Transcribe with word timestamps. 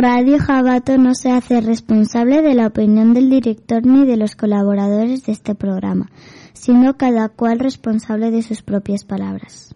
Radio 0.00 0.38
Jabato 0.38 0.96
no 0.96 1.12
se 1.16 1.32
hace 1.32 1.60
responsable 1.60 2.40
de 2.40 2.54
la 2.54 2.68
opinión 2.68 3.14
del 3.14 3.28
director 3.28 3.84
ni 3.84 4.06
de 4.06 4.16
los 4.16 4.36
colaboradores 4.36 5.26
de 5.26 5.32
este 5.32 5.56
programa, 5.56 6.08
siendo 6.52 6.96
cada 6.96 7.28
cual 7.28 7.58
responsable 7.58 8.30
de 8.30 8.42
sus 8.42 8.62
propias 8.62 9.04
palabras. 9.04 9.74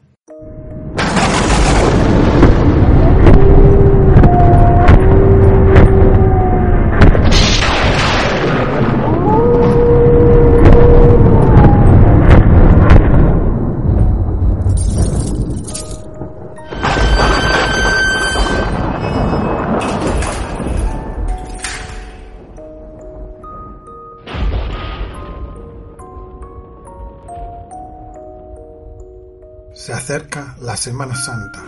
Semana 30.82 31.14
Santa 31.14 31.62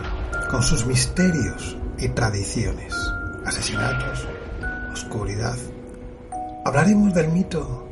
con 0.51 0.61
sus 0.61 0.85
misterios 0.85 1.77
y 1.97 2.09
tradiciones, 2.09 2.93
asesinatos, 3.45 4.27
oscuridad. 4.91 5.55
Hablaremos 6.65 7.13
del 7.13 7.29
mito 7.29 7.87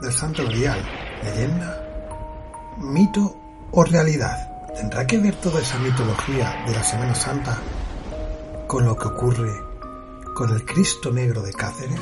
del 0.00 0.10
Santo 0.10 0.42
Grial, 0.46 0.80
leyenda, 1.22 1.84
mito 2.78 3.38
o 3.72 3.84
realidad. 3.84 4.38
¿Tendrá 4.74 5.06
que 5.06 5.18
ver 5.18 5.34
toda 5.34 5.60
esa 5.60 5.78
mitología 5.80 6.64
de 6.66 6.72
la 6.72 6.82
Semana 6.82 7.14
Santa 7.14 7.58
con 8.66 8.86
lo 8.86 8.96
que 8.96 9.08
ocurre 9.08 9.52
con 10.34 10.48
el 10.48 10.64
Cristo 10.64 11.12
Negro 11.12 11.42
de 11.42 11.52
Cáceres? 11.52 12.00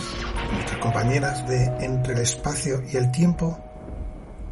Nuestras 0.53 0.79
compañeras 0.79 1.49
de 1.49 1.65
Entre 1.85 2.15
el 2.15 2.21
Espacio 2.21 2.81
y 2.93 2.97
el 2.97 3.11
Tiempo 3.11 3.59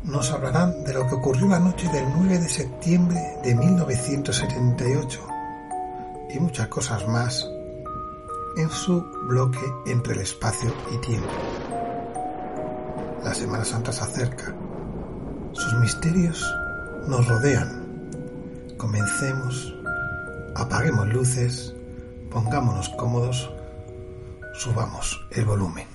nos 0.04 0.30
hablarán 0.30 0.84
de 0.84 0.94
lo 0.94 1.06
que 1.06 1.14
ocurrió 1.14 1.46
la 1.48 1.58
noche 1.58 1.88
del 1.88 2.04
9 2.16 2.38
de 2.38 2.48
septiembre 2.48 3.20
de 3.42 3.54
1978 3.54 5.20
y 6.30 6.40
muchas 6.40 6.68
cosas 6.68 7.06
más 7.06 7.48
en 8.56 8.70
su 8.70 9.02
bloque 9.28 9.60
entre 9.86 10.14
el 10.14 10.20
espacio 10.20 10.72
y 10.92 10.98
tiempo. 10.98 11.28
La 13.22 13.34
Semana 13.34 13.64
Santa 13.64 13.92
se 13.92 14.02
acerca, 14.02 14.54
sus 15.52 15.74
misterios 15.74 16.42
nos 17.06 17.26
rodean. 17.28 18.08
Comencemos, 18.76 19.74
apaguemos 20.54 21.08
luces, 21.08 21.74
pongámonos 22.30 22.88
cómodos, 22.90 23.52
subamos 24.54 25.20
el 25.32 25.44
volumen. 25.44 25.89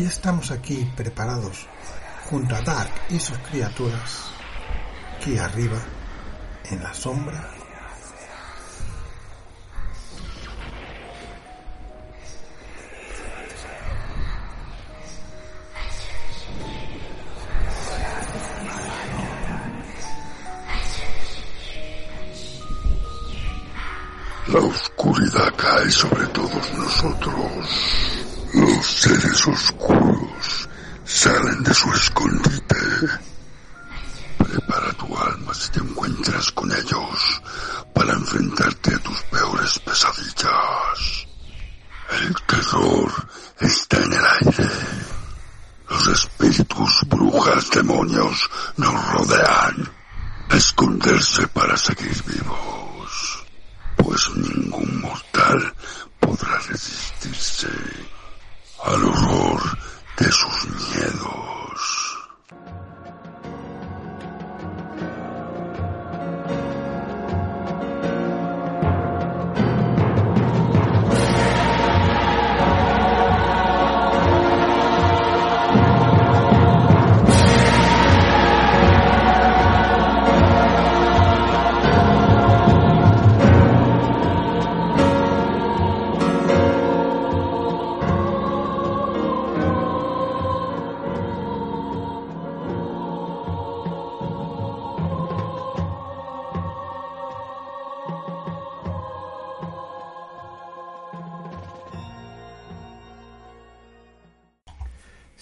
Y 0.00 0.04
estamos 0.06 0.50
aquí 0.50 0.90
preparados 0.96 1.66
junto 2.24 2.56
a 2.56 2.62
Dark 2.62 2.90
y 3.10 3.18
sus 3.18 3.36
criaturas 3.38 4.30
aquí 5.16 5.36
arriba 5.36 5.78
en 6.70 6.82
la 6.82 6.94
sombra 6.94 7.59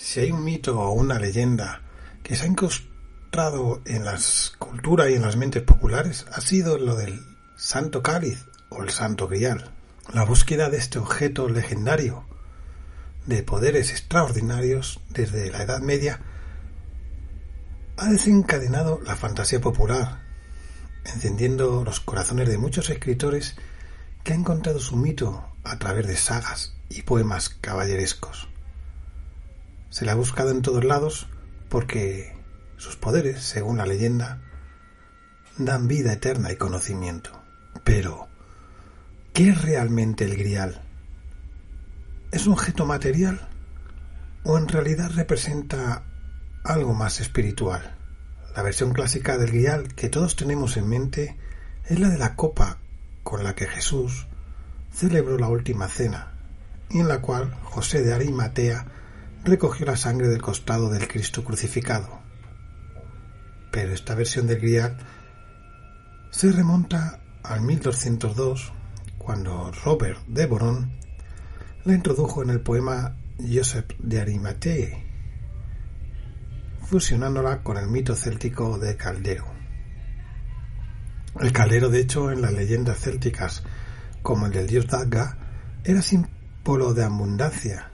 Si 0.08 0.20
hay 0.20 0.32
un 0.32 0.42
mito 0.42 0.80
o 0.80 0.92
una 0.92 1.18
leyenda 1.18 1.82
que 2.22 2.34
se 2.34 2.44
ha 2.44 2.48
incrustado 2.48 3.82
en 3.84 4.06
las 4.06 4.54
culturas 4.58 5.10
y 5.10 5.16
en 5.16 5.20
las 5.20 5.36
mentes 5.36 5.62
populares, 5.62 6.24
ha 6.32 6.40
sido 6.40 6.78
lo 6.78 6.96
del 6.96 7.20
Santo 7.58 8.02
Cáliz 8.02 8.46
o 8.70 8.82
el 8.82 8.88
Santo 8.88 9.28
Grial. 9.28 9.70
La 10.14 10.24
búsqueda 10.24 10.70
de 10.70 10.78
este 10.78 10.98
objeto 10.98 11.50
legendario 11.50 12.24
de 13.26 13.42
poderes 13.42 13.90
extraordinarios 13.90 14.98
desde 15.10 15.50
la 15.50 15.64
Edad 15.64 15.80
Media 15.80 16.20
ha 17.98 18.08
desencadenado 18.08 19.02
la 19.04 19.14
fantasía 19.14 19.60
popular, 19.60 20.22
encendiendo 21.04 21.84
los 21.84 22.00
corazones 22.00 22.48
de 22.48 22.56
muchos 22.56 22.88
escritores 22.88 23.56
que 24.24 24.32
han 24.32 24.40
encontrado 24.40 24.80
su 24.80 24.96
mito 24.96 25.44
a 25.64 25.78
través 25.78 26.06
de 26.06 26.16
sagas 26.16 26.74
y 26.88 27.02
poemas 27.02 27.50
caballerescos. 27.50 28.48
Se 29.90 30.04
la 30.04 30.12
ha 30.12 30.16
buscado 30.16 30.50
en 30.50 30.62
todos 30.62 30.84
lados 30.84 31.28
porque 31.68 32.36
sus 32.76 32.96
poderes, 32.96 33.42
según 33.42 33.78
la 33.78 33.86
leyenda, 33.86 34.40
dan 35.56 35.88
vida 35.88 36.12
eterna 36.12 36.52
y 36.52 36.56
conocimiento. 36.56 37.30
Pero, 37.84 38.28
¿qué 39.32 39.50
es 39.50 39.62
realmente 39.62 40.24
el 40.24 40.36
grial? 40.36 40.82
¿Es 42.30 42.46
un 42.46 42.52
objeto 42.52 42.86
material 42.86 43.48
o 44.44 44.58
en 44.58 44.68
realidad 44.68 45.10
representa 45.14 46.04
algo 46.64 46.94
más 46.94 47.20
espiritual? 47.20 47.96
La 48.54 48.62
versión 48.62 48.92
clásica 48.92 49.38
del 49.38 49.50
grial 49.50 49.94
que 49.94 50.08
todos 50.08 50.36
tenemos 50.36 50.76
en 50.76 50.88
mente 50.88 51.36
es 51.86 51.98
la 51.98 52.08
de 52.08 52.18
la 52.18 52.36
copa 52.36 52.78
con 53.22 53.44
la 53.44 53.54
que 53.54 53.66
Jesús 53.66 54.26
celebró 54.92 55.38
la 55.38 55.48
última 55.48 55.88
cena 55.88 56.32
y 56.90 57.00
en 57.00 57.08
la 57.08 57.20
cual 57.20 57.54
José 57.64 58.02
de 58.02 58.14
Arimatea 58.14 58.86
recogió 59.44 59.86
la 59.86 59.96
sangre 59.96 60.28
del 60.28 60.42
costado 60.42 60.90
del 60.90 61.08
Cristo 61.08 61.44
crucificado. 61.44 62.20
Pero 63.70 63.92
esta 63.92 64.14
versión 64.14 64.46
del 64.46 64.60
Grial 64.60 64.96
se 66.30 66.52
remonta 66.52 67.20
al 67.42 67.62
1202, 67.62 68.72
cuando 69.16 69.72
Robert 69.84 70.20
de 70.26 70.46
Boron 70.46 70.92
la 71.84 71.94
introdujo 71.94 72.42
en 72.42 72.50
el 72.50 72.60
poema 72.60 73.16
Joseph 73.38 73.92
de 73.98 74.20
Arimathea, 74.20 74.98
fusionándola 76.86 77.62
con 77.62 77.76
el 77.76 77.88
mito 77.88 78.14
céltico 78.14 78.78
de 78.78 78.96
Caldero. 78.96 79.46
El 81.40 81.52
caldero, 81.52 81.88
de 81.88 82.00
hecho, 82.00 82.32
en 82.32 82.42
las 82.42 82.52
leyendas 82.52 82.98
célticas, 82.98 83.62
como 84.22 84.46
el 84.46 84.52
del 84.52 84.66
dios 84.66 84.86
Daga, 84.88 85.36
era 85.84 86.02
símbolo 86.02 86.94
de 86.94 87.04
abundancia, 87.04 87.92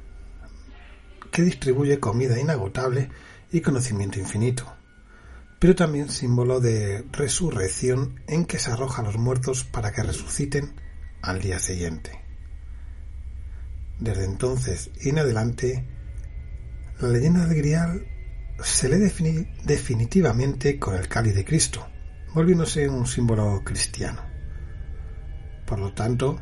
que 1.35 1.43
distribuye 1.43 1.99
comida 1.99 2.39
inagotable 2.39 3.11
y 3.51 3.61
conocimiento 3.61 4.21
infinito, 4.21 4.73
pero 5.59 5.75
también 5.75 6.09
símbolo 6.09 6.61
de 6.61 7.05
resurrección 7.11 8.21
en 8.29 8.45
que 8.45 8.61
se 8.61 8.71
arroja 8.71 9.03
a 9.03 9.05
los 9.07 9.17
muertos 9.17 9.65
para 9.65 9.91
que 9.91 10.05
resuciten 10.05 10.75
al 11.23 11.41
día 11.41 11.59
siguiente. 11.59 12.21
Desde 13.99 14.25
entonces 14.27 14.93
y 15.01 15.09
en 15.09 15.19
adelante, 15.19 15.85
la 17.01 17.09
leyenda 17.09 17.47
del 17.47 17.59
Grial 17.59 18.07
se 18.63 18.89
lee 18.89 19.49
definitivamente 19.65 20.79
con 20.79 20.95
el 20.95 21.09
cáliz 21.09 21.35
de 21.35 21.45
Cristo, 21.45 21.85
volviéndose 22.33 22.89
un 22.89 23.09
símbolo 23.09 23.63
cristiano. 23.65 24.23
Por 25.67 25.81
lo 25.81 25.93
tanto, 25.95 26.41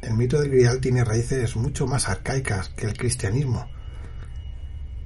el 0.00 0.14
mito 0.14 0.40
del 0.40 0.50
Grial 0.50 0.80
tiene 0.80 1.04
raíces 1.04 1.54
mucho 1.54 1.86
más 1.86 2.08
arcaicas 2.08 2.70
que 2.70 2.86
el 2.86 2.98
cristianismo 2.98 3.71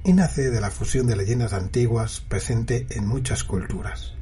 y 0.07 0.13
nace 0.13 0.53
de 0.53 0.61
la 0.61 0.71
fusión 0.71 1.09
de 1.09 1.17
leyendas 1.17 1.53
antiguas 1.53 2.21
presente 2.21 2.87
en 2.91 3.09
muchas 3.09 3.43
culturas. 3.43 4.13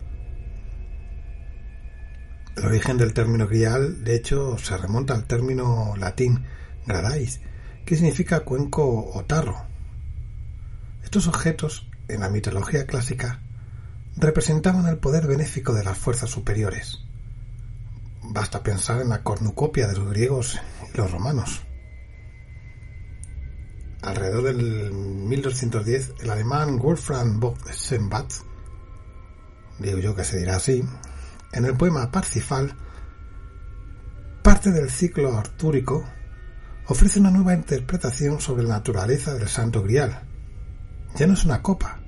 El 2.57 2.65
origen 2.65 2.97
del 2.97 3.13
término 3.13 3.47
grial, 3.47 4.03
de 4.03 4.17
hecho, 4.17 4.57
se 4.57 4.79
remonta 4.79 5.13
al 5.13 5.27
término 5.27 5.95
latín 5.99 6.47
gradais, 6.87 7.43
que 7.85 7.97
significa 7.97 8.41
cuenco 8.41 9.11
o 9.13 9.25
tarro. 9.27 9.67
Estos 11.03 11.29
objetos, 11.29 11.87
en 12.09 12.21
la 12.21 12.31
mitología 12.31 12.87
clásica, 12.87 13.43
representaban 14.17 14.89
el 14.89 14.97
poder 14.97 15.27
benéfico 15.27 15.75
de 15.75 15.85
las 15.85 15.99
fuerzas 15.99 16.31
superiores. 16.31 17.01
Basta 18.23 18.63
pensar 18.63 19.03
en 19.03 19.11
la 19.11 19.23
cornucopia 19.23 19.87
de 19.87 19.99
los 19.99 20.09
griegos 20.09 20.59
y 20.95 20.97
los 20.97 21.11
romanos. 21.11 21.64
Alrededor 24.05 24.43
del 24.43 24.93
1210, 24.93 26.17
el 26.21 26.29
alemán 26.29 26.79
Wolfram 26.79 27.41
von 27.41 27.55
Sembach, 27.73 28.43
digo 29.79 29.97
yo 29.97 30.15
que 30.15 30.25
se 30.25 30.37
dirá 30.37 30.57
así, 30.57 30.85
en 31.53 31.65
el 31.65 31.75
poema 31.75 32.11
Parsifal, 32.11 32.77
parte 34.43 34.73
del 34.73 34.91
ciclo 34.91 35.39
artúrico 35.39 36.05
ofrece 36.87 37.19
una 37.19 37.31
nueva 37.31 37.55
interpretación 37.55 38.43
sobre 38.43 38.65
la 38.65 38.75
naturaleza 38.75 39.33
del 39.33 39.49
Santo 39.49 39.83
Grial. 39.83 40.21
Ya 41.17 41.27
no 41.27 41.33
es 41.33 41.47
una 41.47 41.63
copa, 41.63 42.01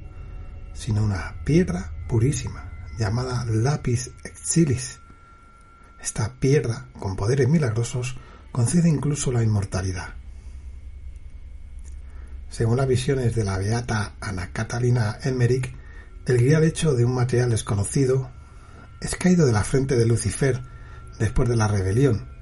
sino 0.75 1.03
una 1.03 1.37
piedra 1.47 1.95
purísima, 2.09 2.73
llamada 2.99 3.47
Lapis 3.47 4.11
Exilis. 4.23 5.01
Esta 5.99 6.35
piedra, 6.35 6.89
con 6.99 7.17
poderes 7.17 7.49
milagrosos, 7.49 8.19
concede 8.53 8.91
incluso 8.91 9.33
la 9.33 9.43
inmortalidad. 9.43 10.26
Según 12.49 12.77
las 12.77 12.89
visiones 12.89 13.35
de 13.35 13.45
la 13.45 13.59
beata 13.59 14.15
Ana 14.21 14.53
Catalina 14.53 15.19
Elmerick, 15.23 15.75
el 16.27 16.39
grial 16.39 16.65
hecho 16.65 16.95
de 16.95 17.05
un 17.05 17.15
material 17.15 17.51
desconocido 17.51 18.31
es 19.01 19.15
caído 19.17 19.47
de 19.47 19.53
la 19.53 19.65
frente 19.65 19.97
de 19.97 20.07
Lucifer 20.07 20.63
después 21.19 21.49
de 21.49 21.57
la 21.57 21.69
rebelión 21.69 22.37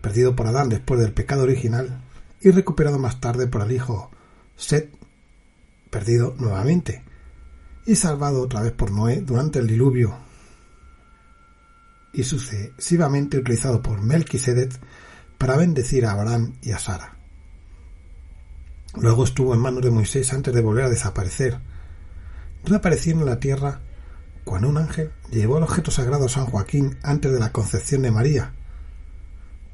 perdido 0.00 0.34
por 0.34 0.46
Adán 0.46 0.68
después 0.68 1.00
del 1.00 1.12
pecado 1.12 1.42
original 1.42 2.00
y 2.40 2.50
recuperado 2.50 2.98
más 2.98 3.20
tarde 3.20 3.46
por 3.46 3.62
el 3.62 3.72
hijo 3.72 4.10
Set, 4.56 4.90
perdido 5.90 6.34
nuevamente 6.38 7.04
y 7.86 7.94
salvado 7.94 8.42
otra 8.42 8.62
vez 8.62 8.72
por 8.72 8.90
Noé 8.90 9.20
durante 9.20 9.58
el 9.58 9.66
diluvio 9.66 10.16
y 12.12 12.24
sucesivamente 12.24 13.38
utilizado 13.38 13.82
por 13.82 14.02
Melquisedec 14.02 14.72
para 15.36 15.56
bendecir 15.56 16.06
a 16.06 16.12
Abraham 16.12 16.54
y 16.62 16.72
a 16.72 16.78
Sara. 16.78 17.17
Luego 18.96 19.24
estuvo 19.24 19.54
en 19.54 19.60
manos 19.60 19.82
de 19.82 19.90
Moisés 19.90 20.32
antes 20.32 20.54
de 20.54 20.62
volver 20.62 20.84
a 20.84 20.90
desaparecer, 20.90 21.58
reapareciendo 22.64 23.22
en 23.24 23.30
la 23.30 23.40
tierra 23.40 23.80
cuando 24.44 24.68
un 24.68 24.78
ángel 24.78 25.12
llevó 25.30 25.58
el 25.58 25.64
objeto 25.64 25.90
sagrado 25.90 26.26
a 26.26 26.30
San 26.30 26.46
Joaquín 26.46 26.98
antes 27.02 27.30
de 27.30 27.38
la 27.38 27.52
concepción 27.52 28.02
de 28.02 28.10
María, 28.10 28.52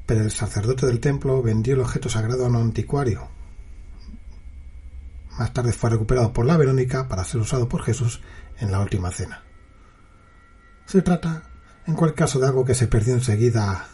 pero 0.05 0.21
el 0.21 0.31
sacerdote 0.31 0.85
del 0.85 0.99
templo 0.99 1.41
vendió 1.41 1.75
el 1.75 1.81
objeto 1.81 2.09
sagrado 2.09 2.45
a 2.45 2.49
un 2.49 2.57
anticuario. 2.57 3.29
Más 5.39 5.53
tarde 5.53 5.73
fue 5.73 5.89
recuperado 5.89 6.33
por 6.33 6.45
la 6.45 6.57
Verónica 6.57 7.07
para 7.07 7.23
ser 7.23 7.41
usado 7.41 7.67
por 7.69 7.83
Jesús 7.83 8.21
en 8.59 8.71
la 8.71 8.79
última 8.79 9.11
cena. 9.11 9.43
Se 10.85 11.01
trata, 11.01 11.43
en 11.87 11.95
cualquier 11.95 12.19
caso, 12.19 12.39
de 12.39 12.47
algo 12.47 12.65
que 12.65 12.75
se 12.75 12.87
perdió 12.87 13.15
enseguida 13.15 13.87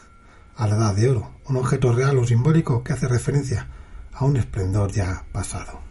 a 0.56 0.68
la 0.68 0.76
edad 0.76 0.96
de 0.96 1.10
oro, 1.10 1.32
un 1.46 1.58
objeto 1.58 1.94
real 1.94 2.18
o 2.18 2.28
simbólico 2.28 2.84
que 2.84 2.94
hace 2.94 3.08
referencia 3.08 3.68
a 4.14 4.26
un 4.26 4.38
esplendor 4.38 4.92
ya 4.92 5.26
pasado. 5.32 5.82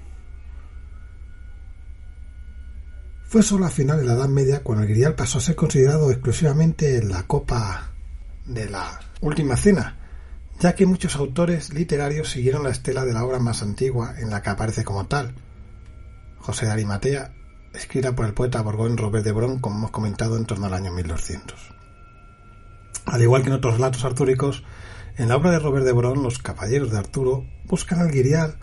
Fue 3.31 3.43
solo 3.43 3.67
a 3.67 3.71
final 3.71 3.99
de 3.99 4.05
la 4.05 4.15
Edad 4.15 4.29
Media 4.29 4.63
cuando 4.63 4.83
el 4.83 4.91
grial 4.91 5.15
pasó 5.15 5.39
a 5.39 5.41
ser 5.41 5.55
considerado 5.55 6.11
exclusivamente 6.11 7.03
la 7.03 7.23
copa 7.25 7.93
de 8.45 8.69
la 8.69 9.01
Última 9.21 9.57
Cena, 9.57 9.99
ya 10.59 10.75
que 10.75 10.85
muchos 10.85 11.15
autores 11.15 11.73
literarios 11.73 12.31
siguieron 12.31 12.65
la 12.65 12.71
estela 12.71 13.05
de 13.05 13.13
la 13.13 13.25
obra 13.25 13.39
más 13.39 13.63
antigua 13.63 14.15
en 14.19 14.31
la 14.31 14.43
que 14.43 14.51
aparece 14.51 14.83
como 14.83 15.07
tal, 15.07 15.35
José 16.39 16.67
de 16.67 16.73
Arimatea, 16.73 17.33
escrita 17.73 18.17
por 18.17 18.27
el 18.27 18.35
poeta 18.35 18.63
Borgón 18.63 18.97
Robert 18.97 19.25
de 19.25 19.33
Bron, 19.33 19.61
como 19.61 19.77
hemos 19.77 19.91
comentado, 19.91 20.37
en 20.37 20.47
torno 20.47 20.67
al 20.67 20.75
año 20.75 20.93
1200. 20.93 21.57
Al 23.07 23.23
igual 23.23 23.43
que 23.43 23.49
en 23.49 23.55
otros 23.55 23.75
relatos 23.75 24.05
artúricos, 24.05 24.65
en 25.17 25.29
la 25.29 25.37
obra 25.37 25.51
de 25.51 25.59
Robert 25.59 25.85
de 25.85 25.93
Bron, 25.93 26.23
los 26.23 26.39
caballeros 26.39 26.91
de 26.91 26.99
Arturo 26.99 27.45
buscan 27.67 28.01
al 28.01 28.11
Guirial 28.11 28.57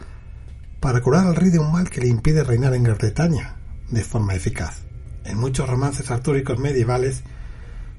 para 0.80 1.02
curar 1.02 1.28
al 1.28 1.36
rey 1.36 1.50
de 1.50 1.60
un 1.60 1.72
mal 1.72 1.90
que 1.90 2.02
le 2.02 2.08
impide 2.08 2.44
reinar 2.44 2.74
en 2.74 2.84
Gran 2.84 2.98
Bretaña 2.98 3.56
de 3.90 4.04
forma 4.04 4.36
eficaz. 4.36 4.82
En 5.26 5.38
muchos 5.38 5.68
romances 5.68 6.10
artúricos 6.12 6.60
medievales, 6.60 7.24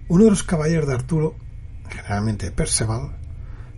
uno 0.08 0.24
de 0.24 0.30
los 0.30 0.42
caballeros 0.42 0.86
de 0.86 0.94
Arturo, 0.94 1.34
generalmente 1.88 2.50
Perceval, 2.50 3.16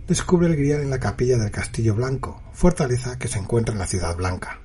descubre 0.07 0.47
el 0.47 0.55
grial 0.55 0.81
en 0.81 0.89
la 0.89 0.99
capilla 0.99 1.37
del 1.37 1.51
Castillo 1.51 1.95
Blanco, 1.95 2.41
fortaleza 2.53 3.17
que 3.17 3.27
se 3.27 3.39
encuentra 3.39 3.73
en 3.73 3.79
la 3.79 3.87
Ciudad 3.87 4.15
Blanca. 4.15 4.59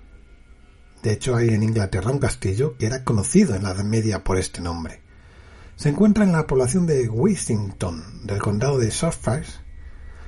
De 1.03 1.13
hecho, 1.13 1.37
hay 1.37 1.51
en 1.51 1.63
Inglaterra 1.63 2.11
un 2.11 2.19
castillo 2.19 2.77
que 2.77 2.87
era 2.87 3.05
conocido 3.05 3.55
en 3.55 3.63
la 3.63 3.73
Edad 3.73 3.85
Media 3.85 4.25
por 4.25 4.39
este 4.39 4.61
nombre. 4.61 5.03
Se 5.77 5.89
encuentra 5.89 6.25
en 6.25 6.33
la 6.33 6.47
población 6.47 6.87
de 6.87 7.09
Wissington, 7.09 8.27
del 8.27 8.39
condado 8.39 8.79
de 8.79 8.91
Suffolk, 8.91 9.47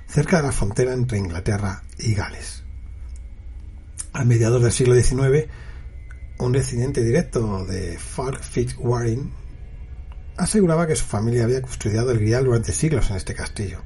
cerca 0.09 0.39
de 0.39 0.45
la 0.45 0.53
frontera 0.53 0.93
entre 0.93 1.19
Inglaterra 1.19 1.85
y 1.99 2.15
Gales. 2.15 2.65
A 4.13 4.25
mediados 4.25 4.63
del 4.63 4.73
siglo 4.73 4.95
XIX, 4.95 5.49
un 6.39 6.55
residente 6.55 7.05
directo 7.05 7.65
de 7.67 7.99
Falk 7.99 8.43
Fitzwarren 8.43 9.31
aseguraba 10.37 10.87
que 10.87 10.97
su 10.97 11.05
familia 11.05 11.45
había 11.45 11.63
custodiado 11.63 12.11
el 12.11 12.19
grial 12.19 12.45
durante 12.45 12.73
siglos 12.73 13.11
en 13.11 13.17
este 13.17 13.35
castillo 13.35 13.83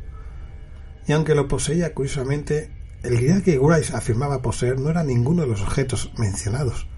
y 1.06 1.12
aunque 1.12 1.34
lo 1.34 1.48
poseía 1.48 1.94
curiosamente, 1.94 2.70
el 3.02 3.16
grial 3.16 3.42
que 3.42 3.58
Grice 3.58 3.94
afirmaba 3.94 4.42
poseer 4.42 4.78
no 4.78 4.90
era 4.90 5.02
ninguno 5.02 5.42
de 5.42 5.48
los 5.48 5.62
objetos 5.62 6.12
mencionados, 6.16 6.88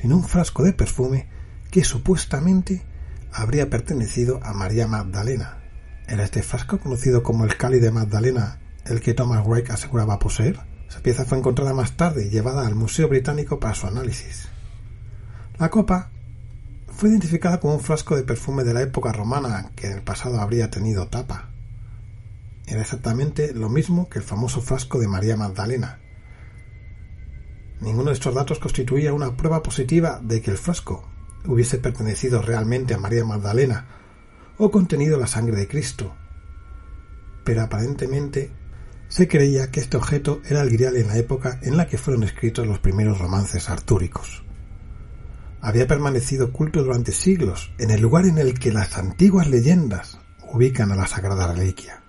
sino 0.00 0.16
un 0.16 0.24
frasco 0.24 0.62
de 0.62 0.72
perfume 0.72 1.28
que 1.70 1.84
supuestamente 1.84 2.84
habría 3.32 3.70
pertenecido 3.70 4.40
a 4.42 4.52
María 4.52 4.86
Magdalena. 4.86 5.62
¿Era 6.06 6.24
este 6.24 6.42
frasco 6.42 6.78
conocido 6.78 7.22
como 7.22 7.44
el 7.44 7.56
cáliz 7.56 7.80
de 7.80 7.90
Magdalena 7.90 8.60
el 8.86 9.00
que 9.00 9.14
Thomas 9.14 9.46
Wright 9.46 9.70
aseguraba 9.70 10.18
poseer? 10.18 10.60
Esa 10.88 11.00
pieza 11.00 11.24
fue 11.24 11.38
encontrada 11.38 11.74
más 11.74 11.96
tarde 11.96 12.26
y 12.26 12.30
llevada 12.30 12.66
al 12.66 12.74
Museo 12.74 13.08
Británico 13.08 13.58
para 13.58 13.74
su 13.74 13.86
análisis. 13.86 14.48
La 15.58 15.70
copa 15.70 16.10
fue 16.88 17.10
identificada 17.10 17.60
como 17.60 17.74
un 17.74 17.80
frasco 17.80 18.16
de 18.16 18.22
perfume 18.22 18.64
de 18.64 18.74
la 18.74 18.82
época 18.82 19.12
romana 19.12 19.70
que 19.74 19.86
en 19.86 19.94
el 19.94 20.02
pasado 20.02 20.40
habría 20.40 20.70
tenido 20.70 21.08
tapa 21.08 21.50
era 22.66 22.80
exactamente 22.80 23.52
lo 23.52 23.68
mismo 23.68 24.08
que 24.08 24.18
el 24.18 24.24
famoso 24.24 24.62
frasco 24.62 24.98
de 24.98 25.08
María 25.08 25.36
Magdalena. 25.36 25.98
Ninguno 27.80 28.06
de 28.08 28.14
estos 28.14 28.34
datos 28.34 28.58
constituía 28.58 29.12
una 29.12 29.36
prueba 29.36 29.62
positiva 29.62 30.20
de 30.22 30.40
que 30.40 30.50
el 30.50 30.58
frasco 30.58 31.06
hubiese 31.46 31.78
pertenecido 31.78 32.40
realmente 32.40 32.94
a 32.94 32.98
María 32.98 33.24
Magdalena 33.24 33.86
o 34.56 34.70
contenido 34.70 35.18
la 35.18 35.26
sangre 35.26 35.56
de 35.56 35.68
Cristo. 35.68 36.14
Pero 37.44 37.62
aparentemente 37.62 38.50
se 39.08 39.28
creía 39.28 39.70
que 39.70 39.80
este 39.80 39.96
objeto 39.96 40.40
era 40.48 40.62
el 40.62 40.70
grial 40.70 40.96
en 40.96 41.08
la 41.08 41.16
época 41.16 41.58
en 41.62 41.76
la 41.76 41.86
que 41.86 41.98
fueron 41.98 42.24
escritos 42.24 42.66
los 42.66 42.78
primeros 42.78 43.18
romances 43.18 43.70
artúricos. 43.70 44.44
Había 45.60 45.86
permanecido 45.86 46.46
oculto 46.46 46.82
durante 46.82 47.12
siglos 47.12 47.72
en 47.78 47.90
el 47.90 48.00
lugar 48.00 48.26
en 48.26 48.38
el 48.38 48.58
que 48.58 48.72
las 48.72 48.98
antiguas 48.98 49.48
leyendas 49.48 50.18
ubican 50.52 50.92
a 50.92 50.96
la 50.96 51.06
sagrada 51.06 51.52
reliquia, 51.52 52.02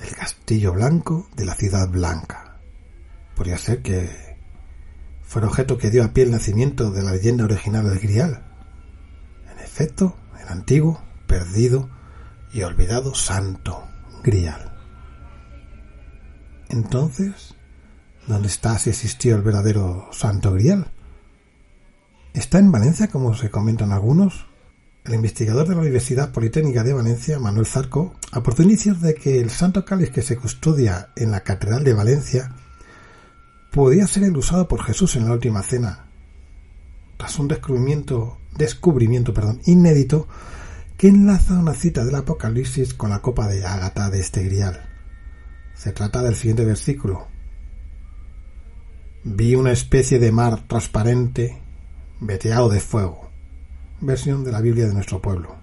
el 0.00 0.14
castillo 0.14 0.72
blanco 0.72 1.28
de 1.36 1.44
la 1.44 1.54
ciudad 1.54 1.88
blanca. 1.88 2.58
Podría 3.36 3.58
ser 3.58 3.82
que 3.82 4.36
fuera 5.22 5.48
objeto 5.48 5.78
que 5.78 5.90
dio 5.90 6.04
a 6.04 6.12
pie 6.12 6.24
el 6.24 6.32
nacimiento 6.32 6.90
de 6.90 7.02
la 7.02 7.12
leyenda 7.12 7.44
original 7.44 7.88
del 7.88 8.00
grial. 8.00 8.42
En 9.52 9.60
efecto, 9.60 10.16
el 10.40 10.48
antiguo, 10.48 11.00
perdido 11.26 11.88
y 12.52 12.62
olvidado 12.62 13.14
santo 13.14 13.84
grial. 14.24 14.69
Entonces, 16.70 17.56
¿dónde 18.28 18.46
está 18.46 18.78
si 18.78 18.90
existió 18.90 19.34
el 19.34 19.42
verdadero 19.42 20.08
Santo 20.12 20.52
Grial? 20.52 20.92
¿Está 22.32 22.60
en 22.60 22.70
Valencia, 22.70 23.08
como 23.08 23.34
se 23.34 23.50
comentan 23.50 23.90
algunos? 23.90 24.46
El 25.04 25.14
investigador 25.14 25.66
de 25.66 25.74
la 25.74 25.80
Universidad 25.80 26.30
Politécnica 26.30 26.84
de 26.84 26.92
Valencia, 26.92 27.40
Manuel 27.40 27.66
Zarco, 27.66 28.14
aportó 28.30 28.62
inicios 28.62 29.00
de 29.00 29.14
que 29.14 29.40
el 29.40 29.50
Santo 29.50 29.84
Cáliz 29.84 30.10
que 30.10 30.22
se 30.22 30.36
custodia 30.36 31.10
en 31.16 31.32
la 31.32 31.40
Catedral 31.40 31.82
de 31.82 31.94
Valencia 31.94 32.54
podía 33.72 34.06
ser 34.06 34.22
el 34.22 34.36
usado 34.36 34.68
por 34.68 34.84
Jesús 34.84 35.16
en 35.16 35.24
la 35.24 35.32
Última 35.32 35.62
Cena, 35.62 36.06
tras 37.16 37.36
un 37.40 37.48
descubrimiento, 37.48 38.38
descubrimiento 38.56 39.34
perdón, 39.34 39.60
inédito 39.64 40.28
que 40.96 41.08
enlaza 41.08 41.58
una 41.58 41.74
cita 41.74 42.04
del 42.04 42.14
Apocalipsis 42.14 42.94
con 42.94 43.10
la 43.10 43.22
copa 43.22 43.48
de 43.48 43.64
Ágata 43.64 44.10
de 44.10 44.20
este 44.20 44.44
grial. 44.44 44.89
Se 45.80 45.92
trata 45.92 46.20
del 46.22 46.36
siguiente 46.36 46.66
versículo. 46.66 47.26
Vi 49.24 49.54
una 49.54 49.72
especie 49.72 50.18
de 50.18 50.30
mar 50.30 50.68
transparente, 50.68 51.58
veteado 52.20 52.68
de 52.68 52.80
fuego. 52.80 53.30
Versión 54.02 54.44
de 54.44 54.52
la 54.52 54.60
Biblia 54.60 54.86
de 54.86 54.92
nuestro 54.92 55.22
pueblo. 55.22 55.56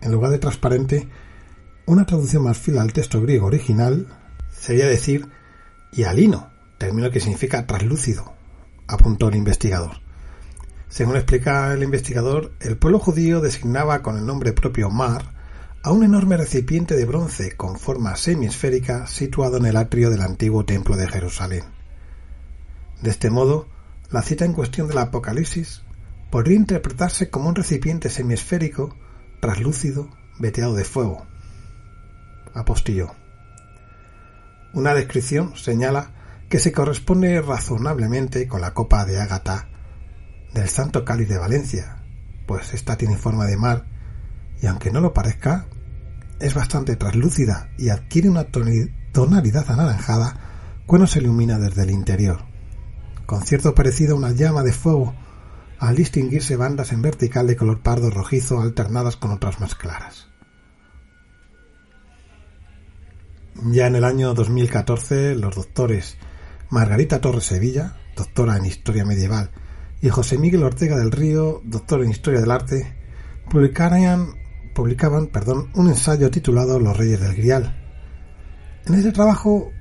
En 0.00 0.10
lugar 0.10 0.30
de 0.30 0.38
transparente, 0.38 1.06
una 1.84 2.06
traducción 2.06 2.44
más 2.44 2.56
fiel 2.56 2.78
al 2.78 2.94
texto 2.94 3.20
griego 3.20 3.48
original 3.48 4.06
sería 4.58 4.86
decir 4.86 5.28
hialino, 5.92 6.48
término 6.78 7.10
que 7.10 7.20
significa 7.20 7.66
translúcido, 7.66 8.32
apuntó 8.86 9.28
el 9.28 9.36
investigador. 9.36 10.00
Según 10.88 11.16
explica 11.16 11.74
el 11.74 11.82
investigador, 11.82 12.54
el 12.60 12.78
pueblo 12.78 12.98
judío 13.00 13.42
designaba 13.42 14.00
con 14.00 14.16
el 14.16 14.24
nombre 14.24 14.54
propio 14.54 14.88
mar 14.88 15.35
a 15.86 15.92
un 15.92 16.02
enorme 16.02 16.36
recipiente 16.36 16.96
de 16.96 17.04
bronce 17.04 17.56
con 17.56 17.78
forma 17.78 18.16
semiesférica 18.16 19.06
situado 19.06 19.58
en 19.58 19.66
el 19.66 19.76
atrio 19.76 20.10
del 20.10 20.22
antiguo 20.22 20.64
templo 20.64 20.96
de 20.96 21.06
Jerusalén. 21.06 21.62
De 23.02 23.10
este 23.10 23.30
modo, 23.30 23.68
la 24.10 24.22
cita 24.22 24.44
en 24.44 24.52
cuestión 24.52 24.88
del 24.88 24.98
Apocalipsis 24.98 25.82
podría 26.28 26.56
interpretarse 26.56 27.30
como 27.30 27.48
un 27.48 27.54
recipiente 27.54 28.10
semiesférico, 28.10 28.96
traslúcido, 29.40 30.10
veteado 30.40 30.74
de 30.74 30.82
fuego. 30.82 31.24
Apostilló. 32.52 33.14
Una 34.72 34.92
descripción 34.92 35.56
señala 35.56 36.10
que 36.48 36.58
se 36.58 36.72
corresponde 36.72 37.40
razonablemente 37.40 38.48
con 38.48 38.60
la 38.60 38.74
copa 38.74 39.04
de 39.04 39.20
Ágata 39.20 39.68
del 40.52 40.68
Santo 40.68 41.04
Cáliz 41.04 41.28
de 41.28 41.38
Valencia, 41.38 41.98
pues 42.44 42.74
ésta 42.74 42.96
tiene 42.96 43.16
forma 43.16 43.46
de 43.46 43.56
mar 43.56 43.84
y 44.60 44.66
aunque 44.66 44.90
no 44.90 45.00
lo 45.00 45.12
parezca, 45.12 45.66
es 46.40 46.54
bastante 46.54 46.96
translúcida 46.96 47.70
y 47.78 47.88
adquiere 47.88 48.28
una 48.28 48.44
tonalidad 48.44 49.70
anaranjada 49.70 50.40
cuando 50.86 51.06
se 51.06 51.20
ilumina 51.20 51.58
desde 51.58 51.82
el 51.82 51.90
interior, 51.90 52.44
con 53.26 53.44
cierto 53.44 53.74
parecido 53.74 54.14
a 54.14 54.18
una 54.18 54.32
llama 54.32 54.62
de 54.62 54.72
fuego 54.72 55.14
al 55.78 55.96
distinguirse 55.96 56.56
bandas 56.56 56.92
en 56.92 57.02
vertical 57.02 57.46
de 57.46 57.56
color 57.56 57.82
pardo 57.82 58.10
rojizo 58.10 58.60
alternadas 58.60 59.16
con 59.16 59.30
otras 59.30 59.60
más 59.60 59.74
claras. 59.74 60.28
Ya 63.64 63.86
en 63.86 63.96
el 63.96 64.04
año 64.04 64.34
2014, 64.34 65.34
los 65.34 65.54
doctores 65.54 66.18
Margarita 66.70 67.20
Torres 67.20 67.44
Sevilla, 67.44 67.96
doctora 68.16 68.56
en 68.56 68.66
Historia 68.66 69.04
Medieval, 69.04 69.50
y 70.02 70.08
José 70.08 70.36
Miguel 70.36 70.62
Ortega 70.62 70.96
del 70.96 71.10
Río, 71.10 71.62
doctor 71.64 72.02
en 72.02 72.10
Historia 72.10 72.40
del 72.40 72.50
Arte, 72.50 72.94
publicarían 73.50 74.34
publicaban 74.76 75.28
perdón, 75.28 75.70
un 75.74 75.88
ensayo 75.88 76.30
titulado 76.30 76.78
Los 76.78 76.96
Reyes 76.96 77.18
del 77.18 77.34
Grial. 77.34 77.74
En 78.84 78.94
ese 78.94 79.10
trabajo 79.10 79.72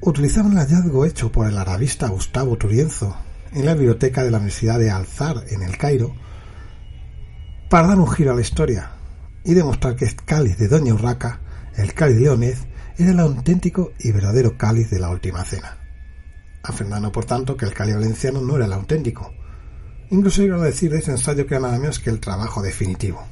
utilizaban 0.00 0.52
el 0.52 0.58
hallazgo 0.58 1.06
hecho 1.06 1.30
por 1.30 1.46
el 1.46 1.56
arabista 1.56 2.08
Gustavo 2.08 2.58
Turienzo 2.58 3.16
en 3.52 3.64
la 3.64 3.74
biblioteca 3.74 4.24
de 4.24 4.32
la 4.32 4.38
Universidad 4.38 4.80
de 4.80 4.90
Alzar 4.90 5.44
en 5.48 5.62
el 5.62 5.78
Cairo 5.78 6.14
para 7.70 7.86
dar 7.86 7.98
un 7.98 8.10
giro 8.10 8.32
a 8.32 8.34
la 8.34 8.40
historia 8.40 8.90
y 9.44 9.54
demostrar 9.54 9.94
que 9.94 10.06
el 10.06 10.16
cáliz 10.16 10.58
de 10.58 10.68
Doña 10.68 10.92
Urraca, 10.92 11.40
el 11.76 11.94
cáliz 11.94 12.18
de 12.18 12.28
Onez, 12.28 12.66
era 12.98 13.12
el 13.12 13.20
auténtico 13.20 13.92
y 14.00 14.10
verdadero 14.10 14.58
cáliz 14.58 14.90
de 14.90 14.98
la 14.98 15.08
Última 15.08 15.44
Cena, 15.44 15.78
afirmando 16.64 17.12
por 17.12 17.24
tanto 17.24 17.56
que 17.56 17.64
el 17.64 17.74
cáliz 17.74 17.94
valenciano 17.94 18.40
no 18.40 18.56
era 18.56 18.66
el 18.66 18.72
auténtico. 18.72 19.32
Incluso 20.10 20.42
iba 20.42 20.56
a 20.56 20.66
decir 20.66 20.90
de 20.90 20.98
ese 20.98 21.12
ensayo 21.12 21.46
que 21.46 21.54
era 21.54 21.62
nada 21.62 21.78
menos 21.78 22.00
que 22.00 22.10
el 22.10 22.20
trabajo 22.20 22.60
definitivo. 22.60 23.24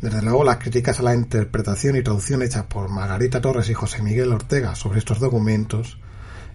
Desde 0.00 0.22
luego, 0.22 0.44
las 0.44 0.58
críticas 0.58 1.00
a 1.00 1.02
la 1.02 1.14
interpretación 1.14 1.96
y 1.96 2.02
traducción 2.02 2.42
hechas 2.42 2.64
por 2.64 2.88
Margarita 2.88 3.40
Torres 3.40 3.68
y 3.68 3.74
José 3.74 4.00
Miguel 4.02 4.32
Ortega 4.32 4.76
sobre 4.76 5.00
estos 5.00 5.18
documentos 5.18 5.98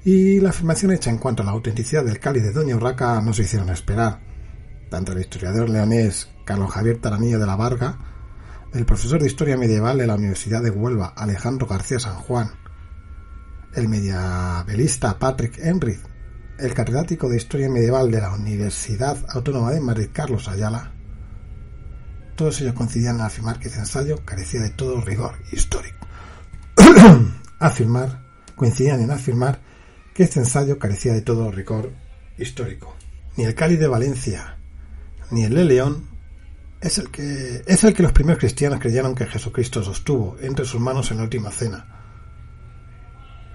y 0.05 0.39
la 0.39 0.49
afirmación 0.49 0.91
hecha 0.91 1.09
en 1.09 1.17
cuanto 1.17 1.43
a 1.43 1.45
la 1.45 1.51
autenticidad 1.51 2.05
del 2.05 2.19
cáliz 2.19 2.43
de 2.43 2.53
Doña 2.53 2.77
Urraca 2.77 3.21
no 3.21 3.33
se 3.33 3.43
hicieron 3.43 3.69
esperar. 3.69 4.19
Tanto 4.89 5.11
el 5.11 5.19
historiador 5.19 5.69
leonés 5.69 6.29
Carlos 6.45 6.71
Javier 6.71 6.99
Taranilla 6.99 7.37
de 7.37 7.45
la 7.45 7.57
Varga, 7.57 7.97
el 8.73 8.85
profesor 8.85 9.19
de 9.19 9.27
Historia 9.27 9.57
Medieval 9.57 9.97
de 9.97 10.07
la 10.07 10.15
Universidad 10.15 10.61
de 10.61 10.69
Huelva 10.69 11.13
Alejandro 11.15 11.67
García 11.67 11.99
San 11.99 12.15
Juan, 12.15 12.49
el 13.73 13.89
mediavelista 13.89 15.19
Patrick 15.19 15.57
Enrich, 15.59 15.99
el 16.59 16.73
catedrático 16.73 17.27
de 17.27 17.37
Historia 17.37 17.69
Medieval 17.69 18.09
de 18.09 18.21
la 18.21 18.33
Universidad 18.33 19.17
Autónoma 19.29 19.71
de 19.71 19.81
Madrid 19.81 20.09
Carlos 20.13 20.47
Ayala, 20.47 20.92
todos 22.35 22.61
ellos 22.61 22.73
coincidían 22.73 23.15
en 23.15 23.21
afirmar 23.21 23.59
que 23.59 23.67
ese 23.67 23.79
ensayo 23.79 24.23
carecía 24.25 24.61
de 24.61 24.69
todo 24.69 25.01
rigor 25.01 25.35
histórico. 25.51 26.05
afirmar, 27.59 28.23
coincidían 28.55 29.01
en 29.01 29.11
afirmar 29.11 29.59
que 30.13 30.23
este 30.23 30.39
ensayo 30.39 30.77
carecía 30.77 31.13
de 31.13 31.21
todo 31.21 31.51
rigor 31.51 31.91
histórico. 32.37 32.95
Ni 33.35 33.45
el 33.45 33.55
Cáliz 33.55 33.79
de 33.79 33.87
Valencia, 33.87 34.57
ni 35.31 35.43
el 35.43 35.55
de 35.55 35.65
León 35.65 36.07
es 36.81 36.97
el 36.97 37.09
que 37.09 37.63
es 37.65 37.83
el 37.83 37.93
que 37.93 38.03
los 38.03 38.11
primeros 38.11 38.39
cristianos 38.39 38.79
creyeron 38.79 39.15
que 39.15 39.25
Jesucristo 39.25 39.81
sostuvo 39.83 40.37
entre 40.41 40.65
sus 40.65 40.81
manos 40.81 41.11
en 41.11 41.17
la 41.17 41.23
última 41.23 41.49
cena. 41.49 41.85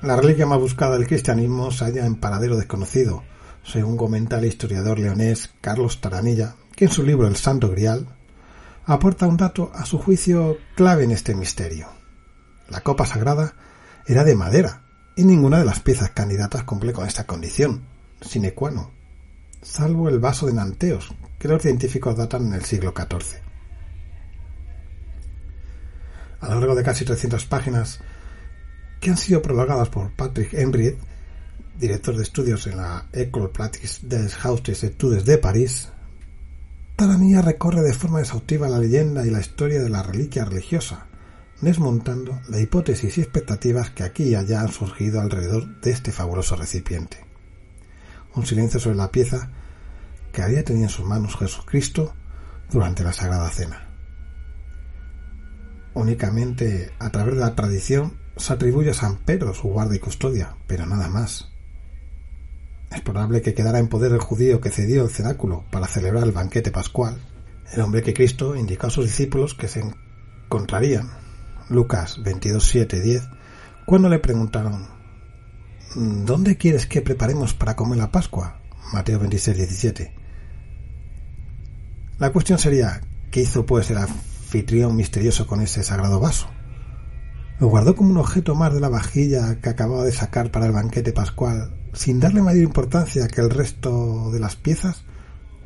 La 0.02 0.16
reliquia 0.16 0.46
más 0.46 0.58
buscada 0.58 0.96
del 0.96 1.06
cristianismo 1.06 1.70
se 1.70 1.84
halla 1.84 2.06
en 2.06 2.16
paradero 2.16 2.56
desconocido, 2.56 3.22
según 3.64 3.96
comenta 3.96 4.38
el 4.38 4.46
historiador 4.46 4.98
leonés 4.98 5.50
Carlos 5.60 6.00
Taranilla, 6.00 6.54
que 6.74 6.86
en 6.86 6.90
su 6.90 7.02
libro 7.02 7.26
El 7.26 7.36
Santo 7.36 7.68
Grial 7.70 8.06
aporta 8.88 9.26
un 9.26 9.36
dato 9.36 9.70
a 9.74 9.84
su 9.84 9.98
juicio 9.98 10.56
clave 10.74 11.04
en 11.04 11.10
este 11.10 11.34
misterio. 11.34 11.88
La 12.70 12.80
copa 12.80 13.04
sagrada 13.04 13.52
era 14.06 14.24
de 14.24 14.34
madera 14.34 14.82
y 15.14 15.24
ninguna 15.24 15.58
de 15.58 15.66
las 15.66 15.80
piezas 15.80 16.10
candidatas 16.12 16.64
cumple 16.64 16.94
con 16.94 17.06
esta 17.06 17.24
condición, 17.24 17.84
sine 18.22 18.54
qua 18.54 18.70
non, 18.70 18.88
salvo 19.60 20.08
el 20.08 20.18
vaso 20.18 20.46
de 20.46 20.54
Nanteos, 20.54 21.12
que 21.38 21.48
los 21.48 21.60
científicos 21.60 22.16
datan 22.16 22.46
en 22.46 22.54
el 22.54 22.64
siglo 22.64 22.94
XIV. 22.96 23.42
A 26.40 26.48
lo 26.48 26.60
largo 26.60 26.74
de 26.74 26.82
casi 26.82 27.04
300 27.04 27.44
páginas, 27.44 28.00
que 29.00 29.10
han 29.10 29.18
sido 29.18 29.42
prologadas 29.42 29.90
por 29.90 30.12
Patrick 30.12 30.54
Henry, 30.54 30.96
director 31.78 32.16
de 32.16 32.22
estudios 32.22 32.66
en 32.66 32.78
la 32.78 33.06
École 33.12 33.50
Pratique 33.50 33.86
des 34.02 34.34
Hautes 34.42 34.82
Etudes 34.82 35.26
de 35.26 35.36
París, 35.36 35.90
Taranilla 36.98 37.42
recorre 37.42 37.82
de 37.82 37.92
forma 37.92 38.18
exhaustiva 38.18 38.68
la 38.68 38.80
leyenda 38.80 39.24
y 39.24 39.30
la 39.30 39.38
historia 39.38 39.80
de 39.80 39.88
la 39.88 40.02
reliquia 40.02 40.44
religiosa, 40.44 41.06
desmontando 41.60 42.40
la 42.48 42.58
hipótesis 42.58 43.16
y 43.16 43.20
expectativas 43.20 43.90
que 43.90 44.02
aquí 44.02 44.24
y 44.24 44.34
allá 44.34 44.62
han 44.62 44.72
surgido 44.72 45.20
alrededor 45.20 45.80
de 45.80 45.92
este 45.92 46.10
fabuloso 46.10 46.56
recipiente. 46.56 47.24
Un 48.34 48.44
silencio 48.46 48.80
sobre 48.80 48.96
la 48.96 49.12
pieza 49.12 49.48
que 50.32 50.42
había 50.42 50.64
tenido 50.64 50.86
en 50.86 50.90
sus 50.90 51.06
manos 51.06 51.36
Jesucristo 51.36 52.14
durante 52.68 53.04
la 53.04 53.12
Sagrada 53.12 53.48
Cena. 53.50 53.86
Únicamente 55.94 56.90
a 56.98 57.10
través 57.10 57.36
de 57.36 57.42
la 57.42 57.54
tradición 57.54 58.18
se 58.36 58.54
atribuye 58.54 58.90
a 58.90 58.94
San 58.94 59.18
Pedro 59.18 59.54
su 59.54 59.68
guarda 59.68 59.94
y 59.94 60.00
custodia, 60.00 60.56
pero 60.66 60.84
nada 60.84 61.08
más. 61.08 61.48
Es 62.90 63.02
probable 63.02 63.42
que 63.42 63.54
quedara 63.54 63.78
en 63.78 63.88
poder 63.88 64.12
el 64.12 64.18
judío 64.18 64.60
que 64.60 64.70
cedió 64.70 65.02
el 65.02 65.10
cenáculo 65.10 65.64
para 65.70 65.86
celebrar 65.86 66.24
el 66.24 66.32
banquete 66.32 66.70
pascual, 66.70 67.18
el 67.72 67.80
hombre 67.82 68.02
que 68.02 68.14
Cristo 68.14 68.56
indicó 68.56 68.86
a 68.86 68.90
sus 68.90 69.04
discípulos 69.06 69.54
que 69.54 69.68
se 69.68 69.84
encontrarían, 70.46 71.10
Lucas 71.68 72.22
22, 72.22 72.72
10, 72.72 73.28
Cuando 73.84 74.08
le 74.08 74.18
preguntaron, 74.18 74.86
¿dónde 75.94 76.56
quieres 76.56 76.86
que 76.86 77.02
preparemos 77.02 77.52
para 77.52 77.76
comer 77.76 77.98
la 77.98 78.10
Pascua? 78.10 78.60
Mateo 78.92 79.18
26, 79.18 79.56
17. 79.56 80.14
La 82.18 82.30
cuestión 82.32 82.58
sería, 82.58 83.02
¿qué 83.30 83.40
hizo 83.40 83.66
pues 83.66 83.90
el 83.90 83.98
anfitrión 83.98 84.96
misterioso 84.96 85.46
con 85.46 85.60
ese 85.60 85.82
sagrado 85.82 86.20
vaso? 86.20 86.48
Lo 87.60 87.66
guardó 87.66 87.96
como 87.96 88.10
un 88.10 88.18
objeto 88.18 88.54
más 88.54 88.72
de 88.72 88.80
la 88.80 88.88
vajilla 88.88 89.60
que 89.60 89.68
acababa 89.68 90.04
de 90.04 90.12
sacar 90.12 90.52
para 90.52 90.66
el 90.66 90.72
banquete 90.72 91.12
pascual, 91.12 91.74
sin 91.92 92.20
darle 92.20 92.40
mayor 92.40 92.62
importancia 92.62 93.26
que 93.26 93.40
el 93.40 93.50
resto 93.50 94.30
de 94.30 94.38
las 94.38 94.54
piezas, 94.54 95.04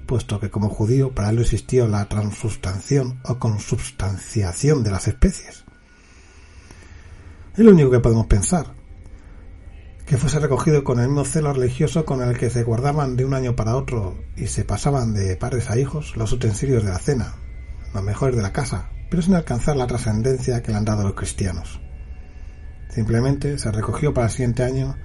puesto 0.07 0.41
que 0.41 0.51
como 0.51 0.71
judío 0.71 1.15
para 1.15 1.29
él 1.29 1.37
no 1.37 1.43
existía 1.43 1.87
la 1.87 2.09
transustanciación 2.09 3.21
o 3.25 3.39
consubstanciación 3.39 4.83
de 4.83 4.91
las 4.91 5.07
especies. 5.07 5.65
Es 7.55 7.65
lo 7.65 7.73
único 7.73 7.91
que 7.91 8.01
podemos 8.01 8.27
pensar, 8.27 8.73
que 10.07 10.17
fuese 10.17 10.41
recogido 10.41 10.85
con 10.85 10.99
el 10.99 11.09
mismo 11.09 11.27
celo 11.27 11.53
religioso 11.53 12.07
con 12.07 12.23
el 12.23 12.39
que 12.39 12.49
se 12.49 12.65
guardaban 12.65 13.17
de 13.17 13.27
un 13.27 13.35
año 13.35 13.55
para 13.55 13.77
otro 13.77 14.17
y 14.35 14.47
se 14.47 14.65
pasaban 14.65 15.13
de 15.13 15.37
padres 15.37 15.69
a 15.69 15.79
hijos 15.79 16.17
los 16.17 16.33
utensilios 16.33 16.85
de 16.85 16.91
la 16.91 16.99
cena, 16.99 17.35
los 17.93 18.03
mejores 18.03 18.35
de 18.35 18.43
la 18.43 18.53
casa, 18.53 18.89
pero 19.13 19.21
sin 19.21 19.35
alcanzar 19.35 19.77
la 19.77 19.87
trascendencia 19.87 20.63
que 20.63 20.73
le 20.73 20.79
han 20.79 20.87
dado 20.87 21.03
los 21.03 21.13
cristianos. 21.13 21.83
Simplemente 22.89 23.59
se 23.59 23.71
recogió 23.71 24.15
para 24.15 24.29
el 24.29 24.33
siguiente 24.33 24.63
año 24.63 24.97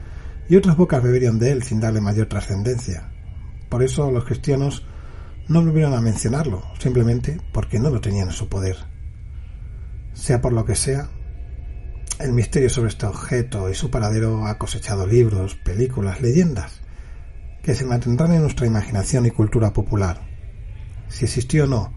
y 0.47 0.55
otras 0.55 0.77
bocas 0.77 1.03
beberían 1.03 1.39
de 1.39 1.51
él 1.51 1.61
sin 1.61 1.81
darle 1.81 1.99
mayor 1.99 2.27
trascendencia. 2.27 3.11
Por 3.67 3.83
eso 3.83 4.09
los 4.09 4.23
cristianos 4.23 4.85
no 5.49 5.61
volvieron 5.61 5.93
a 5.93 5.99
mencionarlo, 5.99 6.63
simplemente 6.79 7.41
porque 7.51 7.79
no 7.79 7.89
lo 7.89 7.99
tenían 7.99 8.29
en 8.29 8.33
su 8.33 8.47
poder. 8.47 8.77
Sea 10.13 10.39
por 10.39 10.53
lo 10.53 10.63
que 10.63 10.75
sea, 10.75 11.09
el 12.21 12.31
misterio 12.31 12.69
sobre 12.69 12.87
este 12.87 13.07
objeto 13.07 13.69
y 13.69 13.75
su 13.75 13.91
paradero 13.91 14.45
ha 14.45 14.57
cosechado 14.57 15.05
libros, 15.05 15.55
películas, 15.55 16.21
leyendas, 16.21 16.79
que 17.61 17.75
se 17.75 17.85
mantendrán 17.85 18.31
en 18.31 18.43
nuestra 18.43 18.67
imaginación 18.67 19.25
y 19.25 19.31
cultura 19.31 19.73
popular. 19.73 20.21
Si 21.09 21.25
existió 21.25 21.65
o 21.65 21.67
no, 21.67 21.97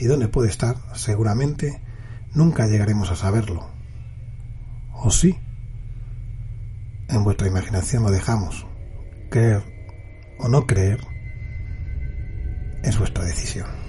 y 0.00 0.06
dónde 0.06 0.28
puede 0.28 0.48
estar, 0.48 0.76
seguramente 0.94 1.80
nunca 2.34 2.66
llegaremos 2.66 3.10
a 3.10 3.16
saberlo. 3.16 3.68
¿O 4.94 5.10
sí? 5.10 5.38
En 7.08 7.22
vuestra 7.22 7.48
imaginación 7.48 8.02
lo 8.02 8.10
dejamos. 8.10 8.66
Creer 9.30 9.62
o 10.38 10.48
no 10.48 10.66
creer 10.66 11.00
es 12.82 12.98
vuestra 12.98 13.24
decisión. 13.24 13.79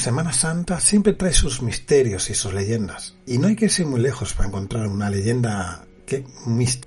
Semana 0.00 0.32
Santa 0.32 0.80
siempre 0.80 1.12
trae 1.12 1.34
sus 1.34 1.60
misterios 1.60 2.30
y 2.30 2.34
sus 2.34 2.54
leyendas, 2.54 3.16
y 3.26 3.36
no 3.36 3.48
hay 3.48 3.54
que 3.54 3.66
irse 3.66 3.84
muy 3.84 4.00
lejos 4.00 4.32
para 4.32 4.48
encontrar 4.48 4.86
una 4.86 5.10
leyenda 5.10 5.84
que, 6.06 6.24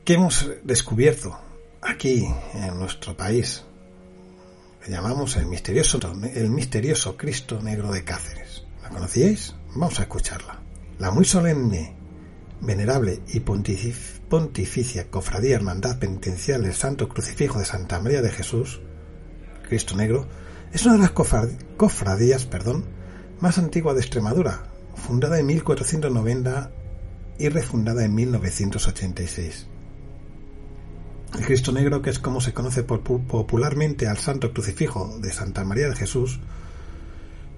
hemos 0.07 0.49
descubierto 0.63 1.39
aquí 1.79 2.27
en 2.55 2.79
nuestro 2.79 3.15
país. 3.15 3.65
Le 4.83 4.93
llamamos 4.93 5.35
el 5.35 5.45
misterioso, 5.45 5.99
el 6.33 6.49
misterioso 6.49 7.15
Cristo 7.15 7.61
Negro 7.61 7.91
de 7.91 8.03
Cáceres. 8.03 8.63
¿La 8.81 8.89
conocíais? 8.89 9.53
Vamos 9.75 9.99
a 9.99 10.03
escucharla. 10.03 10.59
La 10.97 11.11
muy 11.11 11.25
solemne, 11.25 11.95
venerable 12.61 13.21
y 13.27 13.41
pontificia 13.41 15.11
Cofradía 15.11 15.57
Hermandad 15.57 15.99
Penitencial 15.99 16.63
del 16.63 16.73
Santo 16.73 17.07
Crucifijo 17.09 17.59
de 17.59 17.65
Santa 17.65 17.99
María 17.99 18.23
de 18.23 18.31
Jesús, 18.31 18.81
Cristo 19.69 19.95
Negro, 19.95 20.27
es 20.73 20.83
una 20.87 20.95
de 20.95 21.01
las 21.01 21.11
cofradías, 21.11 22.47
perdón, 22.47 23.02
más 23.43 23.57
antigua 23.57 23.93
de 23.93 23.99
Extremadura, 23.99 24.63
fundada 24.95 25.37
en 25.37 25.47
1490 25.47 26.71
y 27.37 27.49
refundada 27.49 28.05
en 28.05 28.15
1986. 28.15 29.67
El 31.37 31.45
Cristo 31.45 31.73
Negro, 31.73 32.01
que 32.01 32.09
es 32.09 32.19
como 32.19 32.39
se 32.39 32.53
conoce 32.53 32.83
popularmente 32.83 34.07
al 34.07 34.17
Santo 34.17 34.53
Crucifijo 34.53 35.17
de 35.19 35.33
Santa 35.33 35.65
María 35.65 35.89
de 35.89 35.95
Jesús, 35.97 36.39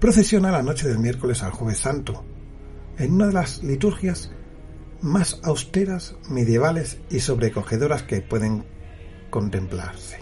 procesiona 0.00 0.50
la 0.50 0.64
noche 0.64 0.88
del 0.88 0.98
miércoles 0.98 1.44
al 1.44 1.52
Jueves 1.52 1.78
Santo, 1.78 2.24
en 2.98 3.12
una 3.12 3.28
de 3.28 3.34
las 3.34 3.62
liturgias 3.62 4.32
más 5.02 5.38
austeras, 5.44 6.16
medievales 6.28 6.98
y 7.10 7.20
sobrecogedoras 7.20 8.02
que 8.02 8.22
pueden 8.22 8.64
contemplarse. 9.30 10.18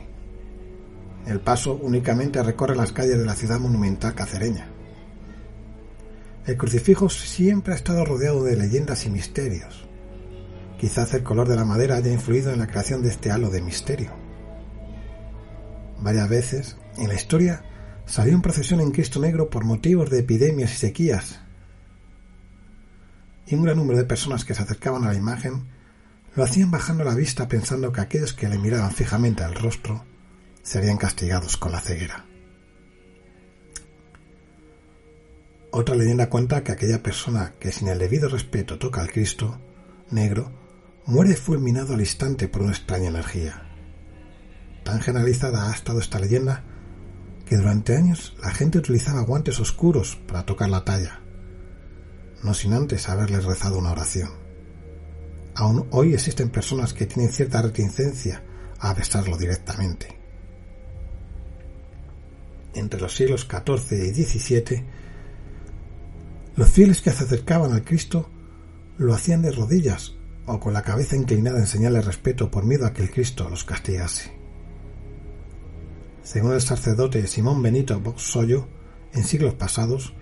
El 1.27 1.41
paso 1.41 1.73
únicamente 1.81 2.43
recorre 2.43 2.77
las 2.77 2.93
calles 2.93 3.19
de 3.19 3.25
la 3.25 3.35
ciudad 3.35 3.61
monumental 3.61 4.15
cacereña. 4.15 4.74
El 6.47 6.59
crucifijo 6.59 7.09
siempre 7.09 7.73
ha 7.73 7.77
estado 7.77 8.05
rodeado 8.05 8.45
de 8.45 8.57
leyendas 8.57 9.07
y 9.07 9.11
misterios. 9.11 9.87
Quizás 10.79 11.15
el 11.15 11.23
color 11.23 11.49
de 11.49 11.57
la 11.57 11.65
madera 11.65 11.97
haya 11.97 12.13
influido 12.13 12.53
en 12.53 12.59
la 12.59 12.67
creación 12.67 13.03
de 13.03 13.09
este 13.09 13.31
halo 13.31 13.49
de 13.49 13.63
misterio. 13.63 14.13
Varias 16.01 16.29
veces 16.29 16.77
en 16.99 17.09
la 17.09 17.15
historia 17.15 17.65
salió 18.05 18.35
en 18.35 18.43
procesión 18.43 18.83
en 18.83 18.91
Cristo 18.91 19.21
Negro 19.21 19.49
por 19.49 19.65
motivos 19.65 20.11
de 20.11 20.19
epidemias 20.19 20.75
y 20.75 20.77
sequías. 20.77 21.41
Y 23.47 23.55
un 23.55 23.63
gran 23.63 23.79
número 23.79 23.99
de 23.99 24.05
personas 24.05 24.45
que 24.45 24.53
se 24.53 24.63
acercaban 24.63 25.05
a 25.05 25.13
la 25.13 25.19
imagen 25.19 25.65
lo 26.37 26.45
hacían 26.45 26.71
bajando 26.71 27.05
la 27.05 27.15
vista 27.15 27.49
pensando 27.49 27.91
que 27.91 28.03
aquellos 28.03 28.35
que 28.35 28.51
le 28.51 28.59
miraban 28.59 28.91
fijamente 28.91 29.45
al 29.45 29.55
rostro 29.55 30.05
serían 30.63 30.99
castigados 30.99 31.57
con 31.57 31.73
la 31.73 31.81
ceguera. 31.81 32.27
Otra 35.77 35.97
leyenda 35.97 36.31
cuenta 36.31 36.63
que 36.63 36.71
aquella 36.71 37.03
persona 37.03 37.55
que 37.59 37.73
sin 37.73 37.89
el 37.89 37.99
debido 37.99 38.29
respeto 38.29 38.79
toca 38.79 39.01
al 39.01 39.11
Cristo 39.11 39.59
negro 40.09 40.53
muere 41.05 41.35
fulminado 41.35 41.95
al 41.95 42.01
instante 42.01 42.47
por 42.47 42.63
una 42.63 42.71
extraña 42.71 43.09
energía. 43.09 43.61
Tan 44.85 45.01
generalizada 45.01 45.69
ha 45.69 45.75
estado 45.75 45.99
esta 45.99 46.21
leyenda 46.21 46.63
que 47.45 47.57
durante 47.57 47.97
años 47.97 48.37
la 48.41 48.53
gente 48.53 48.79
utilizaba 48.79 49.23
guantes 49.23 49.59
oscuros 49.59 50.15
para 50.29 50.47
tocar 50.47 50.71
la 50.71 50.85
talla, 50.85 51.19
no 52.45 52.55
sin 52.55 52.73
antes 52.73 53.09
haberles 53.09 53.45
rezado 53.45 53.77
una 53.77 53.91
oración. 53.91 54.31
Aún 55.57 55.89
hoy 55.91 56.15
existen 56.15 56.51
personas 56.51 56.95
que 56.95 57.07
tienen 57.07 57.33
cierta 57.33 57.61
reticencia 57.63 58.45
a 58.79 58.95
besarlo 58.95 59.37
directamente. 59.37 60.21
Entre 62.75 63.01
los 63.01 63.13
siglos 63.13 63.49
XIV 63.51 64.05
y 64.05 64.15
XVII 64.15 65.04
los 66.57 66.71
fieles 66.71 67.01
que 67.01 67.11
se 67.11 67.25
acercaban 67.25 67.73
al 67.73 67.85
Cristo 67.85 68.31
lo 68.97 69.15
hacían 69.15 69.43
de 69.43 69.51
rodillas 69.51 70.15
o 70.47 70.61
con 70.61 70.73
la 70.73 70.83
cabeza 70.83 71.17
inclinada 71.17 71.59
en 71.59 71.67
señal 71.67 71.95
de 71.95 72.03
respeto 72.03 72.51
por 72.51 72.65
miedo 72.65 72.87
a 72.87 72.93
que 72.93 73.03
el 73.03 73.11
Cristo 73.11 73.49
los 73.49 73.65
castigase. 73.65 74.33
Según 76.23 76.53
el 76.53 76.61
sacerdote 76.61 77.27
Simón 77.27 77.63
Benito 77.63 77.99
Boxollo, 78.01 78.69
en 79.13 79.25
siglos 79.25 79.55
pasados, 79.55 80.15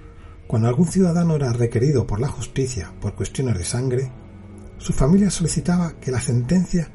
cuando 0.47 0.68
algún 0.68 0.88
ciudadano 0.88 1.37
era 1.37 1.53
requerido 1.53 2.07
por 2.07 2.21
la 2.21 2.29
justicia 2.29 2.92
por 3.01 3.14
cuestiones 3.14 3.59
de 3.59 3.64
sangre, 3.64 4.12
su 4.79 4.92
familia 4.92 5.31
solicitaba 5.31 5.92
que 6.01 6.11
la 6.11 6.21
sentencia 6.21 6.90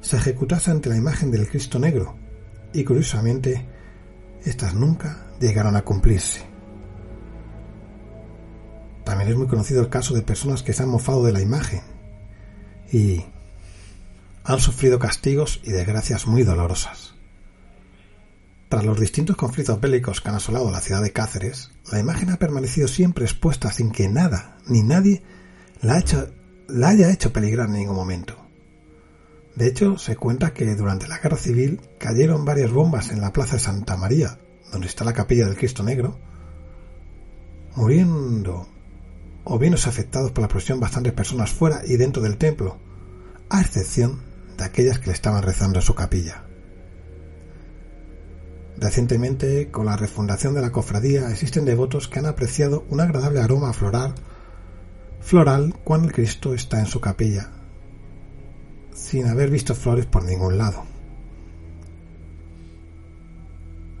se 0.00 0.16
ejecutase 0.16 0.70
ante 0.70 0.88
la 0.88 0.96
imagen 0.96 1.30
del 1.30 1.48
Cristo 1.48 1.78
Negro, 1.78 2.16
y 2.72 2.84
curiosamente, 2.84 3.66
éstas 4.44 4.74
nunca 4.74 5.32
llegaron 5.40 5.76
a 5.76 5.82
cumplirse. 5.82 6.49
También 9.04 9.30
es 9.30 9.36
muy 9.36 9.46
conocido 9.46 9.80
el 9.80 9.88
caso 9.88 10.14
de 10.14 10.22
personas 10.22 10.62
que 10.62 10.72
se 10.72 10.82
han 10.82 10.88
mofado 10.88 11.24
de 11.24 11.32
la 11.32 11.40
imagen 11.40 11.82
y 12.92 13.24
han 14.44 14.60
sufrido 14.60 14.98
castigos 14.98 15.60
y 15.64 15.70
desgracias 15.70 16.26
muy 16.26 16.42
dolorosas. 16.42 17.14
Tras 18.68 18.84
los 18.84 19.00
distintos 19.00 19.36
conflictos 19.36 19.80
bélicos 19.80 20.20
que 20.20 20.28
han 20.28 20.36
asolado 20.36 20.70
la 20.70 20.80
ciudad 20.80 21.02
de 21.02 21.12
Cáceres, 21.12 21.72
la 21.90 21.98
imagen 21.98 22.30
ha 22.30 22.36
permanecido 22.36 22.86
siempre 22.86 23.24
expuesta 23.24 23.72
sin 23.72 23.90
que 23.90 24.08
nada 24.08 24.58
ni 24.66 24.82
nadie 24.82 25.22
la, 25.82 26.02
haya 26.86 27.10
hecho 27.10 27.32
peligrar 27.32 27.66
en 27.66 27.74
ningún 27.74 27.96
momento. 27.96 28.36
De 29.56 29.66
hecho, 29.66 29.98
se 29.98 30.16
cuenta 30.16 30.54
que 30.54 30.72
durante 30.76 31.08
la 31.08 31.18
Guerra 31.18 31.36
Civil 31.36 31.80
cayeron 31.98 32.44
varias 32.44 32.70
bombas 32.70 33.10
en 33.10 33.20
la 33.20 33.32
Plaza 33.32 33.56
de 33.56 33.62
Santa 33.62 33.96
María, 33.96 34.38
donde 34.70 34.86
está 34.86 35.04
la 35.04 35.12
capilla 35.12 35.46
del 35.46 35.56
Cristo 35.56 35.82
Negro, 35.82 36.16
muriendo 37.74 38.68
o 39.44 39.58
viéndose 39.58 39.88
afectados 39.88 40.32
por 40.32 40.42
la 40.42 40.48
presión 40.48 40.80
bastantes 40.80 41.12
personas 41.12 41.50
fuera 41.50 41.82
y 41.86 41.96
dentro 41.96 42.22
del 42.22 42.36
templo, 42.36 42.78
a 43.48 43.60
excepción 43.60 44.20
de 44.56 44.64
aquellas 44.64 44.98
que 44.98 45.06
le 45.06 45.12
estaban 45.12 45.42
rezando 45.42 45.78
en 45.78 45.84
su 45.84 45.94
capilla. 45.94 46.44
Recientemente, 48.76 49.70
con 49.70 49.86
la 49.86 49.96
refundación 49.96 50.54
de 50.54 50.62
la 50.62 50.72
cofradía, 50.72 51.30
existen 51.30 51.64
devotos 51.64 52.08
que 52.08 52.18
han 52.18 52.26
apreciado 52.26 52.84
un 52.88 53.00
agradable 53.00 53.40
aroma 53.40 53.72
floral, 53.72 54.14
floral 55.20 55.74
cuando 55.84 56.08
el 56.08 56.14
Cristo 56.14 56.54
está 56.54 56.80
en 56.80 56.86
su 56.86 57.00
capilla, 57.00 57.50
sin 58.94 59.26
haber 59.26 59.50
visto 59.50 59.74
flores 59.74 60.06
por 60.06 60.24
ningún 60.24 60.56
lado. 60.56 60.84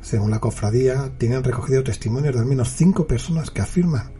Según 0.00 0.30
la 0.30 0.40
cofradía, 0.40 1.12
tienen 1.18 1.44
recogido 1.44 1.84
testimonios 1.84 2.34
de 2.34 2.40
al 2.40 2.46
menos 2.46 2.70
cinco 2.70 3.06
personas 3.06 3.50
que 3.50 3.60
afirman 3.60 4.19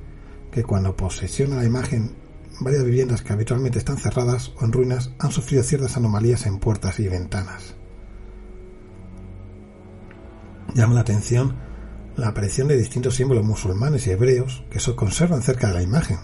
que 0.51 0.65
cuando 0.65 0.97
posesiona 0.97 1.57
la 1.57 1.65
imagen, 1.65 2.15
varias 2.61 2.85
viviendas 2.85 3.23
que 3.23 3.33
habitualmente 3.33 3.79
están 3.79 3.97
cerradas 3.97 4.53
o 4.61 4.65
en 4.65 4.73
ruinas 4.73 5.11
han 5.19 5.31
sufrido 5.31 5.63
ciertas 5.63 5.97
anomalías 5.97 6.47
en 6.47 6.59
puertas 6.59 7.01
y 7.01 7.09
ventanas. 7.09 7.75
Llama 10.75 10.95
la 10.95 11.01
atención 11.01 11.57
la 12.17 12.29
aparición 12.29 12.69
de 12.69 12.77
distintos 12.77 13.15
símbolos 13.15 13.45
musulmanes 13.45 14.07
y 14.07 14.11
hebreos 14.11 14.65
que 14.71 14.81
se 14.81 14.95
conservan 14.95 15.43
cerca 15.43 15.69
de 15.69 15.75
la 15.75 15.83
imagen. 15.83 16.19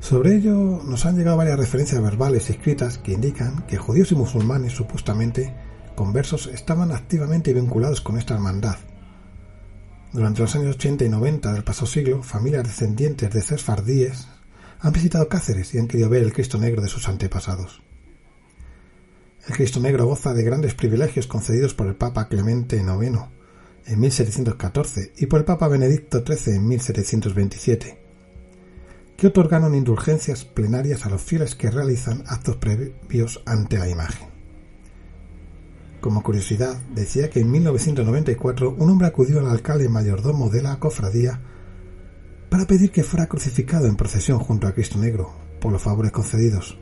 Sobre 0.00 0.36
ello 0.36 0.82
nos 0.84 1.06
han 1.06 1.16
llegado 1.16 1.36
varias 1.36 1.58
referencias 1.58 2.02
verbales 2.02 2.48
y 2.48 2.52
escritas 2.52 2.98
que 2.98 3.12
indican 3.12 3.62
que 3.66 3.78
judíos 3.78 4.12
y 4.12 4.16
musulmanes 4.16 4.72
supuestamente 4.72 5.54
conversos 5.94 6.46
estaban 6.46 6.92
activamente 6.92 7.52
vinculados 7.52 8.00
con 8.00 8.18
esta 8.18 8.34
hermandad. 8.34 8.76
Durante 10.12 10.40
los 10.40 10.56
años 10.56 10.74
80 10.74 11.04
y 11.04 11.08
90 11.08 11.52
del 11.52 11.62
pasado 11.62 11.86
siglo, 11.86 12.22
familias 12.24 12.64
descendientes 12.64 13.30
de 13.30 13.42
sefardíes 13.42 14.26
han 14.80 14.92
visitado 14.92 15.28
Cáceres 15.28 15.72
y 15.74 15.78
han 15.78 15.86
querido 15.86 16.08
ver 16.08 16.24
el 16.24 16.32
Cristo 16.32 16.58
Negro 16.58 16.82
de 16.82 16.88
sus 16.88 17.08
antepasados. 17.08 17.80
El 19.46 19.54
Cristo 19.54 19.78
Negro 19.78 20.06
goza 20.06 20.34
de 20.34 20.42
grandes 20.42 20.74
privilegios 20.74 21.28
concedidos 21.28 21.74
por 21.74 21.86
el 21.86 21.94
Papa 21.94 22.28
Clemente 22.28 22.76
IX 22.76 23.20
en 23.86 24.00
1714 24.00 25.12
y 25.16 25.26
por 25.26 25.40
el 25.40 25.44
Papa 25.44 25.68
Benedicto 25.68 26.24
XIII 26.26 26.56
en 26.56 26.66
1727, 26.66 27.98
que 29.16 29.26
otorgaron 29.28 29.76
indulgencias 29.76 30.44
plenarias 30.44 31.06
a 31.06 31.10
los 31.10 31.22
fieles 31.22 31.54
que 31.54 31.70
realizan 31.70 32.24
actos 32.26 32.56
previos 32.56 33.42
ante 33.46 33.78
la 33.78 33.88
imagen. 33.88 34.29
Como 36.00 36.22
curiosidad, 36.22 36.78
decía 36.94 37.28
que 37.28 37.40
en 37.40 37.50
1994 37.50 38.74
un 38.78 38.90
hombre 38.90 39.06
acudió 39.06 39.38
al 39.40 39.50
alcalde 39.50 39.88
mayordomo 39.90 40.48
de 40.48 40.62
la 40.62 40.78
cofradía 40.78 41.40
para 42.48 42.64
pedir 42.66 42.90
que 42.90 43.04
fuera 43.04 43.26
crucificado 43.26 43.86
en 43.86 43.96
procesión 43.96 44.38
junto 44.38 44.66
a 44.66 44.72
Cristo 44.72 44.98
Negro 44.98 45.30
por 45.60 45.72
los 45.72 45.82
favores 45.82 46.10
concedidos, 46.10 46.78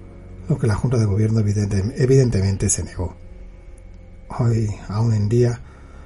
lo 0.48 0.56
que 0.56 0.68
la 0.68 0.76
Junta 0.76 0.98
de 0.98 1.04
Gobierno 1.04 1.40
evidentemente 1.40 2.68
se 2.68 2.84
negó. 2.84 3.16
Hoy, 4.38 4.70
aún 4.88 5.12
en 5.12 5.28
día, 5.28 5.62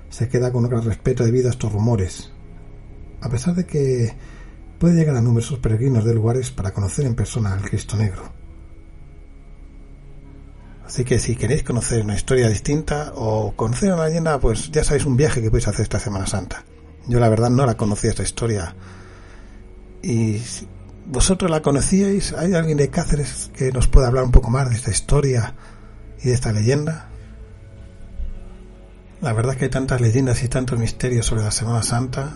se 0.08 0.28
queda 0.28 0.50
con 0.50 0.64
un 0.64 0.70
gran 0.70 0.84
respeto 0.84 1.22
debido 1.22 1.48
a 1.48 1.52
estos 1.52 1.70
rumores, 1.70 2.32
a 3.20 3.28
pesar 3.28 3.54
de 3.54 3.66
que 3.66 4.16
puede 4.78 4.94
llegar 4.94 5.16
a 5.16 5.20
numerosos 5.20 5.58
peregrinos 5.58 6.04
de 6.06 6.14
lugares 6.14 6.50
para 6.50 6.72
conocer 6.72 7.04
en 7.04 7.14
persona 7.14 7.52
al 7.52 7.60
Cristo 7.62 7.96
Negro. 7.96 8.41
Así 10.92 11.04
que 11.04 11.18
si 11.18 11.36
queréis 11.36 11.62
conocer 11.62 12.04
una 12.04 12.14
historia 12.14 12.50
distinta 12.50 13.12
o 13.14 13.52
conocer 13.56 13.94
una 13.94 14.04
leyenda, 14.04 14.38
pues 14.38 14.70
ya 14.70 14.84
sabéis 14.84 15.06
un 15.06 15.16
viaje 15.16 15.40
que 15.40 15.48
podéis 15.48 15.68
hacer 15.68 15.84
esta 15.84 15.98
Semana 15.98 16.26
Santa. 16.26 16.66
Yo 17.08 17.18
la 17.18 17.30
verdad 17.30 17.48
no 17.48 17.64
la 17.64 17.78
conocía 17.78 18.10
esta 18.10 18.24
historia. 18.24 18.76
Y 20.02 20.38
¿Vosotros 21.06 21.50
la 21.50 21.62
conocíais? 21.62 22.34
¿Hay 22.34 22.52
alguien 22.52 22.76
de 22.76 22.90
Cáceres 22.90 23.50
que 23.56 23.72
nos 23.72 23.88
pueda 23.88 24.08
hablar 24.08 24.24
un 24.24 24.32
poco 24.32 24.50
más 24.50 24.68
de 24.68 24.76
esta 24.76 24.90
historia 24.90 25.54
y 26.20 26.28
de 26.28 26.34
esta 26.34 26.52
leyenda? 26.52 27.08
La 29.22 29.32
verdad 29.32 29.52
es 29.52 29.58
que 29.60 29.64
hay 29.64 29.70
tantas 29.70 30.02
leyendas 30.02 30.44
y 30.44 30.48
tantos 30.48 30.78
misterios 30.78 31.24
sobre 31.24 31.42
la 31.42 31.52
Semana 31.52 31.82
Santa 31.82 32.34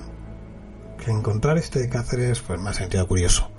que 1.04 1.10
encontrar 1.10 1.58
este 1.58 1.78
de 1.78 1.90
Cáceres 1.90 2.40
pues 2.40 2.58
me 2.58 2.70
ha 2.70 2.72
sentido 2.72 3.06
curioso. 3.06 3.50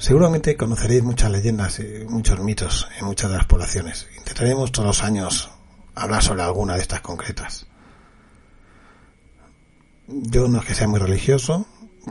Seguramente 0.00 0.56
conoceréis 0.56 1.04
muchas 1.04 1.30
leyendas 1.30 1.80
muchos 2.08 2.40
mitos 2.40 2.88
en 2.98 3.06
muchas 3.06 3.30
de 3.30 3.36
las 3.36 3.46
poblaciones. 3.46 4.08
Intentaremos 4.18 4.72
todos 4.72 4.86
los 4.86 5.02
años 5.04 5.50
hablar 5.94 6.24
sobre 6.24 6.42
alguna 6.42 6.74
de 6.74 6.82
estas 6.82 7.00
concretas. 7.00 7.68
Yo 10.08 10.48
no 10.48 10.58
es 10.58 10.64
que 10.66 10.74
sea 10.74 10.88
muy 10.88 10.98
religioso, 10.98 11.66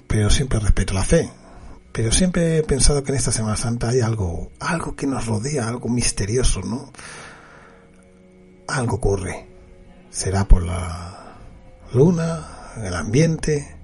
pero 0.07 0.29
siempre 0.29 0.59
respeto 0.59 0.93
la 0.93 1.03
fe 1.03 1.29
pero 1.91 2.13
siempre 2.13 2.59
he 2.59 2.63
pensado 2.63 3.03
que 3.03 3.11
en 3.11 3.17
esta 3.17 3.33
Semana 3.33 3.57
Santa 3.57 3.89
hay 3.89 3.99
algo, 3.99 4.51
algo 4.61 4.95
que 4.95 5.05
nos 5.05 5.25
rodea, 5.25 5.67
algo 5.67 5.89
misterioso, 5.89 6.61
¿no? 6.61 6.93
Algo 8.67 8.95
ocurre. 8.95 9.47
Será 10.09 10.47
por 10.47 10.63
la 10.63 11.35
luna, 11.93 12.71
el 12.83 12.93
ambiente 12.93 13.75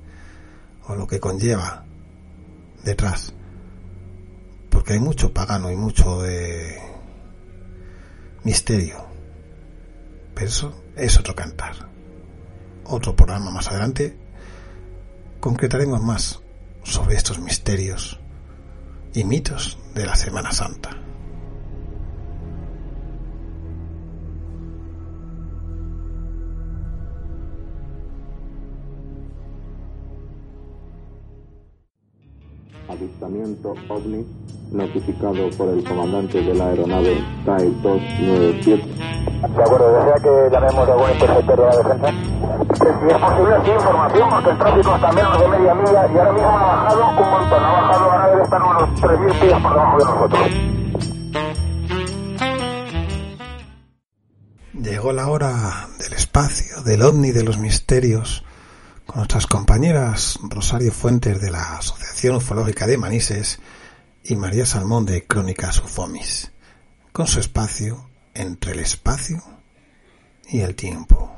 o 0.87 0.95
lo 0.95 1.07
que 1.07 1.19
conlleva 1.19 1.83
detrás. 2.85 3.33
Porque 4.75 4.91
hay 4.91 4.99
mucho 4.99 5.31
pagano 5.31 5.71
y 5.71 5.77
mucho 5.77 6.21
misterio. 8.43 9.05
Pero 10.33 10.47
eso 10.47 10.83
es 10.97 11.17
otro 11.17 11.33
cantar. 11.33 11.89
Otro 12.83 13.15
programa 13.15 13.51
más 13.51 13.69
adelante 13.69 14.17
concretaremos 15.39 16.01
más 16.01 16.41
sobre 16.83 17.15
estos 17.15 17.39
misterios 17.39 18.19
y 19.13 19.23
mitos 19.23 19.79
de 19.93 20.05
la 20.05 20.15
Semana 20.17 20.51
Santa. 20.51 20.89
Avistamiento 32.87 33.73
OVNI 33.89 34.25
notificado 34.71 35.49
por 35.57 35.69
el 35.69 35.83
comandante 35.83 36.41
de 36.41 36.53
la 36.53 36.67
aeronave 36.67 37.23
TAE 37.45 37.71
297. 37.81 38.83
De 38.85 39.63
acuerdo, 39.63 39.93
¿desea 39.93 40.15
que 40.21 40.49
llamemos 40.51 40.89
a 40.89 40.91
algún 40.93 41.11
interceptor 41.11 41.57
de 41.57 41.65
la 41.65 41.77
defensa? 41.77 42.35
si 43.05 43.11
es 43.11 43.17
posible, 43.17 43.55
sí, 43.63 43.71
información, 43.71 44.29
porque 44.29 44.49
el 44.49 44.57
tráfico 44.57 44.95
está 44.95 45.11
menos 45.11 45.39
de 45.39 45.47
media 45.47 45.73
milla 45.75 46.07
y 46.13 46.17
ahora 46.17 46.31
mismo 46.31 46.49
ha 46.49 46.63
bajado 46.63 47.09
un 47.09 47.15
montón, 47.15 47.63
ha 47.63 47.71
bajado, 47.71 48.11
ahora 48.11 48.29
debe 48.29 48.43
estar 48.43 48.63
unos 48.63 49.01
3.000 49.01 49.39
pies 49.39 49.53
por 49.61 49.71
debajo 49.73 49.97
de 49.97 50.05
nosotros. 50.05 50.41
Llegó 54.73 55.13
la 55.13 55.27
hora 55.27 55.87
del 55.99 56.13
espacio, 56.13 56.81
del 56.83 57.01
ovni, 57.01 57.31
de 57.31 57.43
los 57.43 57.57
misterios, 57.57 58.43
con 59.05 59.17
nuestras 59.17 59.47
compañeras 59.47 60.39
Rosario 60.43 60.91
Fuentes 60.91 61.39
de 61.39 61.51
la 61.51 61.77
Asociación 61.77 62.37
Ufológica 62.37 62.87
de 62.87 62.97
Manises 62.97 63.59
y 64.23 64.35
María 64.35 64.65
Salmón 64.65 65.05
de 65.05 65.25
Crónicas 65.25 65.79
Ufomis, 65.79 66.51
con 67.11 67.27
su 67.27 67.39
espacio 67.39 68.09
entre 68.33 68.73
el 68.73 68.79
espacio 68.79 69.43
y 70.49 70.61
el 70.61 70.75
tiempo. 70.75 71.31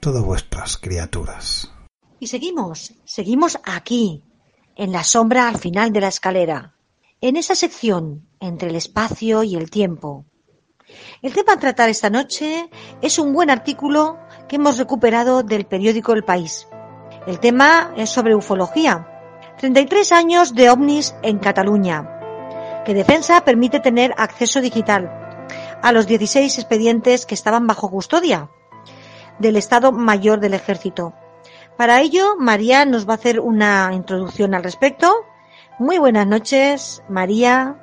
Todas 0.00 0.22
vuestras 0.22 0.76
criaturas. 0.76 1.72
Y 2.20 2.28
seguimos, 2.28 2.94
seguimos 3.04 3.58
aquí, 3.64 4.22
en 4.76 4.92
la 4.92 5.02
sombra 5.02 5.48
al 5.48 5.58
final 5.58 5.92
de 5.92 6.00
la 6.00 6.08
escalera, 6.08 6.74
en 7.20 7.36
esa 7.36 7.56
sección 7.56 8.28
entre 8.38 8.70
el 8.70 8.76
espacio 8.76 9.42
y 9.42 9.56
el 9.56 9.70
tiempo. 9.70 10.24
El 11.20 11.34
tema 11.34 11.54
a 11.54 11.58
tratar 11.58 11.90
esta 11.90 12.10
noche 12.10 12.70
es 13.02 13.18
un 13.18 13.32
buen 13.32 13.50
artículo 13.50 14.18
que 14.48 14.56
hemos 14.56 14.78
recuperado 14.78 15.42
del 15.42 15.66
periódico 15.66 16.12
El 16.12 16.24
País. 16.24 16.68
El 17.26 17.38
tema 17.38 17.92
es 17.96 18.10
sobre 18.10 18.34
ufología. 18.34 19.06
33 19.58 20.12
años 20.12 20.54
de 20.54 20.70
ovnis 20.70 21.14
en 21.22 21.38
Cataluña. 21.38 22.82
Que 22.84 22.94
Defensa 22.94 23.44
permite 23.44 23.80
tener 23.80 24.14
acceso 24.16 24.60
digital 24.60 25.12
a 25.82 25.92
los 25.92 26.06
16 26.06 26.58
expedientes 26.58 27.26
que 27.26 27.34
estaban 27.34 27.66
bajo 27.66 27.90
custodia 27.90 28.48
del 29.38 29.56
Estado 29.56 29.92
Mayor 29.92 30.40
del 30.40 30.54
Ejército 30.54 31.12
Para 31.76 32.00
ello, 32.00 32.34
María 32.36 32.84
nos 32.84 33.06
va 33.06 33.12
a 33.12 33.16
hacer 33.16 33.38
una 33.38 33.90
introducción 33.92 34.54
al 34.54 34.64
respecto. 34.64 35.12
Muy 35.78 35.98
buenas 35.98 36.26
noches, 36.26 37.02
María. 37.08 37.76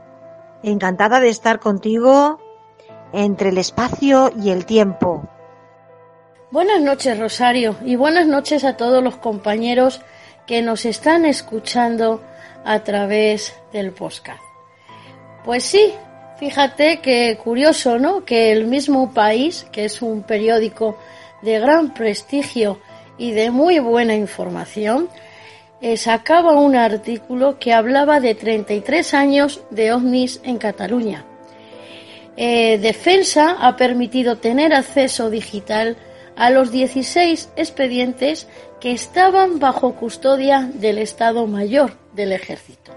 Encantada 0.63 1.19
de 1.19 1.29
estar 1.29 1.59
contigo 1.59 2.39
entre 3.13 3.49
el 3.49 3.57
espacio 3.57 4.31
y 4.35 4.49
el 4.49 4.65
tiempo. 4.65 5.29
Buenas 6.55 6.79
noches, 6.79 7.19
Rosario, 7.19 7.75
y 7.83 7.97
buenas 7.97 8.27
noches 8.27 8.63
a 8.63 8.77
todos 8.77 9.03
los 9.03 9.17
compañeros 9.17 9.99
que 10.47 10.61
nos 10.61 10.85
están 10.85 11.25
escuchando 11.25 12.23
a 12.63 12.81
través 12.81 13.53
del 13.73 13.91
podcast. 13.91 14.41
Pues 15.43 15.65
sí, 15.65 15.93
fíjate 16.39 17.01
que 17.01 17.37
curioso, 17.43 17.99
¿no? 17.99 18.23
Que 18.23 18.53
el 18.53 18.67
mismo 18.67 19.13
país, 19.13 19.67
que 19.69 19.83
es 19.83 20.01
un 20.01 20.23
periódico 20.23 20.97
de 21.41 21.59
gran 21.59 21.93
prestigio 21.93 22.79
y 23.17 23.33
de 23.33 23.51
muy 23.51 23.79
buena 23.79 24.15
información, 24.15 25.09
eh, 25.81 25.97
sacaba 25.97 26.53
un 26.53 26.77
artículo 26.77 27.59
que 27.59 27.73
hablaba 27.73 28.21
de 28.21 28.33
33 28.33 29.13
años 29.13 29.61
de 29.71 29.91
ovnis 29.91 30.39
en 30.45 30.57
Cataluña. 30.57 31.25
Eh, 32.37 32.77
Defensa 32.77 33.57
ha 33.59 33.75
permitido 33.75 34.37
tener 34.37 34.73
acceso 34.73 35.29
digital 35.29 35.97
a 36.35 36.49
los 36.49 36.71
16 36.71 37.49
expedientes 37.55 38.47
que 38.79 38.91
estaban 38.91 39.59
bajo 39.59 39.95
custodia 39.95 40.69
del 40.73 40.97
Estado 40.97 41.45
Mayor 41.47 41.93
del 42.13 42.31
Ejército. 42.31 42.93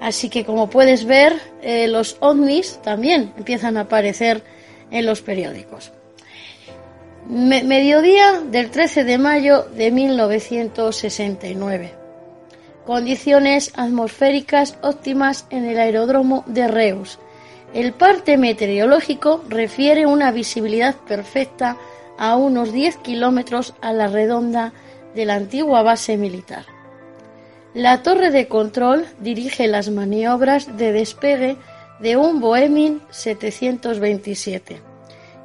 Así 0.00 0.28
que 0.28 0.44
como 0.44 0.68
puedes 0.68 1.06
ver, 1.06 1.34
eh, 1.62 1.86
los 1.88 2.16
ovnis 2.20 2.80
también 2.82 3.32
empiezan 3.36 3.76
a 3.76 3.82
aparecer 3.82 4.42
en 4.90 5.06
los 5.06 5.22
periódicos. 5.22 5.92
mediodía 7.26 8.42
del 8.50 8.70
13 8.70 9.04
de 9.04 9.16
mayo 9.16 9.62
de 9.74 9.90
1969. 9.90 11.94
Condiciones 12.84 13.72
atmosféricas 13.76 14.76
óptimas 14.82 15.46
en 15.48 15.64
el 15.64 15.78
aeródromo 15.78 16.44
de 16.46 16.68
Reus. 16.68 17.18
El 17.72 17.94
parte 17.94 18.36
meteorológico 18.36 19.42
refiere 19.48 20.04
una 20.04 20.32
visibilidad 20.32 20.96
perfecta 20.96 21.78
a 22.18 22.36
unos 22.36 22.72
10 22.72 22.96
kilómetros 22.98 23.74
a 23.80 23.92
la 23.92 24.08
redonda 24.08 24.72
de 25.14 25.24
la 25.24 25.34
antigua 25.34 25.82
base 25.82 26.16
militar. 26.16 26.66
La 27.74 28.02
torre 28.02 28.30
de 28.30 28.46
control 28.48 29.06
dirige 29.20 29.66
las 29.66 29.90
maniobras 29.90 30.76
de 30.76 30.92
despegue 30.92 31.56
de 32.00 32.16
un 32.16 32.40
Boeing 32.40 33.00
727 33.10 34.94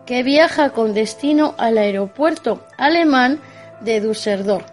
que 0.05 0.23
viaja 0.23 0.71
con 0.71 0.95
destino 0.95 1.53
al 1.59 1.77
aeropuerto 1.77 2.65
alemán 2.77 3.39
de 3.81 4.01
Düsseldorf. 4.01 4.65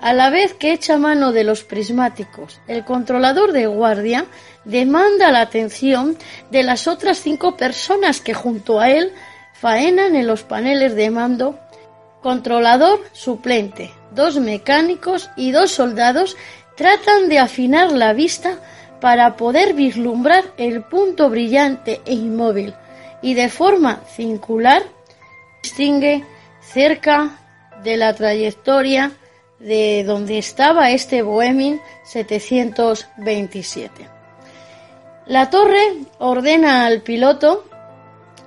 A 0.00 0.12
la 0.12 0.30
vez 0.30 0.52
que 0.54 0.72
echa 0.72 0.98
mano 0.98 1.30
de 1.30 1.44
los 1.44 1.62
prismáticos, 1.62 2.60
el 2.66 2.84
controlador 2.84 3.52
de 3.52 3.66
guardia 3.66 4.26
demanda 4.64 5.30
la 5.30 5.42
atención 5.42 6.16
de 6.50 6.64
las 6.64 6.88
otras 6.88 7.18
cinco 7.18 7.56
personas 7.56 8.20
que 8.20 8.34
junto 8.34 8.80
a 8.80 8.90
él 8.90 9.12
faenan 9.60 10.14
en 10.14 10.26
los 10.26 10.42
paneles 10.42 10.94
de 10.94 11.10
mando, 11.10 11.58
controlador 12.22 13.00
suplente, 13.12 13.90
dos 14.12 14.38
mecánicos 14.38 15.30
y 15.36 15.52
dos 15.52 15.70
soldados 15.70 16.36
tratan 16.76 17.28
de 17.28 17.38
afinar 17.38 17.92
la 17.92 18.12
vista 18.12 18.58
para 19.00 19.36
poder 19.36 19.74
vislumbrar 19.74 20.44
el 20.56 20.82
punto 20.82 21.30
brillante 21.30 22.00
e 22.04 22.14
inmóvil 22.14 22.74
y 23.22 23.34
de 23.34 23.48
forma 23.48 24.00
circular 24.14 24.82
distingue 25.62 26.24
cerca 26.60 27.38
de 27.82 27.96
la 27.96 28.14
trayectoria 28.14 29.12
de 29.58 30.04
donde 30.06 30.38
estaba 30.38 30.90
este 30.90 31.22
Boeing 31.22 31.78
727. 32.04 34.08
La 35.26 35.50
torre 35.50 35.96
ordena 36.18 36.86
al 36.86 37.02
piloto 37.02 37.67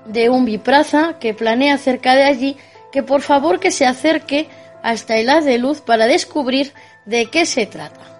de 0.06 0.30
un 0.30 0.46
bipraza 0.46 1.18
que 1.20 1.34
planea 1.34 1.78
cerca 1.78 2.16
de 2.16 2.24
allí 2.24 2.58
que 2.92 3.04
por 3.04 3.22
favor 3.22 3.60
que 3.60 3.72
se 3.72 3.86
acerque 3.86 4.48
hasta 4.84 5.18
el 5.18 5.30
haz 5.30 5.46
de 5.46 5.58
luz 5.58 5.82
para 5.82 6.08
descubrir 6.08 6.74
de 7.06 7.28
qué 7.28 7.46
se 7.46 7.66
trata. 7.66 8.12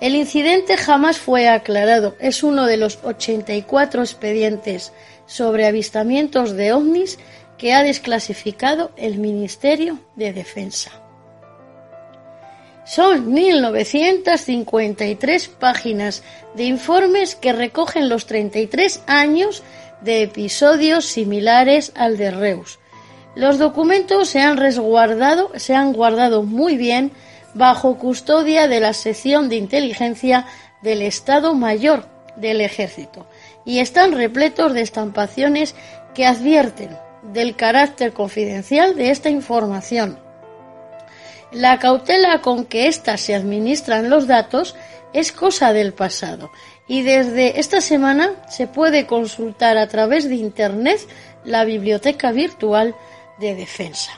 El 0.00 0.14
incidente 0.14 0.76
jamás 0.76 1.18
fue 1.18 1.48
aclarado. 1.48 2.14
Es 2.20 2.44
uno 2.44 2.66
de 2.66 2.76
los 2.76 3.00
84 3.02 4.02
expedientes 4.02 4.92
sobre 5.26 5.66
avistamientos 5.66 6.52
de 6.52 6.72
ovnis 6.72 7.18
que 7.56 7.74
ha 7.74 7.82
desclasificado 7.82 8.92
el 8.96 9.18
Ministerio 9.18 9.98
de 10.14 10.32
Defensa. 10.32 10.92
Son 12.84 13.34
1953 13.34 15.48
páginas 15.48 16.22
de 16.54 16.62
informes 16.64 17.34
que 17.34 17.52
recogen 17.52 18.08
los 18.08 18.26
33 18.26 19.02
años 19.06 19.64
de 20.00 20.22
episodios 20.22 21.04
similares 21.06 21.92
al 21.94 22.16
de 22.16 22.30
Reus. 22.30 22.78
Los 23.34 23.58
documentos 23.58 24.28
se 24.28 24.40
han 24.40 24.56
resguardado, 24.56 25.52
se 25.56 25.74
han 25.74 25.92
guardado 25.92 26.42
muy 26.42 26.76
bien 26.76 27.12
bajo 27.54 27.98
custodia 27.98 28.68
de 28.68 28.80
la 28.80 28.92
sección 28.92 29.48
de 29.48 29.56
inteligencia 29.56 30.46
del 30.82 31.02
Estado 31.02 31.54
Mayor 31.54 32.06
del 32.36 32.60
Ejército 32.60 33.26
y 33.64 33.80
están 33.80 34.12
repletos 34.12 34.72
de 34.72 34.82
estampaciones 34.82 35.74
que 36.14 36.26
advierten 36.26 36.96
del 37.22 37.56
carácter 37.56 38.12
confidencial 38.12 38.96
de 38.96 39.10
esta 39.10 39.28
información. 39.28 40.18
La 41.52 41.78
cautela 41.78 42.40
con 42.40 42.64
que 42.64 42.88
éstas 42.88 43.20
se 43.20 43.34
administran 43.34 44.10
los 44.10 44.26
datos 44.26 44.76
es 45.12 45.32
cosa 45.32 45.72
del 45.72 45.94
pasado 45.94 46.50
y 46.88 47.02
desde 47.02 47.60
esta 47.60 47.80
semana 47.80 48.32
se 48.48 48.66
puede 48.66 49.06
consultar 49.06 49.76
a 49.76 49.86
través 49.86 50.28
de 50.28 50.36
Internet 50.36 51.00
la 51.44 51.64
biblioteca 51.64 52.32
virtual 52.32 52.94
de 53.38 53.54
defensa. 53.54 54.10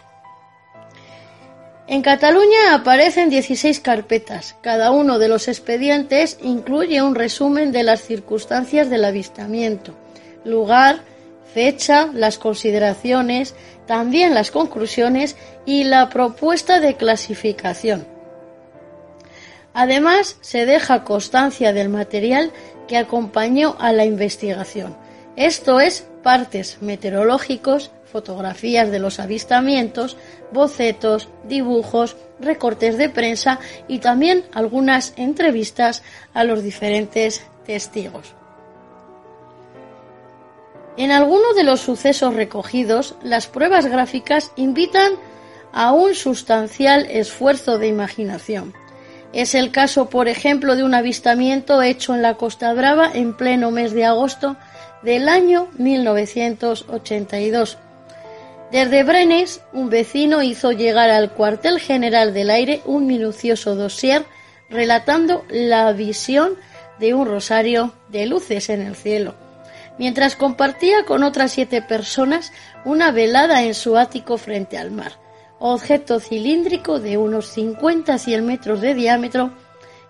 En 1.89 2.03
Cataluña 2.03 2.73
aparecen 2.73 3.31
16 3.31 3.81
carpetas. 3.81 4.55
Cada 4.61 4.93
uno 4.93 5.19
de 5.19 5.27
los 5.27 5.49
expedientes 5.49 6.39
incluye 6.41 7.03
un 7.03 7.17
resumen 7.17 7.73
de 7.73 7.83
las 7.83 8.03
circunstancias 8.03 8.89
del 8.89 9.05
avistamiento, 9.05 9.97
lugar, 10.45 11.01
fecha, 11.53 12.09
las 12.15 12.39
consideraciones, 12.39 13.57
también 13.89 14.35
las 14.35 14.53
conclusiones 14.53 15.35
y 15.67 15.83
la 15.83 16.09
propuesta 16.11 16.79
de 16.79 16.95
clasificación. 16.95 18.07
Además, 19.75 20.37
se 20.41 20.67
deja 20.67 21.05
constancia 21.05 21.73
del 21.73 21.89
material 21.89 22.53
que 22.89 22.97
acompañó 22.97 23.77
a 23.79 23.93
la 23.93 24.05
investigación, 24.05 24.97
esto 25.37 25.81
es, 25.81 26.07
partes 26.23 26.79
meteorológicos, 26.83 27.93
fotografías 28.05 28.91
de 28.91 28.99
los 28.99 29.21
avistamientos, 29.21 30.17
bocetos, 30.53 31.29
dibujos, 31.45 32.17
recortes 32.41 32.99
de 32.99 33.09
prensa 33.09 33.61
y 33.87 34.01
también 34.01 34.45
algunas 34.53 35.15
entrevistas 35.17 36.03
a 36.35 36.45
los 36.45 36.63
diferentes 36.63 37.43
testigos. 37.65 38.35
En 40.97 41.13
alguno 41.13 41.55
de 41.55 41.63
los 41.63 41.81
sucesos 41.81 42.35
recogidos, 42.35 43.15
las 43.23 43.47
pruebas 43.47 43.87
gráficas 43.87 44.53
invitan 44.57 45.13
a 45.73 45.93
un 45.93 46.15
sustancial 46.15 47.07
esfuerzo 47.09 47.79
de 47.79 47.87
imaginación. 47.87 48.75
Es 49.33 49.55
el 49.55 49.71
caso, 49.71 50.11
por 50.11 50.29
ejemplo, 50.29 50.77
de 50.77 50.83
un 50.83 50.95
avistamiento 50.95 51.81
hecho 51.83 52.15
en 52.15 52.23
la 52.23 52.35
Costa 52.35 52.73
Brava 52.75 53.11
en 53.13 53.37
pleno 53.37 53.71
mes 53.71 53.93
de 53.93 54.05
agosto 54.05 54.57
del 55.03 55.29
año 55.29 55.69
1982 55.79 57.79
desde 58.71 59.03
Brenes, 59.03 59.63
un 59.73 59.91
vecino 59.91 60.43
hizo 60.43 60.71
llegar 60.71 61.11
al 61.11 61.33
cuartel 61.33 61.81
general 61.81 62.33
del 62.33 62.51
aire 62.51 62.83
un 62.85 63.07
minucioso 63.07 63.75
dossier 63.75 64.25
relatando 64.69 65.45
la 65.51 65.91
visión 65.93 66.55
de 67.01 67.13
un 67.13 67.27
rosario 67.27 67.93
de 68.11 68.27
luces 68.27 68.71
en 68.71 68.83
el 68.83 68.95
cielo, 68.95 69.35
mientras 69.99 70.37
compartía 70.37 71.05
con 71.05 71.25
otras 71.25 71.51
siete 71.51 71.83
personas 71.83 72.53
una 72.85 73.11
velada 73.11 73.65
en 73.65 73.75
su 73.75 73.99
ático 73.99 74.39
frente 74.39 74.79
al 74.79 74.93
mar, 74.93 75.15
objeto 75.61 76.19
cilíndrico 76.19 76.99
de 76.99 77.19
unos 77.19 77.57
50-100 77.57 78.43
metros 78.43 78.81
de 78.81 78.95
diámetro 78.95 79.53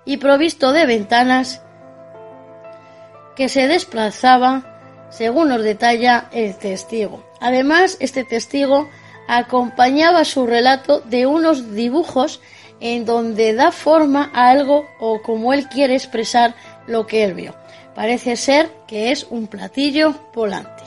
y 0.07 0.17
provisto 0.17 0.73
de 0.73 0.87
ventanas 0.87 1.61
que 3.37 3.49
se 3.49 3.69
desplazaba 3.69 5.09
según 5.11 5.49
nos 5.49 5.63
detalla 5.63 6.29
el 6.33 6.57
testigo. 6.57 7.25
Además, 7.41 7.97
este 8.01 8.25
testigo 8.25 8.89
acompañaba 9.29 10.25
su 10.25 10.47
relato 10.47 11.01
de 11.01 11.27
unos 11.27 11.75
dibujos 11.75 12.41
en 12.81 13.05
donde 13.05 13.53
da 13.53 13.73
forma 13.73 14.31
a 14.33 14.51
algo 14.51 14.87
o 15.01 15.21
como 15.21 15.53
él 15.53 15.69
quiere 15.69 15.95
expresar 15.95 16.55
lo 16.87 17.07
que 17.07 17.25
él 17.25 17.35
vio. 17.35 17.55
Parece 17.95 18.37
ser 18.37 18.71
que 18.87 19.11
es 19.11 19.27
un 19.29 19.47
platillo 19.47 20.15
volante. 20.33 20.80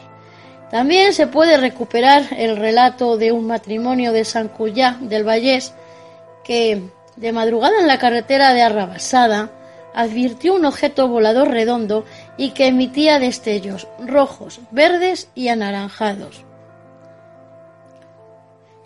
También 0.74 1.14
se 1.14 1.28
puede 1.28 1.58
recuperar 1.58 2.30
el 2.36 2.58
relato 2.58 3.16
de 3.16 3.32
un 3.32 3.46
matrimonio 3.46 4.12
de 4.12 4.26
San 4.26 4.48
Cuyá 4.48 4.98
del 5.02 5.24
Vallés 5.24 5.72
que 6.44 6.82
de 7.16 7.32
madrugada 7.32 7.80
en 7.80 7.86
la 7.86 8.00
carretera 8.00 8.56
de 8.56 8.64
Arrabasada 8.64 9.52
advirtió 9.94 10.56
un 10.56 10.66
objeto 10.66 11.08
volador 11.08 11.52
redondo 11.52 12.06
y 12.38 12.54
que 12.54 12.66
emitía 12.66 13.20
destellos 13.20 13.88
rojos, 14.00 14.62
verdes 14.72 15.30
y 15.36 15.50
anaranjados. 15.50 16.44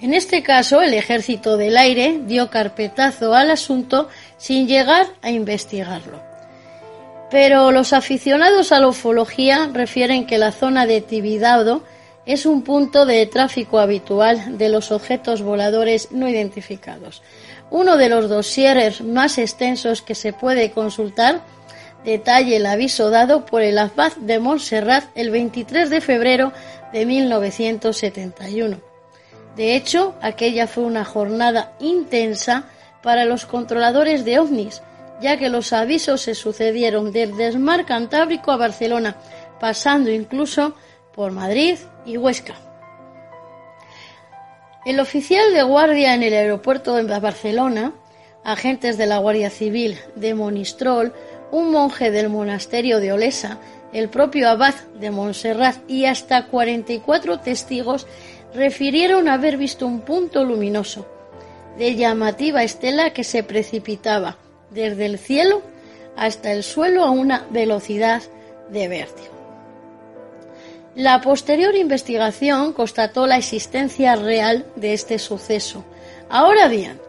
En 0.02 0.14
este 0.14 0.44
caso, 0.44 0.82
el 0.82 0.94
ejército 0.94 1.56
del 1.56 1.78
aire 1.78 2.20
dio 2.26 2.50
carpetazo 2.50 3.34
al 3.34 3.50
asunto 3.50 4.10
sin 4.36 4.68
llegar 4.68 5.08
a 5.22 5.32
investigarlo. 5.32 6.27
Pero 7.30 7.72
los 7.72 7.94
aficionados 7.94 8.72
a 8.72 8.80
la 8.80 8.88
ufología 8.88 9.70
refieren 9.74 10.26
que 10.26 10.38
la 10.38 10.52
zona 10.52 10.86
de 10.86 11.02
Tibidado 11.02 11.84
es 12.26 12.46
un 12.46 12.64
punto 12.64 13.06
de 13.06 13.26
tráfico 13.26 13.80
habitual 13.80 14.58
de 14.58 14.70
los 14.70 14.92
objetos 14.92 15.42
voladores 15.42 16.12
no 16.12 16.28
identificados. 16.28 17.22
Uno 17.70 17.98
de 17.98 18.10
los 18.10 18.30
dosieres 18.30 19.02
más 19.02 19.38
extensos 19.38 20.02
que 20.02 20.16
se 20.16 20.34
puede 20.34 20.72
consultar 20.72 21.42
detalla 22.06 22.56
el 22.56 22.66
aviso 22.66 23.10
dado 23.10 23.46
por 23.46 23.62
el 23.62 23.78
Abad 23.78 24.14
de 24.18 24.40
Montserrat 24.40 25.06
el 25.16 25.32
23 25.32 25.90
de 25.90 26.02
febrero 26.02 26.54
de 26.94 27.06
1971 27.06 28.88
de 29.58 29.76
hecho, 29.76 30.14
aquella 30.22 30.68
fue 30.68 30.84
una 30.84 31.04
jornada 31.04 31.74
intensa 31.80 32.66
para 33.02 33.26
los 33.26 33.48
controladores 33.48 34.24
de 34.24 34.40
ovnis, 34.40 34.84
ya 35.22 35.38
que 35.38 35.50
los 35.50 35.74
avisos 35.74 36.22
se 36.22 36.36
sucedieron 36.36 37.12
desde 37.12 37.48
el 37.48 37.60
mar 37.60 37.86
Cantábrico 37.86 38.52
a 38.52 38.58
Barcelona, 38.58 39.18
pasando 39.60 40.12
incluso 40.12 40.76
por 41.14 41.32
Madrid 41.32 41.78
y 42.06 42.18
Huesca. 42.18 42.56
El 44.86 45.00
oficial 45.00 45.54
de 45.54 45.64
guardia 45.64 46.14
en 46.14 46.24
el 46.24 46.34
aeropuerto 46.34 46.96
de 46.96 47.20
Barcelona, 47.20 47.94
agentes 48.44 48.98
de 48.98 49.08
la 49.08 49.18
Guardia 49.18 49.50
Civil 49.50 49.98
de 50.16 50.34
Monistrol, 50.34 51.14
un 51.52 51.72
monje 51.72 52.12
del 52.12 52.30
monasterio 52.30 53.00
de 53.00 53.12
Olesa, 53.12 53.58
el 53.92 54.10
propio 54.10 54.50
abad 54.50 54.76
de 55.00 55.12
Montserrat 55.12 55.78
y 55.90 56.06
hasta 56.06 56.46
44 56.48 57.40
testigos 57.40 58.06
refirieron 58.54 59.28
haber 59.28 59.58
visto 59.58 59.88
un 59.88 60.02
punto 60.02 60.44
luminoso 60.44 61.08
de 61.78 61.96
llamativa 61.96 62.64
estela 62.64 63.12
que 63.12 63.24
se 63.24 63.44
precipitaba 63.44 64.38
desde 64.72 65.06
el 65.06 65.18
cielo 65.18 65.62
hasta 66.16 66.52
el 66.52 66.64
suelo 66.64 67.04
a 67.04 67.12
una 67.12 67.46
velocidad 67.50 68.24
de 68.70 68.88
vértigo. 68.88 69.38
La 70.96 71.22
posterior 71.22 71.76
investigación 71.76 72.74
constató 72.74 73.28
la 73.28 73.38
existencia 73.38 74.16
real 74.16 74.66
de 74.76 74.94
este 74.94 75.20
suceso. 75.20 75.86
Ahora 76.28 76.68
bien, 76.68 77.00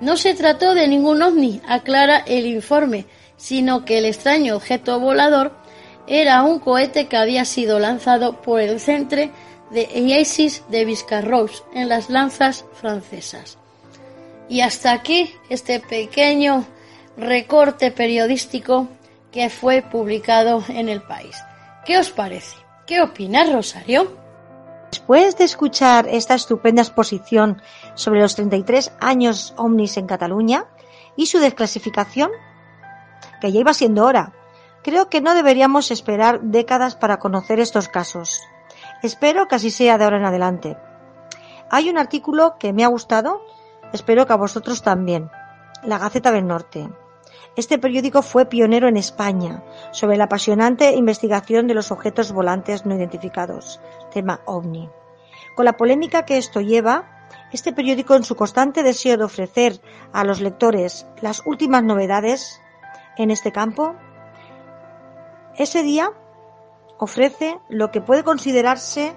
no 0.00 0.18
se 0.18 0.34
trató 0.34 0.74
de 0.74 0.86
ningún 0.86 1.22
ovni, 1.22 1.62
aclara 1.66 2.18
el 2.18 2.46
informe, 2.46 3.06
sino 3.38 3.86
que 3.86 3.98
el 3.98 4.04
extraño 4.04 4.54
objeto 4.54 5.00
volador 5.00 5.52
era 6.06 6.42
un 6.42 6.58
cohete 6.58 7.06
que 7.06 7.16
había 7.16 7.44
sido 7.44 7.78
lanzado 7.78 8.42
por 8.42 8.60
el 8.60 8.80
centro 8.80 9.30
de 9.70 9.88
Isis 9.94 10.62
de 10.68 10.84
Viscarros 10.84 11.64
en 11.74 11.88
las 11.88 12.10
lanzas 12.10 12.64
francesas. 12.74 13.58
Y 14.48 14.60
hasta 14.60 14.92
aquí 14.92 15.34
este 15.48 15.80
pequeño 15.80 16.66
recorte 17.18 17.90
periodístico 17.90 18.88
que 19.32 19.50
fue 19.50 19.82
publicado 19.82 20.62
en 20.68 20.88
el 20.88 21.02
país. 21.02 21.36
¿Qué 21.84 21.98
os 21.98 22.10
parece? 22.10 22.56
¿Qué 22.86 23.02
opinas, 23.02 23.52
Rosario? 23.52 24.16
Después 24.90 25.36
de 25.36 25.44
escuchar 25.44 26.08
esta 26.08 26.34
estupenda 26.34 26.80
exposición 26.80 27.60
sobre 27.94 28.20
los 28.20 28.36
33 28.36 28.92
años 29.00 29.52
Omnis 29.56 29.96
en 29.96 30.06
Cataluña 30.06 30.66
y 31.16 31.26
su 31.26 31.40
desclasificación, 31.40 32.30
que 33.40 33.52
ya 33.52 33.60
iba 33.60 33.74
siendo 33.74 34.06
hora, 34.06 34.32
creo 34.82 35.10
que 35.10 35.20
no 35.20 35.34
deberíamos 35.34 35.90
esperar 35.90 36.40
décadas 36.40 36.94
para 36.94 37.18
conocer 37.18 37.60
estos 37.60 37.88
casos. 37.88 38.40
Espero 39.02 39.48
que 39.48 39.56
así 39.56 39.70
sea 39.70 39.98
de 39.98 40.04
ahora 40.04 40.18
en 40.18 40.24
adelante. 40.24 40.76
Hay 41.70 41.90
un 41.90 41.98
artículo 41.98 42.56
que 42.58 42.72
me 42.72 42.84
ha 42.84 42.88
gustado, 42.88 43.42
espero 43.92 44.26
que 44.26 44.32
a 44.32 44.36
vosotros 44.36 44.82
también. 44.82 45.30
La 45.82 45.98
Gaceta 45.98 46.32
del 46.32 46.46
Norte. 46.46 46.88
Este 47.58 47.76
periódico 47.76 48.22
fue 48.22 48.46
pionero 48.46 48.86
en 48.86 48.96
España 48.96 49.64
sobre 49.90 50.16
la 50.16 50.26
apasionante 50.26 50.94
investigación 50.94 51.66
de 51.66 51.74
los 51.74 51.90
objetos 51.90 52.30
volantes 52.30 52.86
no 52.86 52.94
identificados, 52.94 53.80
tema 54.12 54.40
ovni. 54.44 54.88
Con 55.56 55.64
la 55.64 55.76
polémica 55.76 56.24
que 56.24 56.36
esto 56.36 56.60
lleva, 56.60 57.26
este 57.50 57.72
periódico 57.72 58.14
en 58.14 58.22
su 58.22 58.36
constante 58.36 58.84
deseo 58.84 59.16
de 59.16 59.24
ofrecer 59.24 59.80
a 60.12 60.22
los 60.22 60.40
lectores 60.40 61.08
las 61.20 61.44
últimas 61.46 61.82
novedades 61.82 62.62
en 63.16 63.32
este 63.32 63.50
campo, 63.50 63.96
ese 65.56 65.82
día 65.82 66.12
ofrece 66.96 67.58
lo 67.68 67.90
que 67.90 68.00
puede 68.00 68.22
considerarse 68.22 69.16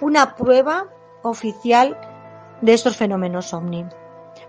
una 0.00 0.36
prueba 0.36 0.86
oficial 1.24 1.98
de 2.60 2.74
estos 2.74 2.96
fenómenos 2.96 3.52
ovni. 3.52 3.86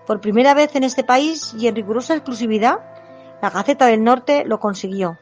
Por 0.06 0.22
primera 0.22 0.54
vez 0.54 0.76
en 0.76 0.84
este 0.84 1.04
país 1.04 1.56
y 1.58 1.68
en 1.68 1.76
rigurosa 1.76 2.14
exclusividad, 2.14 2.97
la 3.41 3.50
Gaceta 3.50 3.86
del 3.86 4.04
Norte 4.04 4.43
lo 4.45 4.60
consiguió. 4.60 5.17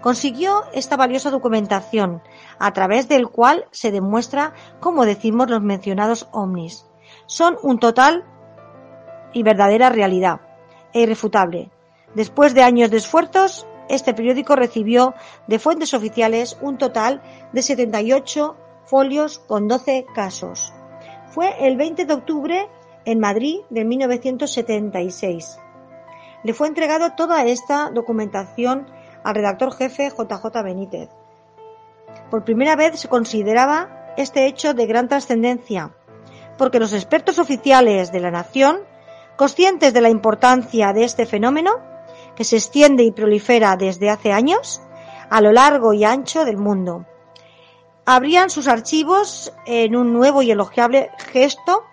Consiguió 0.00 0.64
esta 0.72 0.96
valiosa 0.96 1.30
documentación, 1.30 2.22
a 2.58 2.72
través 2.72 3.08
del 3.08 3.28
cual 3.28 3.66
se 3.70 3.90
demuestra 3.90 4.52
cómo 4.80 5.04
decimos 5.04 5.48
los 5.48 5.62
mencionados 5.62 6.28
ovnis. 6.32 6.86
Son 7.26 7.56
un 7.62 7.78
total 7.78 8.24
y 9.32 9.42
verdadera 9.42 9.90
realidad, 9.90 10.40
e 10.92 11.02
irrefutable. 11.02 11.70
Después 12.14 12.54
de 12.54 12.62
años 12.62 12.90
de 12.90 12.98
esfuerzos, 12.98 13.66
este 13.88 14.14
periódico 14.14 14.56
recibió 14.56 15.14
de 15.46 15.58
fuentes 15.58 15.94
oficiales 15.94 16.58
un 16.60 16.78
total 16.78 17.22
de 17.52 17.62
78 17.62 18.56
folios 18.84 19.38
con 19.38 19.68
12 19.68 20.06
casos. 20.14 20.72
Fue 21.30 21.66
el 21.66 21.76
20 21.76 22.04
de 22.04 22.14
octubre 22.14 22.68
en 23.04 23.20
Madrid 23.20 23.60
de 23.70 23.84
1976. 23.84 25.58
Le 26.44 26.54
fue 26.54 26.68
entregado 26.68 27.12
toda 27.12 27.44
esta 27.44 27.90
documentación 27.90 28.86
al 29.22 29.34
redactor 29.34 29.72
jefe 29.72 30.10
JJ 30.10 30.62
Benítez. 30.64 31.08
Por 32.30 32.44
primera 32.44 32.76
vez 32.76 33.00
se 33.00 33.08
consideraba 33.08 34.12
este 34.16 34.46
hecho 34.46 34.74
de 34.74 34.86
gran 34.86 35.08
trascendencia, 35.08 35.94
porque 36.58 36.80
los 36.80 36.92
expertos 36.92 37.38
oficiales 37.38 38.12
de 38.12 38.20
la 38.20 38.30
nación, 38.30 38.80
conscientes 39.36 39.94
de 39.94 40.00
la 40.00 40.10
importancia 40.10 40.92
de 40.92 41.04
este 41.04 41.26
fenómeno, 41.26 41.78
que 42.34 42.44
se 42.44 42.56
extiende 42.56 43.04
y 43.04 43.12
prolifera 43.12 43.76
desde 43.76 44.10
hace 44.10 44.32
años 44.32 44.82
a 45.30 45.40
lo 45.40 45.52
largo 45.52 45.92
y 45.92 46.04
ancho 46.04 46.44
del 46.44 46.56
mundo. 46.56 47.06
Abrían 48.04 48.50
sus 48.50 48.66
archivos 48.68 49.52
en 49.64 49.94
un 49.94 50.12
nuevo 50.12 50.42
y 50.42 50.50
elogiable 50.50 51.10
gesto 51.30 51.84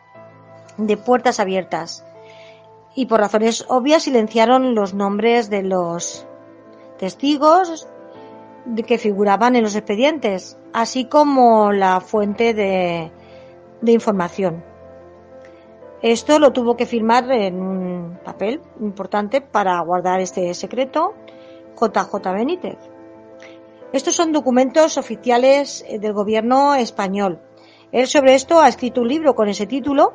de 0.77 0.97
puertas 0.97 1.39
abiertas 1.39 2.03
y 2.95 3.05
por 3.05 3.19
razones 3.19 3.65
obvias 3.67 4.03
silenciaron 4.03 4.75
los 4.75 4.93
nombres 4.93 5.49
de 5.49 5.63
los 5.63 6.25
testigos 6.97 7.87
que 8.85 8.97
figuraban 8.97 9.55
en 9.55 9.63
los 9.63 9.75
expedientes, 9.75 10.57
así 10.73 11.05
como 11.05 11.71
la 11.71 12.01
fuente 12.01 12.53
de, 12.53 13.11
de 13.81 13.91
información. 13.91 14.63
Esto 16.01 16.39
lo 16.39 16.53
tuvo 16.53 16.77
que 16.77 16.85
firmar 16.85 17.29
en 17.31 17.61
un 17.61 18.19
papel 18.23 18.61
importante 18.79 19.41
para 19.41 19.79
guardar 19.81 20.21
este 20.21 20.53
secreto 20.53 21.13
JJ 21.79 22.13
Benítez. 22.33 22.77
Estos 23.91 24.15
son 24.15 24.31
documentos 24.31 24.97
oficiales 24.97 25.83
eh, 25.87 25.99
del 25.99 26.13
gobierno 26.13 26.75
español. 26.75 27.39
Él 27.91 28.07
sobre 28.07 28.35
esto 28.35 28.61
ha 28.61 28.67
escrito 28.67 29.01
un 29.01 29.07
libro 29.07 29.33
con 29.33 29.49
ese 29.49 29.65
título 29.65 30.13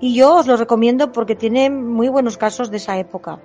y 0.00 0.14
yo 0.14 0.36
os 0.36 0.46
lo 0.46 0.56
recomiendo 0.56 1.12
porque 1.12 1.36
tiene 1.36 1.70
muy 1.70 2.08
buenos 2.08 2.36
casos 2.36 2.70
de 2.70 2.78
esa 2.78 2.98
época. 2.98 3.38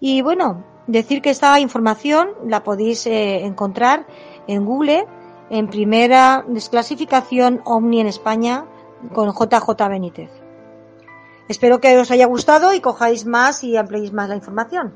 Y 0.00 0.22
bueno, 0.22 0.64
decir 0.86 1.22
que 1.22 1.30
esta 1.30 1.60
información 1.60 2.30
la 2.46 2.64
podéis 2.64 3.06
eh, 3.06 3.44
encontrar 3.44 4.06
en 4.46 4.64
Google 4.64 5.06
en 5.50 5.68
primera 5.68 6.44
desclasificación 6.48 7.60
OVNI 7.64 8.00
en 8.00 8.06
España 8.06 8.64
con 9.12 9.32
JJ 9.32 9.88
Benítez. 9.88 10.30
Espero 11.48 11.80
que 11.80 11.98
os 11.98 12.10
haya 12.10 12.26
gustado 12.26 12.72
y 12.72 12.80
cojáis 12.80 13.26
más 13.26 13.62
y 13.62 13.76
ampliéis 13.76 14.12
más 14.12 14.28
la 14.28 14.36
información. 14.36 14.94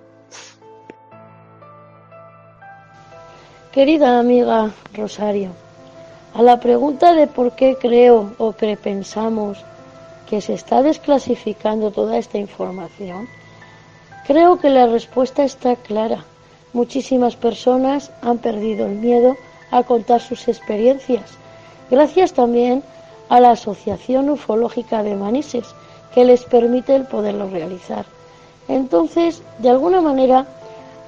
Querida 3.73 4.19
amiga 4.19 4.71
Rosario, 4.95 5.51
a 6.35 6.43
la 6.43 6.59
pregunta 6.59 7.13
de 7.13 7.27
por 7.27 7.53
qué 7.53 7.77
creo 7.79 8.33
o 8.39 8.53
pensamos 8.53 9.63
que 10.29 10.41
se 10.41 10.55
está 10.55 10.83
desclasificando 10.83 11.91
toda 11.91 12.19
esta 12.19 12.39
información, 12.39 13.29
creo 14.27 14.59
que 14.59 14.71
la 14.71 14.87
respuesta 14.87 15.45
está 15.45 15.77
clara. 15.77 16.25
Muchísimas 16.73 17.37
personas 17.37 18.11
han 18.23 18.39
perdido 18.39 18.87
el 18.87 18.97
miedo 18.97 19.37
a 19.71 19.83
contar 19.83 20.21
sus 20.21 20.49
experiencias, 20.49 21.25
gracias 21.91 22.33
también 22.33 22.83
a 23.29 23.41
la 23.41 23.51
Asociación 23.51 24.31
Ufológica 24.31 25.03
de 25.03 25.17
Manises, 25.17 25.67
que 26.15 26.25
les 26.25 26.45
permite 26.45 26.95
el 26.95 27.07
poderlo 27.07 27.49
realizar. 27.51 28.07
Entonces, 28.69 29.43
de 29.59 29.71
alguna 29.71 30.01
manera, 30.01 30.47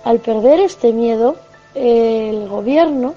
al 0.05 0.21
perder 0.21 0.61
este 0.61 0.93
miedo, 0.93 1.37
el 1.75 2.49
gobierno, 2.49 3.15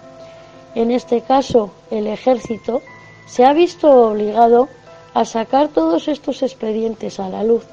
en 0.76 0.92
este 0.92 1.22
caso 1.22 1.72
el 1.90 2.08
ejército, 2.08 2.82
se 3.28 3.46
ha 3.46 3.54
visto 3.54 3.90
obligado 4.10 4.68
a 5.14 5.26
sacar 5.26 5.68
todos 5.70 6.08
estos 6.08 6.42
expedientes 6.42 7.20
a 7.20 7.30
la 7.30 7.44
luz, 7.44 7.64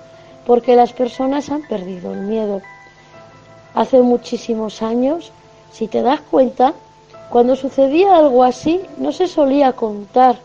porque 0.46 0.76
las 0.76 0.92
personas 0.92 1.50
han 1.50 1.62
perdido 1.62 2.12
el 2.12 2.20
miedo. 2.20 2.62
Hace 3.74 4.00
muchísimos 4.00 4.82
años, 4.82 5.32
si 5.72 5.86
te 5.86 6.02
das 6.02 6.20
cuenta, 6.20 6.74
cuando 7.30 7.56
sucedía 7.56 8.16
algo 8.16 8.42
así, 8.42 8.80
no 8.96 9.12
se 9.12 9.28
solía 9.28 9.72
contar 9.72 10.36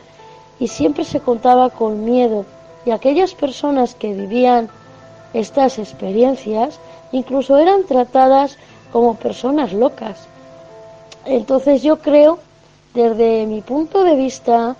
y 0.59 0.67
siempre 0.67 1.05
se 1.05 1.19
contaba 1.19 1.69
con 1.69 2.03
miedo. 2.03 2.45
Y 2.85 2.91
aquellas 2.91 3.33
personas 3.33 3.95
que 3.95 4.13
vivían 4.13 4.69
estas 5.33 5.79
experiencias 5.79 6.79
incluso 7.11 7.57
eran 7.57 7.85
tratadas 7.85 8.57
como 8.91 9.15
personas 9.15 9.71
locas. 9.73 10.27
Entonces 11.25 11.81
yo 11.81 11.99
creo, 11.99 12.39
desde 12.93 13.45
mi 13.45 13.61
punto 13.61 14.03
de 14.03 14.15
vista, 14.15 14.75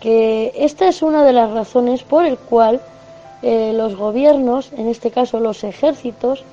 que 0.00 0.52
esta 0.56 0.88
es 0.88 1.02
una 1.02 1.24
de 1.24 1.32
las 1.32 1.50
razones 1.50 2.02
por 2.02 2.24
el 2.24 2.38
cual 2.38 2.80
eh, 3.42 3.72
los 3.74 3.96
gobiernos, 3.96 4.72
en 4.72 4.88
este 4.88 5.10
caso 5.10 5.40
los 5.40 5.64
ejércitos, 5.64 6.44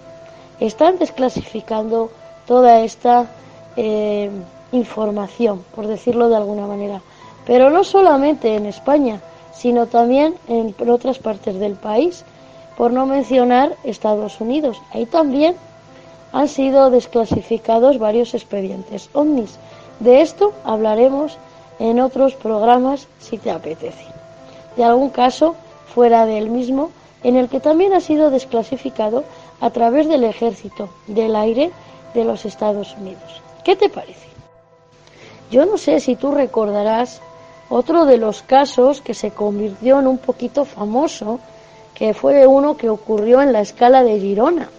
están 0.59 0.97
desclasificando 0.97 2.09
toda 2.47 2.81
esta 2.81 3.27
eh, 3.75 4.29
información, 4.71 5.63
por 5.75 5.87
decirlo 5.87 6.29
de 6.29 6.37
alguna 6.37 6.67
manera. 6.67 7.01
Pero 7.45 7.69
no 7.69 7.83
solamente 7.83 8.55
en 8.55 8.65
España, 8.65 9.21
sino 9.53 9.87
también 9.87 10.35
en 10.47 10.75
otras 10.89 11.19
partes 11.19 11.59
del 11.59 11.73
país, 11.73 12.25
por 12.77 12.91
no 12.91 13.05
mencionar 13.05 13.75
Estados 13.83 14.41
Unidos. 14.41 14.81
Ahí 14.93 15.05
también 15.05 15.55
han 16.33 16.47
sido 16.47 16.89
desclasificados 16.89 17.97
varios 17.97 18.33
expedientes 18.33 19.09
ovnis. 19.13 19.57
De 19.99 20.21
esto 20.21 20.53
hablaremos 20.65 21.37
en 21.79 21.99
otros 21.99 22.35
programas 22.35 23.07
si 23.19 23.37
te 23.37 23.51
apetece. 23.51 24.05
De 24.75 24.83
algún 24.83 25.09
caso 25.09 25.55
fuera 25.93 26.25
del 26.25 26.49
mismo 26.49 26.91
en 27.23 27.35
el 27.35 27.49
que 27.49 27.59
también 27.59 27.93
ha 27.93 28.01
sido 28.01 28.29
desclasificado 28.29 29.23
a 29.59 29.69
través 29.69 30.07
del 30.07 30.23
ejército 30.23 30.89
del 31.07 31.35
aire 31.35 31.71
de 32.13 32.23
los 32.23 32.45
Estados 32.45 32.95
Unidos. 32.99 33.41
¿Qué 33.63 33.75
te 33.75 33.89
parece? 33.89 34.27
Yo 35.51 35.65
no 35.65 35.77
sé 35.77 35.99
si 35.99 36.15
tú 36.15 36.31
recordarás 36.31 37.21
otro 37.69 38.05
de 38.05 38.17
los 38.17 38.41
casos 38.43 39.01
que 39.01 39.13
se 39.13 39.31
convirtió 39.31 39.99
en 39.99 40.07
un 40.07 40.17
poquito 40.17 40.65
famoso, 40.65 41.39
que 41.93 42.13
fue 42.13 42.45
uno 42.45 42.77
que 42.77 42.89
ocurrió 42.89 43.41
en 43.41 43.53
la 43.53 43.61
escala 43.61 44.03
de 44.03 44.19
Girona. 44.19 44.69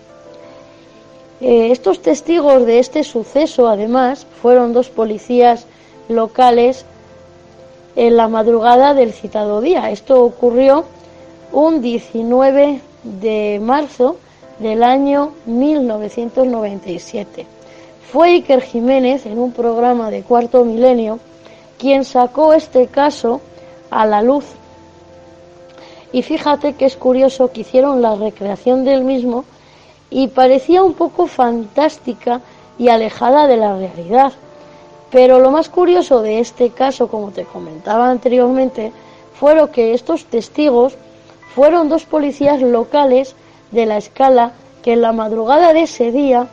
Eh, 1.41 1.71
estos 1.71 2.01
testigos 2.01 2.65
de 2.65 2.79
este 2.79 3.05
suceso, 3.05 3.69
además, 3.69 4.27
fueron 4.41 4.73
dos 4.73 4.89
policías 4.89 5.67
locales 6.09 6.85
en 7.97 8.17
la 8.17 8.29
madrugada 8.29 8.95
del 8.95 9.13
citado 9.13 9.61
día. 9.61 9.91
Esto 9.91 10.23
ocurrió 10.23 10.85
un 11.53 11.81
19 11.81 12.81
de 13.03 13.61
marzo 13.63 14.17
del 14.59 14.83
año 14.83 15.33
1997. 15.47 17.47
Fue 18.11 18.29
Iker 18.29 18.63
Jiménez, 18.63 19.27
en 19.27 19.39
un 19.39 19.53
programa 19.53 20.11
de 20.11 20.23
cuarto 20.23 20.65
milenio, 20.65 21.19
quien 21.79 22.05
sacó 22.05 22.53
este 22.53 22.87
caso 22.87 23.41
a 23.91 24.07
la 24.07 24.23
luz. 24.23 24.45
Y 26.13 26.23
fíjate 26.23 26.75
que 26.75 26.87
es 26.87 26.97
curioso 26.97 27.53
que 27.53 27.63
hicieron 27.63 28.01
la 28.01 28.15
recreación 28.15 28.85
del 28.85 29.05
mismo 29.05 29.45
y 30.09 30.29
parecía 30.29 30.83
un 30.83 30.95
poco 30.95 31.27
fantástica 31.27 32.41
y 32.79 32.89
alejada 32.89 33.47
de 33.47 33.57
la 33.57 33.77
realidad. 33.77 34.33
Pero 35.11 35.39
lo 35.39 35.51
más 35.51 35.69
curioso 35.69 36.23
de 36.23 36.41
este 36.41 36.71
caso, 36.71 37.09
como 37.09 37.31
te 37.31 37.45
comentaba 37.45 38.11
anteriormente, 38.11 38.93
fue 39.39 39.71
que 39.71 39.95
estos 39.95 40.25
testigos 40.25 40.97
fueron 41.55 41.89
dos 41.89 42.05
policías 42.05 42.61
locales 42.61 43.35
de 43.71 43.87
la 43.87 43.97
escala 43.97 44.53
que 44.83 44.95
en 44.95 45.03
la 45.03 45.13
madrugada 45.13 45.73
de 45.73 45.83
ese 45.83 46.13
día 46.13 46.49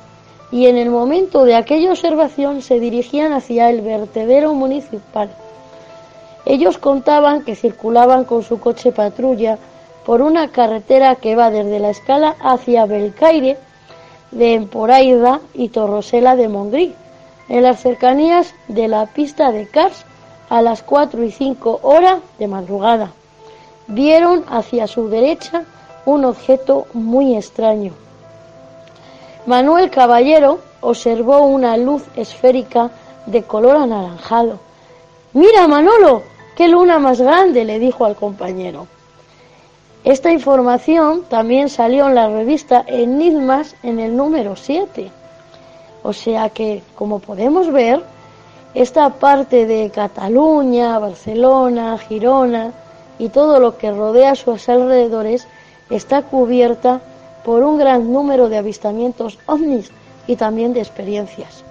y 0.51 0.67
en 0.67 0.77
el 0.77 0.89
momento 0.89 1.45
de 1.45 1.55
aquella 1.55 1.91
observación 1.91 2.61
se 2.61 2.79
dirigían 2.79 3.33
hacia 3.33 3.69
el 3.69 3.81
vertedero 3.81 4.53
municipal. 4.53 5.29
Ellos 6.45 6.77
contaban 6.77 7.43
que 7.43 7.55
circulaban 7.55 8.25
con 8.25 8.43
su 8.43 8.59
coche 8.59 8.91
patrulla 8.91 9.57
por 10.05 10.21
una 10.21 10.49
carretera 10.49 11.15
que 11.15 11.35
va 11.35 11.49
desde 11.49 11.79
la 11.79 11.89
escala 11.89 12.35
hacia 12.39 12.85
Belcaire, 12.85 13.57
de 14.31 14.53
Emporaida 14.55 15.39
y 15.53 15.69
Torrosela 15.69 16.35
de 16.35 16.49
Mongrí, 16.49 16.95
en 17.49 17.63
las 17.63 17.81
cercanías 17.81 18.53
de 18.67 18.87
la 18.87 19.05
pista 19.05 19.51
de 19.51 19.67
Cars 19.67 20.05
a 20.49 20.61
las 20.61 20.83
4 20.83 21.23
y 21.23 21.31
5 21.31 21.79
horas 21.83 22.19
de 22.39 22.47
madrugada. 22.47 23.11
Vieron 23.87 24.45
hacia 24.49 24.87
su 24.87 25.09
derecha 25.09 25.63
un 26.05 26.25
objeto 26.25 26.87
muy 26.93 27.35
extraño. 27.35 27.93
Manuel 29.45 29.89
Caballero 29.89 30.59
observó 30.81 31.39
una 31.39 31.75
luz 31.77 32.03
esférica 32.15 32.91
de 33.25 33.43
color 33.43 33.77
anaranjado. 33.77 34.59
Mira, 35.33 35.67
Manolo, 35.67 36.23
qué 36.55 36.67
luna 36.67 36.99
más 36.99 37.19
grande, 37.19 37.65
le 37.65 37.79
dijo 37.79 38.05
al 38.05 38.15
compañero. 38.15 38.87
Esta 40.03 40.31
información 40.31 41.23
también 41.29 41.69
salió 41.69 42.07
en 42.07 42.15
la 42.15 42.27
revista 42.27 42.83
Enigmas 42.85 43.75
en 43.83 43.99
el 43.99 44.15
número 44.15 44.55
7. 44.55 45.11
O 46.03 46.13
sea 46.13 46.49
que, 46.49 46.83
como 46.95 47.19
podemos 47.19 47.71
ver, 47.71 48.03
esta 48.73 49.09
parte 49.09 49.65
de 49.65 49.89
Cataluña, 49.89 50.99
Barcelona, 50.99 51.97
Girona 51.97 52.73
y 53.17 53.29
todo 53.29 53.59
lo 53.59 53.77
que 53.77 53.91
rodea 53.91 54.35
sus 54.35 54.67
alrededores 54.67 55.47
está 55.89 56.23
cubierta 56.23 57.01
por 57.45 57.63
un 57.63 57.77
gran 57.77 58.11
número 58.11 58.49
de 58.49 58.57
avistamientos 58.57 59.39
ovnis 59.45 59.91
y 60.27 60.35
también 60.35 60.73
de 60.73 60.79
experiencias. 60.79 61.63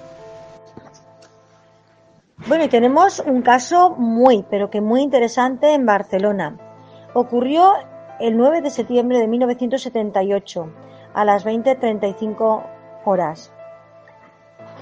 Bueno, 2.47 2.65
y 2.65 2.69
tenemos 2.69 3.21
un 3.21 3.43
caso 3.43 3.91
muy, 3.91 4.45
pero 4.51 4.71
que 4.71 4.81
muy 4.81 5.03
interesante 5.03 5.75
en 5.75 5.87
Barcelona. 5.87 6.57
Ocurrió 7.15 7.73
el 8.21 8.37
9 8.37 8.63
de 8.63 8.71
septiembre 8.71 9.19
de 9.19 9.29
1978 9.29 10.67
a 11.15 11.25
las 11.25 11.45
20.35 11.45 12.65
horas. 13.05 13.53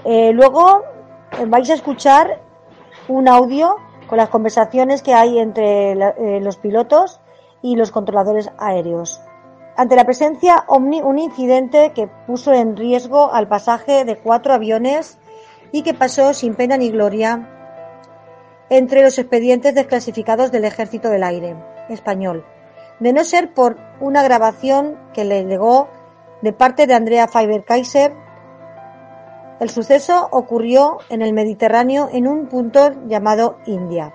Eh, 0.05 0.32
luego 0.32 0.82
eh, 1.38 1.44
vais 1.46 1.68
a 1.70 1.74
escuchar 1.74 2.40
un 3.09 3.28
audio 3.28 3.76
con 4.07 4.18
las 4.18 4.28
conversaciones 4.28 5.03
que 5.03 5.14
hay 5.14 5.38
entre 5.38 5.92
eh, 5.92 6.40
los 6.40 6.57
pilotos 6.57 7.20
y 7.62 7.76
los 7.76 7.90
controladores 7.90 8.51
aéreos. 8.59 9.20
Ante 9.76 9.96
la 9.96 10.05
presencia 10.05 10.64
Omni, 10.66 11.01
un 11.01 11.18
incidente 11.18 11.92
que 11.94 12.09
puso 12.26 12.53
en 12.53 12.76
riesgo 12.76 13.32
al 13.32 13.48
pasaje 13.48 14.05
de 14.05 14.16
cuatro 14.16 14.53
aviones 14.53 15.18
y 15.72 15.82
que 15.82 15.94
pasó 15.94 16.34
sin 16.34 16.55
pena 16.55 16.76
ni 16.76 16.90
gloria 16.90 17.48
entre 18.68 19.03
los 19.03 19.18
expedientes 19.18 19.74
desclasificados 19.74 20.51
del 20.51 20.64
Ejército 20.64 21.09
del 21.09 21.24
Aire 21.24 21.57
español 21.88 22.44
de 23.01 23.12
no 23.14 23.24
ser 23.24 23.53
por 23.53 23.78
una 23.98 24.22
grabación 24.22 24.96
que 25.12 25.24
le 25.24 25.44
llegó 25.44 25.88
de 26.42 26.53
parte 26.53 26.86
de 26.86 26.94
Andrea 26.94 27.26
Faber-Kaiser. 27.26 28.14
El 29.61 29.68
suceso 29.68 30.26
ocurrió 30.32 30.98
en 31.11 31.20
el 31.20 31.34
Mediterráneo 31.34 32.08
en 32.11 32.26
un 32.26 32.46
punto 32.48 32.92
llamado 33.06 33.58
India. 33.66 34.14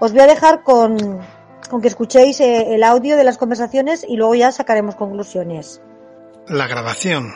Os 0.00 0.12
voy 0.12 0.22
a 0.22 0.26
dejar 0.26 0.64
con, 0.64 1.20
que 1.80 1.88
escuchéis 1.88 2.40
eh, 2.40 2.74
el 2.74 2.82
audio 2.82 3.16
de 3.16 3.22
las 3.22 3.38
conversaciones 3.38 4.04
y 4.06 4.16
luego 4.16 4.34
ya 4.34 4.50
sacaremos 4.50 4.96
conclusiones. 4.96 5.80
La 6.48 6.66
grabación 6.66 7.32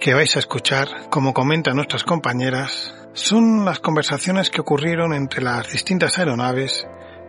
que 0.00 0.12
vais 0.12 0.34
a 0.34 0.40
escuchar, 0.40 1.08
como 1.08 1.32
comentan 1.32 1.76
nuestras 1.76 2.02
compañeras, 2.02 2.94
son 3.12 3.64
las 3.64 3.78
conversaciones 3.78 4.50
que 4.50 4.60
ocurrieron 4.60 5.14
entre 5.14 5.42
las 5.42 5.68
distintas 5.68 6.18
aeronaves 6.18 6.86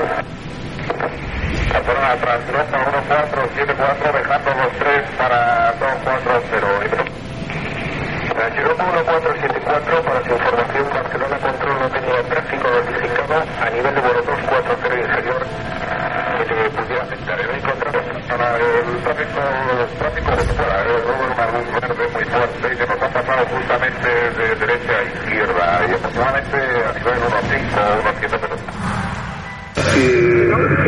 Barcelona 1.73 2.11
atrás, 2.11 2.39
1474, 2.45 4.13
dejando 4.13 4.49
los 4.53 4.71
3 4.77 5.09
para 5.17 5.73
240. 5.73 7.08
Chiroco 8.39 8.83
1474, 8.83 10.01
para 10.01 10.23
su 10.23 10.31
información, 10.31 10.87
Barcelona 10.93 11.37
Control 11.39 11.79
no 11.79 11.89
tenía 11.89 12.23
tráfico 12.23 12.67
notificado 12.71 13.35
a 13.35 13.69
nivel 13.69 13.95
de 13.95 14.01
vuelo 14.01 14.21
240 14.23 14.95
inferior 14.95 15.41
que 16.39 16.55
se 16.55 16.69
pudiera 16.71 17.03
afectar. 17.03 17.39
En 17.39 17.49
el 17.51 17.61
contrario, 17.61 18.01
para 18.31 18.47
el 18.55 19.03
tráfico, 19.03 19.39
el 19.43 19.91
tráfico 19.99 20.31
de 20.31 20.43
fuera, 20.55 20.77
el 20.87 21.03
número 21.03 21.35
luz 21.51 21.67
verde 21.83 22.07
muy 22.15 22.25
fuerte 22.31 22.67
que 22.79 22.85
nos 22.87 23.01
ha 23.03 23.09
pasado 23.11 23.45
justamente 23.51 24.07
de 24.07 24.55
derecha 24.55 24.93
a 24.95 25.03
izquierda 25.03 25.65
y 25.83 25.93
aproximadamente 25.99 26.57
a 26.79 26.91
nivel 26.95 27.19
1.5 27.19 27.75
o 27.75 28.03
1.7 28.07 28.39
metros. 28.39 28.59
Sí, 29.75 30.39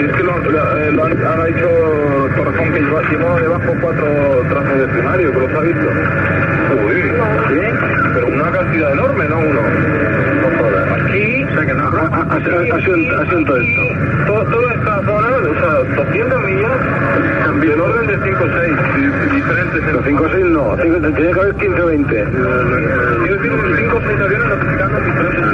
es 0.07 0.11
que 0.15 0.23
lo, 0.23 0.37
lo, 0.39 0.77
eh, 0.77 0.91
lo 0.91 1.03
han, 1.03 1.11
han, 1.19 1.47
hecho 1.47 1.67
que 2.71 2.79
lleva, 2.79 3.01
lleva 3.09 3.39
debajo 3.41 3.73
cuatro 3.81 4.07
trazos 4.49 4.79
de 4.79 4.87
primario, 4.87 5.31
que 5.33 5.39
los 5.39 5.51
ha 5.53 5.61
visto. 5.61 6.50
¿Sí? 7.49 7.59
Pero 8.13 8.27
una 8.27 8.51
cantidad 8.51 8.91
enorme, 8.91 9.29
no 9.29 9.39
uno. 9.39 9.61
Aquí, 10.93 11.43
o 11.43 11.53
sea 11.53 11.65
que 11.65 11.73
no, 11.73 11.87
asiento 13.21 13.57
esto. 13.57 13.81
Todo, 14.27 14.43
toda 14.45 14.73
esta 14.73 15.01
zona, 15.03 15.27
o 15.27 15.53
sea, 15.59 16.03
200 16.03 16.43
millas, 16.43 16.71
cambio 17.45 17.73
el 17.73 17.81
orden 17.81 18.07
de 18.07 18.17
5 18.23 18.43
o 18.43 18.47
6, 18.47 19.33
diferentes. 19.33 19.93
No, 19.93 20.01
5 20.03 20.23
o 20.23 20.29
6 20.29 20.45
no, 20.45 20.75
tiene 20.77 21.33
que 21.33 21.39
haber 21.39 21.55
15 21.55 21.81
o 21.81 21.85
20. 21.87 22.09
Tiene 22.09 22.27
5 23.77 23.97
o 23.97 24.01
6 24.01 24.21
aviones 24.21 24.47
notificando 24.49 24.99
diferentes. 25.01 25.51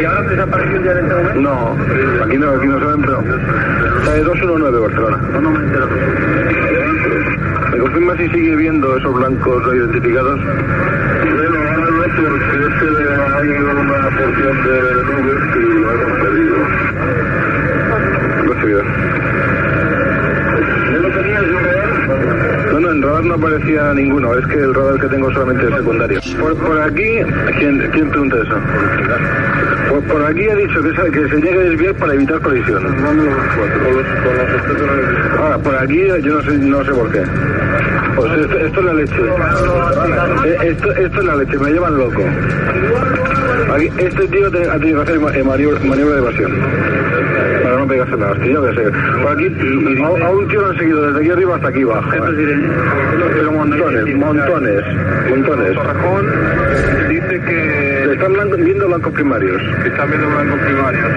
¿Y 0.00 0.04
ahora 0.04 0.22
desapareció 0.22 0.82
ya 0.82 0.92
en 0.92 0.98
este 0.98 1.14
momento? 1.14 1.40
No, 1.40 1.76
aquí 2.24 2.38
no, 2.38 2.50
aquí 2.50 2.66
no 2.66 2.78
se 2.78 2.84
ven, 2.86 3.00
pero... 3.02 3.20
De 3.20 4.24
219 4.24 4.78
Barcelona. 4.78 5.18
No, 5.32 5.40
no 5.42 5.50
me 5.50 5.58
entero. 5.58 5.88
¿Me 7.80 7.86
confirma 7.86 8.14
si 8.18 8.28
sigue 8.28 8.56
viendo 8.56 8.94
esos 8.94 9.14
blancos 9.14 9.62
no 9.66 9.74
identificados? 9.74 10.38
Bueno, 10.38 11.58
ahora 11.58 11.90
no 11.90 12.02
porque 12.28 12.44
es 12.66 12.74
que 12.78 12.88
hay 13.32 13.48
una 13.48 14.10
porción 14.10 14.56
de 14.64 14.74
nubes 15.06 15.40
que 15.54 15.60
lo 15.60 15.90
hemos 15.90 16.18
perdido. 16.20 16.56
Recibido. 18.48 18.82
¿Ya 20.92 20.98
lo 20.98 21.10
tenías 21.10 21.42
yo 21.46 21.60
no, 22.70 22.80
no, 22.80 22.90
en 22.92 23.02
radar 23.02 23.24
no 23.24 23.34
aparecía 23.34 23.94
ninguno. 23.94 24.34
Es 24.34 24.46
que 24.46 24.58
el 24.58 24.74
radar 24.74 25.00
que 25.00 25.08
tengo 25.08 25.32
solamente 25.32 25.66
es 25.66 25.74
secundario. 25.74 26.20
Por, 26.38 26.54
por 26.56 26.80
aquí, 26.82 27.08
¿quién, 27.58 27.90
¿quién 27.92 28.10
pregunta 28.10 28.36
eso? 28.42 28.56
Por, 29.88 30.02
por 30.04 30.24
aquí 30.26 30.48
ha 30.48 30.54
dicho 30.54 30.82
que, 30.82 30.94
se, 30.94 31.10
que 31.10 31.28
se 31.28 31.36
llegue 31.36 31.58
a 31.58 31.62
desviar 31.62 31.94
para 31.94 32.14
evitar 32.14 32.40
colisiones. 32.40 32.92
Ahora, 35.38 35.58
por 35.58 35.74
aquí 35.76 36.06
yo 36.22 36.34
no 36.34 36.42
sé, 36.42 36.58
no 36.58 36.84
sé 36.84 36.92
por 36.92 37.10
qué. 37.10 37.22
Pues 38.16 38.32
esto, 38.40 38.58
esto 38.58 38.80
es 38.80 38.86
la 38.86 38.92
leche. 38.94 39.14
Eh, 40.44 40.56
Esto, 40.70 40.92
esto 40.92 41.18
es 41.20 41.24
la 41.24 41.36
leche, 41.36 41.58
me 41.58 41.70
llevan 41.70 41.96
loco. 41.96 42.22
Aquí, 43.74 43.90
este 43.98 44.28
tío 44.28 44.46
ha 44.48 44.78
tenido 44.78 45.04
que 45.04 45.12
hacer 45.12 45.44
maniobra, 45.44 45.78
de 45.80 46.18
evasión. 46.18 46.52
Para 47.62 47.76
no 47.76 47.86
pegarse 47.86 48.16
la 48.16 48.30
hostia, 48.32 48.60
que 48.60 48.74
sé. 48.74 48.90
Por 49.22 49.32
aquí, 49.32 49.46
a, 50.02 50.26
a, 50.26 50.30
un 50.30 50.48
tío 50.48 50.60
lo 50.60 50.68
han 50.70 50.78
seguido 50.78 51.06
desde 51.06 51.20
aquí 51.20 51.30
arriba 51.30 51.56
hasta 51.56 51.68
aquí 51.68 51.82
abajo. 51.82 52.12
¿eh? 52.14 52.70
Pero 53.34 53.52
montones, 53.52 54.16
montones, 54.16 54.84
montones. 55.30 55.78
dice 57.08 57.40
que... 57.42 58.12
Están 58.12 58.64
viendo 58.64 58.86
blancos 58.88 59.12
primarios. 59.12 59.62
Están 59.84 60.10
viendo 60.10 60.28
blancos 60.28 60.58
primarios. 60.60 61.10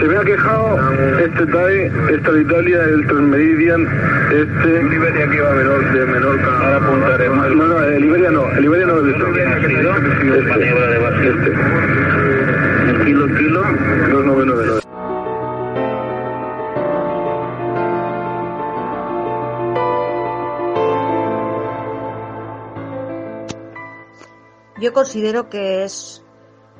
Se 0.00 0.06
me 0.06 0.16
ha 0.16 0.24
quejado 0.24 0.78
este 1.18 1.46
TAE, 1.46 1.92
esta 2.14 2.32
de 2.32 2.40
Italia, 2.42 2.82
el 2.84 3.06
Transmeridian, 3.06 3.88
este... 4.32 4.78
Liberia 4.84 5.28
que 5.28 5.40
va 5.40 5.52
menor, 5.52 5.92
de 5.92 6.06
Menorca. 6.06 6.58
Ahora 6.58 6.76
apuntaré 6.76 7.30
más. 7.30 7.50
No, 7.50 7.66
no, 7.66 7.84
el 7.84 8.04
Iberia 8.04 8.30
no, 8.30 8.50
el 8.50 8.64
Iberia 8.64 8.86
no 8.86 8.96
lo 8.96 9.00
he 9.00 9.12
visto. 9.12 9.26
Este. 9.26 9.48
Este. 11.28 11.52
El 12.90 13.04
kilo, 13.04 13.26
kilo, 13.36 13.60
2999. 13.60 14.80
Yo 24.80 24.92
considero 24.92 25.48
que 25.48 25.84
es 25.84 26.24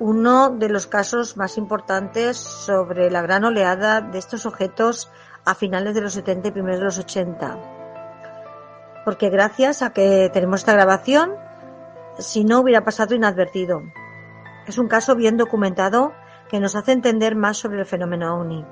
uno 0.01 0.51
de 0.51 0.69
los 0.69 0.87
casos 0.87 1.37
más 1.37 1.59
importantes 1.59 2.37
sobre 2.37 3.11
la 3.11 3.23
gran 3.23 3.45
oleada 3.45 4.01
de 4.01 4.19
estos 4.19 4.47
objetos 4.47 5.11
a 5.45 5.55
finales 5.55 5.95
de 5.95 6.01
los 6.01 6.13
70 6.13 6.49
y 6.49 6.51
primeros 6.53 6.79
de 6.79 6.85
los 6.85 6.99
80. 6.99 7.59
Porque 9.05 9.31
gracias 9.31 9.83
a 9.83 9.93
que 9.93 10.31
tenemos 10.33 10.61
esta 10.61 10.75
grabación, 10.75 11.33
si 12.19 12.45
no 12.45 12.61
hubiera 12.61 12.85
pasado 12.85 13.15
inadvertido. 13.15 13.83
Es 14.67 14.79
un 14.79 14.89
caso 14.89 15.17
bien 15.17 15.37
documentado 15.37 16.13
que 16.49 16.61
nos 16.61 16.77
hace 16.77 16.93
entender 16.93 17.35
más 17.35 17.57
sobre 17.57 17.81
el 17.81 17.87
fenómeno 17.87 18.37
OVNI. 18.37 18.65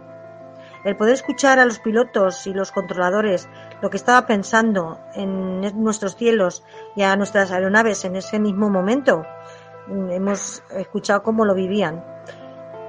El 0.84 0.96
poder 0.96 1.14
escuchar 1.14 1.58
a 1.58 1.64
los 1.64 1.80
pilotos 1.80 2.46
y 2.46 2.52
los 2.52 2.70
controladores 2.70 3.48
lo 3.82 3.90
que 3.90 3.96
estaba 3.96 4.26
pensando 4.26 5.00
en 5.14 5.60
nuestros 5.82 6.16
cielos 6.16 6.64
y 6.94 7.02
a 7.02 7.16
nuestras 7.16 7.50
aeronaves 7.50 8.04
en 8.04 8.14
ese 8.14 8.38
mismo 8.38 8.70
momento, 8.70 9.24
hemos 9.88 10.62
escuchado 10.70 11.22
cómo 11.22 11.44
lo 11.44 11.54
vivían. 11.54 12.04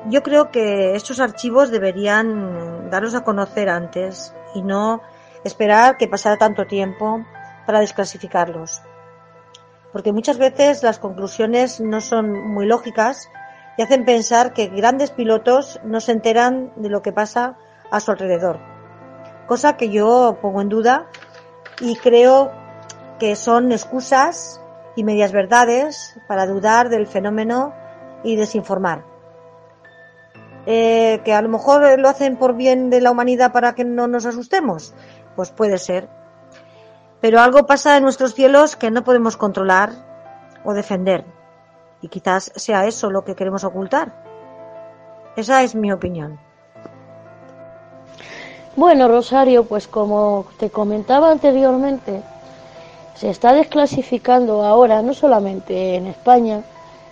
Yo 0.10 0.24
creo 0.24 0.52
que 0.52 0.96
estos 0.96 1.20
archivos 1.20 1.72
deberían 1.72 2.90
daros 2.90 3.16
a 3.16 3.24
conocer 3.24 3.70
antes 3.70 4.34
y 4.56 4.62
no 4.62 5.02
esperar 5.44 5.98
que 5.98 6.08
pasara 6.08 6.38
tanto 6.38 6.66
tiempo 6.66 7.26
para 7.66 7.80
desclasificarlos. 7.80 8.82
Porque 9.92 10.14
muchas 10.14 10.38
veces 10.38 10.84
las 10.84 11.00
conclusiones 11.00 11.82
no 11.82 12.02
son 12.02 12.32
muy 12.32 12.66
lógicas 12.66 13.30
y 13.78 13.82
hacen 13.82 14.06
pensar 14.06 14.54
que 14.54 14.68
grandes 14.68 15.12
pilotos 15.12 15.80
no 15.84 16.00
se 16.00 16.12
enteran 16.12 16.72
de 16.76 16.90
lo 16.90 17.02
que 17.02 17.12
pasa 17.12 17.58
a 17.92 18.00
su 18.00 18.12
alrededor. 18.12 18.60
Cosa 19.48 19.78
que 19.78 19.90
yo 19.90 20.38
pongo 20.42 20.62
en 20.62 20.70
duda 20.70 21.08
y 21.80 21.96
creo 21.96 22.52
que 23.20 23.36
son 23.36 23.72
excusas 23.72 24.62
y 24.98 25.04
medias 25.04 25.32
verdades 25.32 26.20
para 26.28 26.48
dudar 26.48 26.90
del 26.90 27.06
fenómeno 27.06 27.72
y 28.24 28.36
desinformar. 28.36 29.06
Eh, 30.66 31.22
que 31.24 31.34
a 31.34 31.42
lo 31.42 31.50
mejor 31.50 31.98
lo 32.00 32.10
hacen 32.10 32.36
por 32.36 32.56
bien 32.56 32.90
de 32.90 33.00
la 33.00 33.12
humanidad 33.12 33.54
para 33.54 33.76
que 33.76 33.86
no 33.86 34.08
nos 34.08 34.26
asustemos, 34.26 34.96
pues 35.36 35.52
puede 35.52 35.78
ser. 35.78 36.10
Pero 37.22 37.40
algo 37.40 37.68
pasa 37.68 37.96
en 37.96 38.04
nuestros 38.04 38.34
cielos 38.34 38.76
que 38.76 38.90
no 38.90 39.04
podemos 39.04 39.38
controlar 39.38 39.92
o 40.66 40.74
defender. 40.74 41.26
Y 42.02 42.10
quizás 42.10 42.52
sea 42.56 42.88
eso 42.88 43.12
lo 43.12 43.24
que 43.24 43.36
queremos 43.36 43.64
ocultar. 43.64 44.12
Esa 45.36 45.62
es 45.62 45.76
mi 45.76 45.92
opinión. 45.92 46.40
Bueno, 48.76 49.08
Rosario, 49.08 49.64
pues 49.64 49.88
como 49.88 50.48
te 50.58 50.72
comentaba 50.72 51.32
anteriormente, 51.32 52.24
se 53.20 53.30
está 53.30 53.54
desclasificando 53.54 54.64
ahora 54.64 55.02
no 55.02 55.14
solamente 55.14 55.96
en 55.96 56.08
España, 56.08 56.62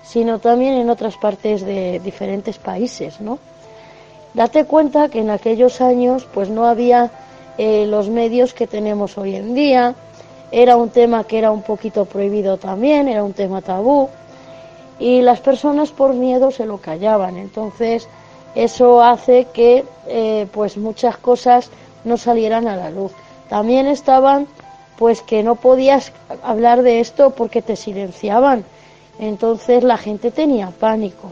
sino 0.03 0.39
también 0.39 0.75
en 0.75 0.89
otras 0.89 1.17
partes 1.17 1.65
de 1.65 1.99
diferentes 1.99 2.59
países, 2.59 3.19
¿no? 3.21 3.39
Date 4.35 4.65
cuenta 4.65 5.09
que 5.09 5.19
en 5.19 5.31
aquellos 5.31 5.81
años 5.81 6.27
pues 6.31 6.49
no 6.49 6.65
había 6.65 7.09
eh, 7.57 7.85
los 7.87 8.09
medios 8.09 8.53
que 8.53 8.67
tenemos 8.67 9.17
hoy 9.17 9.35
en 9.35 9.55
día, 9.55 9.95
era 10.51 10.77
un 10.77 10.89
tema 10.89 11.23
que 11.23 11.39
era 11.39 11.51
un 11.51 11.63
poquito 11.63 12.05
prohibido 12.05 12.57
también, 12.57 13.07
era 13.07 13.23
un 13.23 13.33
tema 13.33 13.61
tabú, 13.61 14.09
y 14.99 15.21
las 15.21 15.39
personas 15.39 15.91
por 15.91 16.13
miedo 16.13 16.51
se 16.51 16.65
lo 16.65 16.77
callaban, 16.77 17.37
entonces 17.37 18.07
eso 18.53 19.01
hace 19.01 19.47
que 19.53 19.85
eh, 20.07 20.47
pues 20.51 20.77
muchas 20.77 21.17
cosas 21.17 21.71
no 22.03 22.17
salieran 22.17 22.67
a 22.67 22.75
la 22.75 22.91
luz. 22.91 23.11
También 23.49 23.87
estaban 23.87 24.47
pues 24.97 25.21
que 25.21 25.43
no 25.43 25.55
podías 25.55 26.11
hablar 26.43 26.81
de 26.81 26.99
esto 26.99 27.31
porque 27.31 27.61
te 27.61 27.75
silenciaban. 27.75 28.63
Entonces 29.19 29.83
la 29.83 29.97
gente 29.97 30.31
tenía 30.31 30.71
pánico. 30.71 31.31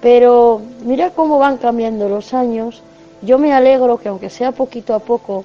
Pero 0.00 0.60
mira 0.82 1.10
cómo 1.10 1.38
van 1.38 1.58
cambiando 1.58 2.08
los 2.08 2.32
años. 2.32 2.82
Yo 3.22 3.38
me 3.38 3.52
alegro 3.52 3.98
que 3.98 4.08
aunque 4.08 4.30
sea 4.30 4.52
poquito 4.52 4.94
a 4.94 5.00
poco, 5.00 5.44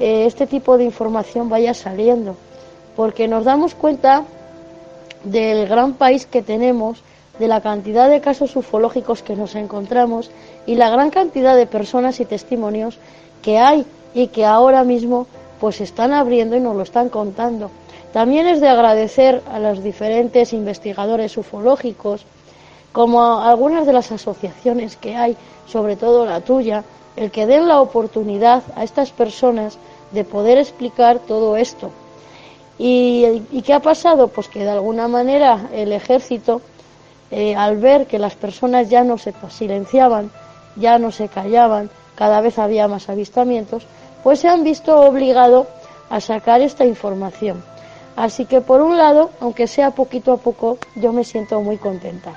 eh, 0.00 0.26
este 0.26 0.46
tipo 0.46 0.76
de 0.76 0.84
información 0.84 1.48
vaya 1.48 1.74
saliendo. 1.74 2.36
Porque 2.96 3.28
nos 3.28 3.44
damos 3.44 3.74
cuenta 3.74 4.24
del 5.22 5.68
gran 5.68 5.94
país 5.94 6.26
que 6.26 6.42
tenemos, 6.42 7.02
de 7.38 7.48
la 7.48 7.60
cantidad 7.60 8.08
de 8.08 8.20
casos 8.20 8.56
ufológicos 8.56 9.22
que 9.22 9.36
nos 9.36 9.54
encontramos 9.54 10.30
y 10.66 10.76
la 10.76 10.88
gran 10.88 11.10
cantidad 11.10 11.54
de 11.54 11.66
personas 11.66 12.18
y 12.20 12.24
testimonios 12.24 12.98
que 13.42 13.58
hay 13.58 13.84
y 14.14 14.28
que 14.28 14.46
ahora 14.46 14.84
mismo 14.84 15.26
pues 15.60 15.80
están 15.80 16.12
abriendo 16.12 16.56
y 16.56 16.60
nos 16.60 16.76
lo 16.76 16.82
están 16.82 17.08
contando. 17.08 17.70
También 18.12 18.46
es 18.46 18.60
de 18.60 18.68
agradecer 18.68 19.42
a 19.52 19.58
los 19.58 19.82
diferentes 19.82 20.52
investigadores 20.52 21.36
ufológicos, 21.36 22.24
como 22.92 23.22
a 23.22 23.50
algunas 23.50 23.86
de 23.86 23.92
las 23.92 24.10
asociaciones 24.10 24.96
que 24.96 25.16
hay, 25.16 25.36
sobre 25.66 25.96
todo 25.96 26.24
la 26.24 26.40
tuya, 26.40 26.84
el 27.16 27.30
que 27.30 27.46
den 27.46 27.68
la 27.68 27.80
oportunidad 27.80 28.62
a 28.74 28.84
estas 28.84 29.10
personas 29.10 29.78
de 30.12 30.24
poder 30.24 30.58
explicar 30.58 31.18
todo 31.18 31.56
esto. 31.56 31.90
¿Y, 32.78 33.62
qué 33.64 33.72
ha 33.72 33.80
pasado? 33.80 34.28
Pues 34.28 34.48
que 34.48 34.64
de 34.64 34.70
alguna 34.70 35.08
manera 35.08 35.68
el 35.72 35.92
ejército, 35.92 36.60
eh, 37.30 37.54
al 37.56 37.78
ver 37.78 38.06
que 38.06 38.18
las 38.18 38.34
personas 38.34 38.90
ya 38.90 39.02
no 39.02 39.18
se 39.18 39.34
silenciaban, 39.50 40.30
ya 40.76 40.98
no 40.98 41.10
se 41.10 41.28
callaban, 41.28 41.90
cada 42.14 42.40
vez 42.40 42.58
había 42.58 42.86
más 42.86 43.08
avistamientos, 43.08 43.86
pues 44.26 44.40
se 44.40 44.48
han 44.48 44.64
visto 44.64 45.02
obligados 45.02 45.68
a 46.10 46.20
sacar 46.20 46.60
esta 46.60 46.84
información. 46.84 47.62
Así 48.16 48.44
que 48.44 48.60
por 48.60 48.80
un 48.80 48.98
lado, 48.98 49.30
aunque 49.38 49.68
sea 49.68 49.92
poquito 49.92 50.32
a 50.32 50.36
poco, 50.36 50.78
yo 50.96 51.12
me 51.12 51.22
siento 51.22 51.60
muy 51.60 51.76
contenta. 51.76 52.32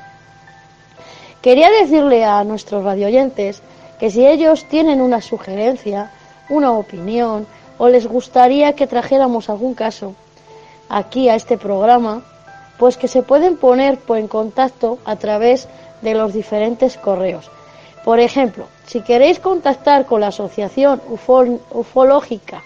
Quería 1.42 1.72
decirle 1.72 2.26
a 2.26 2.44
nuestros 2.44 2.84
radioyentes 2.84 3.64
que 4.00 4.12
si 4.12 4.24
ellos 4.24 4.66
tienen 4.66 5.02
una 5.02 5.20
sugerencia, 5.20 6.12
una 6.48 6.74
opinión, 6.74 7.48
o 7.80 7.88
les 7.88 8.06
gustaría 8.06 8.74
que 8.74 8.86
trajéramos 8.86 9.50
algún 9.50 9.74
caso 9.74 10.14
aquí 10.90 11.28
a 11.28 11.34
este 11.34 11.58
programa, 11.58 12.22
pues 12.78 12.98
que 12.98 13.08
se 13.08 13.24
pueden 13.24 13.58
poner 13.58 13.98
en 14.10 14.28
contacto 14.28 15.00
a 15.06 15.16
través 15.16 15.68
de 16.04 16.14
los 16.14 16.34
diferentes 16.34 16.98
correos. 16.98 17.50
Por 18.10 18.20
ejemplo, 18.20 18.66
si 18.88 19.02
queréis 19.02 19.40
contactar 19.40 20.08
con 20.08 20.22
la 20.22 20.30
Asociación 20.30 21.00
Ufológica 21.10 22.64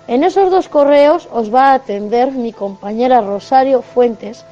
En 0.08 0.24
esos 0.24 0.50
dos 0.50 0.70
correos 0.70 1.28
os 1.34 1.54
va 1.54 1.72
a 1.72 1.74
atender 1.74 2.32
mi 2.32 2.54
compañera 2.54 3.20
Rosario 3.20 3.82
Fuentes, 3.82 4.46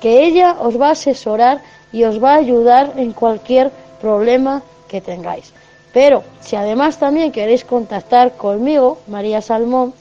que 0.00 0.24
ella 0.24 0.54
os 0.60 0.80
va 0.80 0.90
a 0.90 0.92
asesorar 0.92 1.62
y 1.90 2.04
os 2.04 2.22
va 2.22 2.34
a 2.34 2.36
ayudar 2.36 2.92
en 2.94 3.12
cualquier 3.12 3.72
problema 4.00 4.62
que 4.86 5.00
tengáis. 5.00 5.52
Pero 6.00 6.18
si 6.38 6.54
además 6.54 6.98
también 6.98 7.32
queréis 7.32 7.64
contactar 7.64 8.36
conmigo, 8.36 8.98
María 9.08 9.42
Salmón, 9.42 9.92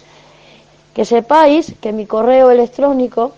que 0.93 1.05
sepáis 1.05 1.73
que 1.81 1.91
mi 1.91 2.05
correo 2.05 2.51
electrónico 2.51 3.31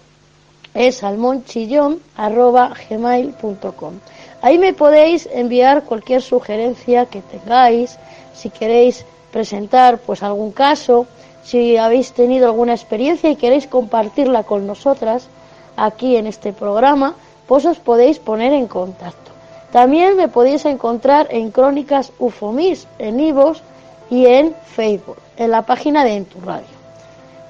es 0.74 0.98
salmonchillón.gmail.com. 0.98 3.94
Ahí 4.42 4.58
me 4.58 4.74
podéis 4.74 5.30
enviar 5.32 5.86
cualquier 5.86 6.22
sugerencia 6.22 7.06
que 7.06 7.22
tengáis, 7.22 7.98
si 8.34 8.50
queréis 8.50 9.06
presentar 9.32 10.00
pues 10.00 10.22
algún 10.22 10.52
caso, 10.52 11.08
si 11.46 11.78
habéis 11.78 12.12
tenido 12.12 12.48
alguna 12.48 12.74
experiencia 12.74 13.30
y 13.30 13.38
queréis 13.38 13.68
compartirla 13.68 14.44
con 14.44 14.68
nosotras 14.68 15.30
aquí 15.78 16.18
en 16.18 16.28
este 16.28 16.52
programa, 16.52 17.16
pues 17.48 17.66
os 17.66 17.80
podéis 17.80 18.20
poner 18.20 18.52
en 18.52 18.68
contacto. 18.68 19.29
También 19.72 20.18
me 20.18 20.28
podéis 20.28 20.66
encontrar 20.66 21.28
en 21.30 21.52
Crónicas 21.52 22.12
Ufomis, 22.18 22.88
en 22.98 23.20
Ivos 23.20 23.62
y 24.10 24.26
en 24.26 24.56
Facebook, 24.66 25.18
en 25.38 25.52
la 25.52 25.62
página 25.62 26.04
de 26.04 26.16
En 26.16 26.26
tu 26.26 26.42
Radio. 26.42 26.66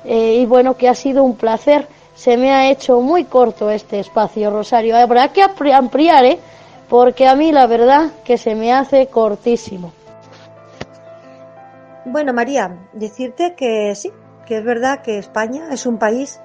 Eh, 0.04 0.36
y 0.42 0.46
bueno, 0.46 0.76
que 0.76 0.90
ha 0.90 0.96
sido 0.96 1.24
un 1.24 1.36
placer. 1.36 1.88
Se 2.16 2.36
me 2.36 2.52
ha 2.52 2.70
hecho 2.70 3.00
muy 3.00 3.24
corto 3.24 3.70
este 3.70 4.00
espacio, 4.00 4.52
Rosario. 4.52 4.98
Habrá 4.98 5.30
que 5.30 5.42
ampliar, 5.42 6.26
¿eh? 6.26 6.40
Porque 6.90 7.28
a 7.28 7.36
mí 7.36 7.52
la 7.54 7.68
verdad 7.68 8.12
que 8.26 8.38
se 8.38 8.56
me 8.56 8.74
hace 8.74 9.08
cortísimo. 9.08 9.94
Bueno, 12.06 12.34
María, 12.34 12.78
decirte 12.92 13.56
que 13.56 13.94
sí, 13.96 14.12
que 14.46 14.58
es 14.58 14.64
verdad 14.66 15.02
que 15.02 15.20
España 15.20 15.70
es 15.72 15.86
un 15.86 15.98
país 16.00 16.42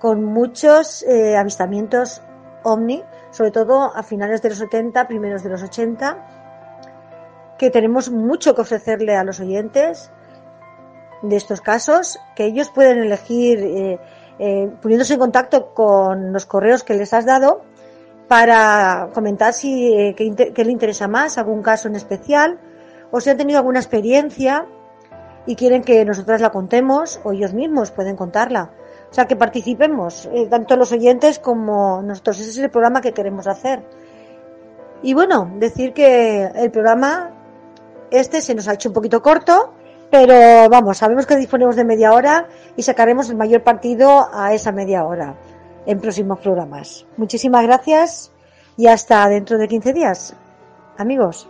con 0.00 0.24
muchos 0.24 1.02
eh, 1.04 1.36
avistamientos 1.36 2.20
ovni 2.64 3.02
sobre 3.34 3.50
todo 3.50 3.92
a 3.94 4.04
finales 4.04 4.42
de 4.42 4.50
los 4.50 4.58
70, 4.58 5.08
primeros 5.08 5.42
de 5.42 5.50
los 5.50 5.60
80, 5.60 7.56
que 7.58 7.68
tenemos 7.68 8.08
mucho 8.08 8.54
que 8.54 8.60
ofrecerle 8.60 9.16
a 9.16 9.24
los 9.24 9.40
oyentes 9.40 10.12
de 11.20 11.34
estos 11.34 11.60
casos, 11.60 12.20
que 12.36 12.44
ellos 12.44 12.70
pueden 12.70 12.98
elegir 12.98 13.58
eh, 13.58 13.98
eh, 14.38 14.70
poniéndose 14.80 15.14
en 15.14 15.18
contacto 15.18 15.74
con 15.74 16.32
los 16.32 16.46
correos 16.46 16.84
que 16.84 16.94
les 16.94 17.12
has 17.12 17.26
dado 17.26 17.62
para 18.28 19.10
comentar 19.12 19.52
si 19.52 19.92
eh, 19.92 20.14
qué, 20.14 20.64
le 20.64 20.70
interesa 20.70 21.08
más, 21.08 21.36
algún 21.36 21.60
caso 21.60 21.88
en 21.88 21.96
especial, 21.96 22.60
o 23.10 23.20
si 23.20 23.30
han 23.30 23.36
tenido 23.36 23.58
alguna 23.58 23.80
experiencia 23.80 24.64
y 25.44 25.56
quieren 25.56 25.82
que 25.82 26.04
nosotras 26.04 26.40
la 26.40 26.50
contemos, 26.50 27.20
o 27.24 27.32
ellos 27.32 27.52
mismos 27.52 27.90
pueden 27.90 28.14
contarla. 28.14 28.70
O 29.14 29.16
sea, 29.16 29.26
que 29.26 29.36
participemos, 29.36 30.26
eh, 30.26 30.48
tanto 30.50 30.74
los 30.74 30.90
oyentes 30.90 31.38
como 31.38 32.02
nosotros. 32.02 32.40
Ese 32.40 32.50
es 32.50 32.58
el 32.58 32.68
programa 32.68 33.00
que 33.00 33.12
queremos 33.12 33.46
hacer. 33.46 33.80
Y 35.04 35.14
bueno, 35.14 35.52
decir 35.54 35.92
que 35.92 36.42
el 36.42 36.72
programa 36.72 37.30
este 38.10 38.40
se 38.40 38.56
nos 38.56 38.66
ha 38.66 38.74
hecho 38.74 38.88
un 38.88 38.92
poquito 38.92 39.22
corto, 39.22 39.72
pero 40.10 40.68
vamos, 40.68 40.98
sabemos 40.98 41.26
que 41.26 41.36
disponemos 41.36 41.76
de 41.76 41.84
media 41.84 42.12
hora 42.12 42.48
y 42.76 42.82
sacaremos 42.82 43.30
el 43.30 43.36
mayor 43.36 43.62
partido 43.62 44.26
a 44.32 44.52
esa 44.52 44.72
media 44.72 45.04
hora 45.04 45.36
en 45.86 46.00
próximos 46.00 46.40
programas. 46.40 47.06
Muchísimas 47.16 47.62
gracias 47.62 48.32
y 48.76 48.88
hasta 48.88 49.28
dentro 49.28 49.58
de 49.58 49.68
15 49.68 49.92
días, 49.92 50.34
amigos. 50.98 51.46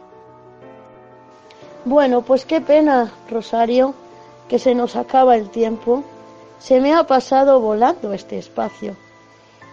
Bueno, 1.86 2.20
pues 2.20 2.44
qué 2.44 2.60
pena, 2.60 3.10
Rosario, 3.30 3.94
que 4.48 4.58
se 4.58 4.74
nos 4.74 4.96
acaba 4.96 5.34
el 5.36 5.48
tiempo 5.48 6.04
se 6.64 6.80
me 6.80 6.94
ha 6.94 7.06
pasado 7.06 7.60
volando 7.60 8.14
este 8.14 8.38
espacio. 8.38 8.96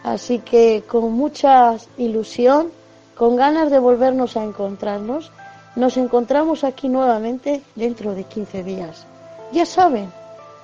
Así 0.04 0.40
que 0.40 0.84
con 0.86 1.14
mucha 1.14 1.78
ilusión, 1.98 2.70
con 3.16 3.38
ganas 3.38 3.72
de 3.72 3.80
volvernos 3.80 4.36
a 4.36 4.44
encontrarnos, 4.44 5.32
nos 5.78 5.96
encontramos 5.96 6.66
aquí 6.66 6.90
nuevamente 6.90 7.62
dentro 7.76 8.14
de 8.14 8.26
15 8.26 8.64
días. 8.64 9.08
Ya 9.54 9.66
saben, 9.66 10.12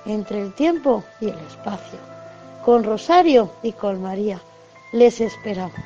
entre 0.04 0.42
el 0.42 0.52
tiempo 0.52 1.02
y 1.18 1.30
el 1.30 1.38
espacio. 1.38 1.98
Con 2.62 2.84
Rosario 2.84 3.50
y 3.62 3.72
con 3.72 4.02
María. 4.02 4.38
Les 4.92 5.22
esperamos. 5.22 5.80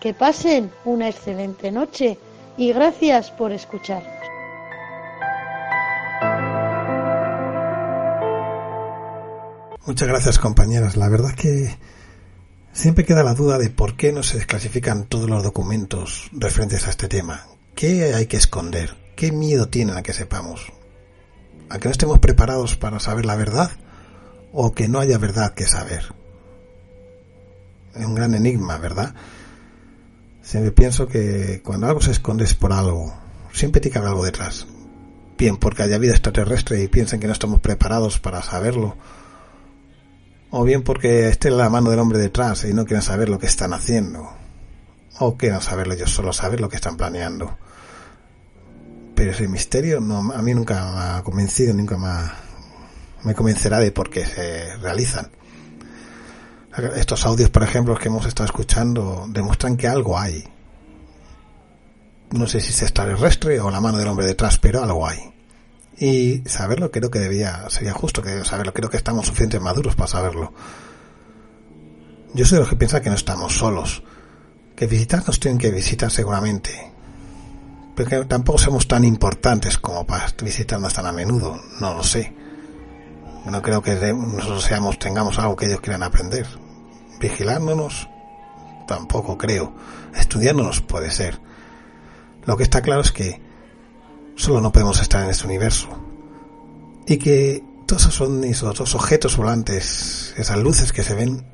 Que 0.00 0.12
pasen 0.12 0.70
una 0.84 1.08
excelente 1.08 1.72
noche 1.72 2.18
y 2.58 2.74
gracias 2.74 3.30
por 3.30 3.52
escuchar. 3.52 4.13
Muchas 9.86 10.08
gracias 10.08 10.38
compañeras. 10.38 10.96
La 10.96 11.08
verdad 11.08 11.34
que 11.34 11.76
siempre 12.72 13.04
queda 13.04 13.22
la 13.22 13.34
duda 13.34 13.58
de 13.58 13.70
por 13.70 13.96
qué 13.96 14.12
no 14.12 14.22
se 14.22 14.38
desclasifican 14.38 15.04
todos 15.04 15.28
los 15.28 15.42
documentos 15.42 16.30
referentes 16.32 16.86
a 16.86 16.90
este 16.90 17.08
tema. 17.08 17.46
¿Qué 17.74 18.14
hay 18.14 18.26
que 18.26 18.36
esconder? 18.36 18.96
¿Qué 19.14 19.30
miedo 19.30 19.68
tienen 19.68 19.96
a 19.96 20.02
que 20.02 20.12
sepamos? 20.12 20.72
¿A 21.68 21.78
que 21.78 21.88
no 21.88 21.92
estemos 21.92 22.18
preparados 22.18 22.76
para 22.76 22.98
saber 22.98 23.26
la 23.26 23.36
verdad? 23.36 23.70
¿O 24.52 24.72
que 24.72 24.88
no 24.88 25.00
haya 25.00 25.18
verdad 25.18 25.54
que 25.54 25.66
saber? 25.66 26.14
Es 27.94 28.06
un 28.06 28.14
gran 28.14 28.34
enigma, 28.34 28.78
¿verdad? 28.78 29.14
Siempre 30.42 30.72
pienso 30.72 31.06
que 31.06 31.62
cuando 31.62 31.86
algo 31.86 32.00
se 32.00 32.10
esconde 32.10 32.44
es 32.44 32.54
por 32.54 32.72
algo. 32.72 33.14
Siempre 33.52 33.80
tiene 33.80 34.00
que 34.00 34.06
algo 34.06 34.24
detrás. 34.24 34.66
Bien 35.36 35.56
porque 35.56 35.82
haya 35.82 35.98
vida 35.98 36.12
extraterrestre 36.12 36.82
y 36.82 36.88
piensen 36.88 37.20
que 37.20 37.26
no 37.26 37.32
estamos 37.32 37.60
preparados 37.60 38.18
para 38.18 38.42
saberlo 38.42 38.96
o 40.56 40.62
bien 40.62 40.82
porque 40.82 41.28
esté 41.28 41.50
la 41.50 41.68
mano 41.68 41.90
del 41.90 41.98
hombre 41.98 42.16
detrás 42.16 42.64
y 42.64 42.72
no 42.72 42.84
quieran 42.84 43.02
saber 43.02 43.28
lo 43.28 43.40
que 43.40 43.46
están 43.46 43.72
haciendo, 43.72 44.30
o 45.18 45.36
quieran 45.36 45.60
saberlo 45.60 45.94
ellos 45.94 46.12
solo, 46.12 46.32
saber 46.32 46.60
lo 46.60 46.68
que 46.68 46.76
están 46.76 46.96
planeando. 46.96 47.58
Pero 49.16 49.32
ese 49.32 49.48
misterio 49.48 50.00
no, 50.00 50.32
a 50.32 50.42
mí 50.42 50.54
nunca 50.54 50.92
me 50.92 51.18
ha 51.18 51.22
convencido, 51.24 51.74
nunca 51.74 51.98
me, 51.98 52.08
me 53.24 53.34
convencerá 53.34 53.80
de 53.80 53.90
por 53.90 54.10
qué 54.10 54.24
se 54.24 54.76
realizan. 54.76 55.28
Estos 56.94 57.26
audios, 57.26 57.50
por 57.50 57.64
ejemplo, 57.64 57.96
que 57.96 58.06
hemos 58.06 58.24
estado 58.24 58.46
escuchando, 58.46 59.26
demuestran 59.28 59.76
que 59.76 59.88
algo 59.88 60.16
hay. 60.16 60.44
No 62.30 62.46
sé 62.46 62.60
si 62.60 62.70
es 62.70 62.82
extraterrestre 62.82 63.58
o 63.58 63.72
la 63.72 63.80
mano 63.80 63.98
del 63.98 64.06
hombre 64.06 64.26
detrás, 64.26 64.58
pero 64.58 64.84
algo 64.84 65.04
hay. 65.04 65.33
Y 65.96 66.42
saberlo 66.46 66.90
creo 66.90 67.10
que 67.10 67.20
debía, 67.20 67.68
sería 67.70 67.92
justo 67.92 68.22
que 68.22 68.44
saberlo, 68.44 68.72
creo 68.72 68.90
que 68.90 68.96
estamos 68.96 69.26
suficientemente 69.26 69.64
maduros 69.64 69.94
para 69.94 70.08
saberlo. 70.08 70.52
Yo 72.34 72.44
soy 72.44 72.56
de 72.56 72.60
los 72.60 72.68
que 72.68 72.76
piensa 72.76 73.00
que 73.00 73.10
no 73.10 73.16
estamos 73.16 73.56
solos, 73.56 74.02
Que 74.74 74.88
visitarnos 74.88 75.38
tienen 75.38 75.58
que 75.58 75.70
visitar 75.70 76.10
seguramente. 76.10 76.92
Porque 77.94 78.24
tampoco 78.24 78.58
somos 78.58 78.88
tan 78.88 79.04
importantes 79.04 79.78
como 79.78 80.04
para 80.04 80.26
visitarnos 80.42 80.92
tan 80.92 81.06
a 81.06 81.12
menudo. 81.12 81.60
No 81.80 81.94
lo 81.94 82.02
sé. 82.02 82.34
No 83.46 83.62
creo 83.62 83.82
que 83.82 83.94
nosotros 84.12 84.64
seamos, 84.64 84.98
tengamos 84.98 85.38
algo 85.38 85.54
que 85.54 85.66
ellos 85.66 85.80
quieran 85.80 86.02
aprender. 86.02 86.44
Vigilándonos, 87.20 88.08
tampoco 88.88 89.38
creo. 89.38 89.72
Estudiándonos 90.12 90.80
puede 90.80 91.12
ser. 91.12 91.40
Lo 92.46 92.56
que 92.56 92.64
está 92.64 92.82
claro 92.82 93.02
es 93.02 93.12
que 93.12 93.43
solo 94.36 94.60
no 94.60 94.72
podemos 94.72 95.00
estar 95.00 95.24
en 95.24 95.30
este 95.30 95.46
universo. 95.46 95.88
Y 97.06 97.18
que 97.18 97.62
todos 97.86 98.06
esos 98.06 98.94
objetos 98.94 99.36
volantes, 99.36 100.34
esas 100.36 100.58
luces 100.58 100.92
que 100.92 101.02
se 101.02 101.14
ven, 101.14 101.44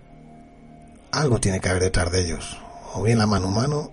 algo 1.13 1.41
tiene 1.41 1.61
que 1.61 1.69
haber 1.69 1.83
detrás 1.83 2.13
de 2.13 2.21
ellos. 2.21 2.59
O 2.95 3.03
bien 3.03 3.19
la 3.19 3.27
mano 3.27 3.49
humano, 3.49 3.93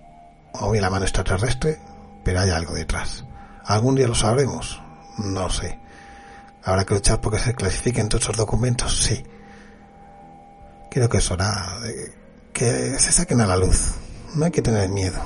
o 0.52 0.70
bien 0.70 0.82
la 0.82 0.90
mano 0.90 1.04
extraterrestre, 1.04 1.80
pero 2.24 2.40
hay 2.40 2.50
algo 2.50 2.74
detrás. 2.74 3.24
¿Algún 3.64 3.94
día 3.96 4.08
lo 4.08 4.14
sabremos? 4.14 4.80
No 5.18 5.50
sé. 5.50 5.78
¿Habrá 6.64 6.84
que 6.84 6.94
luchar 6.94 7.20
porque 7.20 7.38
se 7.38 7.54
clasifiquen 7.54 8.08
todos 8.08 8.24
esos 8.24 8.36
documentos? 8.36 8.96
Sí. 8.96 9.22
Creo 10.90 11.08
que 11.08 11.18
es 11.18 11.30
hora 11.30 11.78
que 12.52 12.98
se 12.98 13.12
saquen 13.12 13.40
a 13.40 13.46
la 13.46 13.56
luz. 13.56 13.94
No 14.34 14.44
hay 14.44 14.50
que 14.50 14.62
tener 14.62 14.88
miedo. 14.88 15.20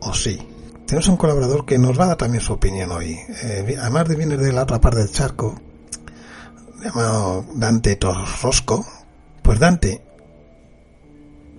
O 0.00 0.14
sí. 0.14 0.46
Tenemos 0.86 1.08
un 1.08 1.16
colaborador 1.16 1.66
que 1.66 1.78
nos 1.78 1.98
va 1.98 2.04
a 2.04 2.08
dar 2.08 2.16
también 2.16 2.40
su 2.40 2.52
opinión 2.52 2.92
hoy. 2.92 3.18
Eh, 3.42 3.76
además 3.80 4.08
de 4.08 4.14
viene 4.14 4.36
de 4.36 4.52
la 4.52 4.62
otra 4.62 4.80
parte 4.80 5.00
del 5.00 5.10
charco, 5.10 5.60
llamado 6.80 7.44
Dante 7.54 7.96
Torrosco. 7.96 8.86
Pues 9.42 9.58
Dante, 9.58 10.00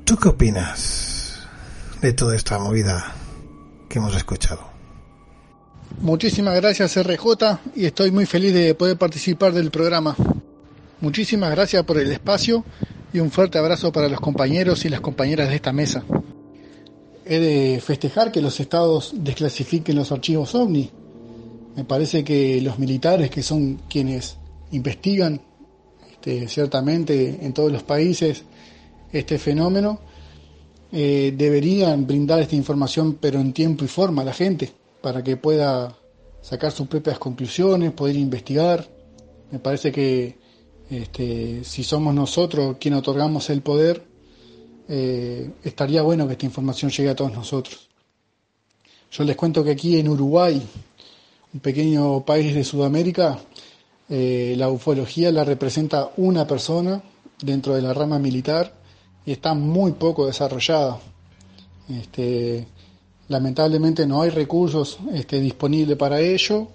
¿tú 0.05 0.15
qué 0.15 0.29
opinas 0.29 1.45
de 2.01 2.13
toda 2.13 2.37
esta 2.37 2.57
movida 2.57 3.15
que 3.89 3.99
hemos 3.99 4.15
escuchado? 4.15 4.61
Muchísimas 5.99 6.55
gracias 6.55 6.95
RJ 6.95 7.59
y 7.75 7.85
estoy 7.85 8.11
muy 8.11 8.25
feliz 8.25 8.53
de 8.53 8.75
poder 8.75 8.97
participar 8.97 9.51
del 9.51 9.71
programa. 9.71 10.15
Muchísimas 11.01 11.51
gracias 11.51 11.83
por 11.83 11.97
el 11.97 12.11
espacio 12.13 12.63
y 13.11 13.19
un 13.19 13.29
fuerte 13.29 13.57
abrazo 13.57 13.91
para 13.91 14.07
los 14.07 14.21
compañeros 14.21 14.85
y 14.85 14.89
las 14.89 15.01
compañeras 15.01 15.49
de 15.49 15.55
esta 15.55 15.73
mesa. 15.73 16.03
He 17.29 17.39
de 17.39 17.81
festejar 17.81 18.31
que 18.31 18.41
los 18.41 18.59
estados 18.59 19.13
desclasifiquen 19.13 19.95
los 19.97 20.11
archivos 20.11 20.55
OVNI. 20.55 20.89
Me 21.75 21.83
parece 21.83 22.23
que 22.23 22.61
los 22.61 22.79
militares, 22.79 23.29
que 23.29 23.43
son 23.43 23.81
quienes 23.89 24.37
investigan 24.71 25.41
este, 26.09 26.47
ciertamente 26.47 27.39
en 27.41 27.53
todos 27.53 27.71
los 27.71 27.83
países 27.83 28.43
este 29.11 29.37
fenómeno, 29.37 29.99
eh, 30.91 31.33
deberían 31.35 32.07
brindar 32.07 32.39
esta 32.39 32.55
información 32.55 33.17
pero 33.19 33.39
en 33.39 33.51
tiempo 33.51 33.83
y 33.83 33.87
forma 33.87 34.21
a 34.21 34.25
la 34.25 34.33
gente 34.33 34.71
para 35.01 35.21
que 35.21 35.35
pueda 35.35 35.97
sacar 36.41 36.71
sus 36.71 36.87
propias 36.87 37.19
conclusiones, 37.19 37.91
poder 37.91 38.15
investigar. 38.15 38.87
Me 39.51 39.59
parece 39.59 39.91
que 39.91 40.37
este, 40.89 41.63
si 41.65 41.83
somos 41.83 42.15
nosotros 42.15 42.77
quienes 42.79 42.99
otorgamos 42.99 43.49
el 43.49 43.61
poder, 43.61 44.06
eh, 44.87 45.51
estaría 45.63 46.01
bueno 46.01 46.27
que 46.27 46.33
esta 46.33 46.45
información 46.45 46.91
llegue 46.91 47.09
a 47.09 47.15
todos 47.15 47.33
nosotros. 47.33 47.87
Yo 49.11 49.23
les 49.23 49.35
cuento 49.35 49.63
que 49.63 49.71
aquí 49.71 49.97
en 49.97 50.09
Uruguay, 50.09 50.61
un 51.53 51.59
pequeño 51.59 52.23
país 52.25 52.53
de 52.53 52.63
Sudamérica, 52.63 53.39
eh, 54.09 54.55
la 54.57 54.69
ufología 54.69 55.31
la 55.31 55.43
representa 55.43 56.11
una 56.17 56.47
persona 56.47 57.01
dentro 57.41 57.75
de 57.75 57.81
la 57.81 57.93
rama 57.93 58.19
militar 58.19 58.73
y 59.25 59.31
está 59.31 59.53
muy 59.53 59.93
poco 59.93 60.25
desarrollada. 60.25 60.99
Este, 61.89 62.67
lamentablemente 63.27 64.05
no 64.05 64.21
hay 64.21 64.29
recursos 64.29 64.99
este, 65.13 65.39
disponibles 65.39 65.97
para 65.97 66.19
ello 66.19 66.67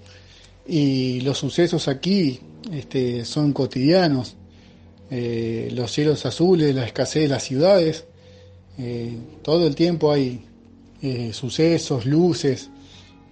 y 0.67 1.21
los 1.23 1.39
sucesos 1.39 1.89
aquí 1.89 2.41
este, 2.71 3.25
son 3.25 3.53
cotidianos. 3.53 4.37
Eh, 5.15 5.69
los 5.73 5.93
cielos 5.93 6.25
azules, 6.27 6.75
la 6.75 6.87
escasez 6.87 7.25
de 7.25 7.29
las 7.29 7.45
ciudades, 7.45 8.07
eh, 8.79 9.17
todo 9.43 9.67
el 9.67 9.75
tiempo 9.75 10.11
hay 10.11 10.47
eh, 11.03 11.33
sucesos, 11.33 12.07
luces 12.07 12.71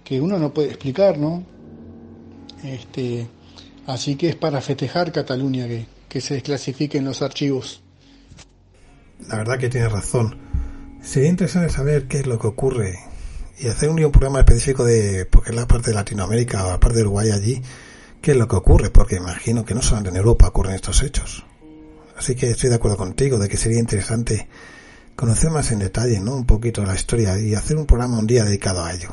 que 0.03 0.21
uno 0.21 0.37
no 0.37 0.53
puede 0.53 0.67
explicar, 0.69 1.17
¿no? 1.17 1.43
Este, 2.63 3.27
así 3.87 4.15
que 4.15 4.29
es 4.29 4.35
para 4.35 4.61
festejar 4.61 5.11
Cataluña 5.11 5.67
que, 5.67 5.85
que 6.07 6.21
se 6.21 6.35
desclasifiquen 6.35 7.03
los 7.03 7.21
archivos 7.21 7.81
la 9.27 9.37
verdad 9.37 9.57
que 9.57 9.69
tiene 9.69 9.89
razón. 9.89 10.37
Sería 11.01 11.29
interesante 11.29 11.71
saber 11.71 12.07
qué 12.07 12.19
es 12.19 12.27
lo 12.27 12.39
que 12.39 12.47
ocurre 12.47 12.99
y 13.59 13.67
hacer 13.67 13.89
un, 13.89 14.11
programa 14.11 14.39
específico 14.39 14.83
de, 14.83 15.25
porque 15.25 15.51
es 15.51 15.55
la 15.55 15.67
parte 15.67 15.91
de 15.91 15.95
Latinoamérica 15.95 16.65
o 16.65 16.71
la 16.71 16.79
parte 16.79 16.97
de 16.97 17.03
Uruguay 17.03 17.31
allí, 17.31 17.61
qué 18.21 18.31
es 18.31 18.37
lo 18.37 18.47
que 18.47 18.55
ocurre, 18.55 18.89
porque 18.89 19.15
imagino 19.15 19.65
que 19.65 19.75
no 19.75 19.81
solamente 19.81 20.09
en 20.09 20.17
Europa 20.17 20.47
ocurren 20.47 20.75
estos 20.75 21.03
hechos. 21.03 21.45
Así 22.21 22.35
que 22.35 22.51
estoy 22.51 22.69
de 22.69 22.75
acuerdo 22.75 22.97
contigo 22.97 23.39
de 23.39 23.49
que 23.49 23.57
sería 23.57 23.79
interesante 23.79 24.47
conocer 25.15 25.49
más 25.49 25.71
en 25.71 25.79
detalle, 25.79 26.19
¿no? 26.19 26.35
Un 26.35 26.45
poquito 26.45 26.85
la 26.85 26.93
historia 26.93 27.39
y 27.39 27.55
hacer 27.55 27.75
un 27.77 27.87
programa 27.87 28.19
un 28.19 28.27
día 28.27 28.45
dedicado 28.45 28.83
a 28.83 28.93
ello. 28.93 29.09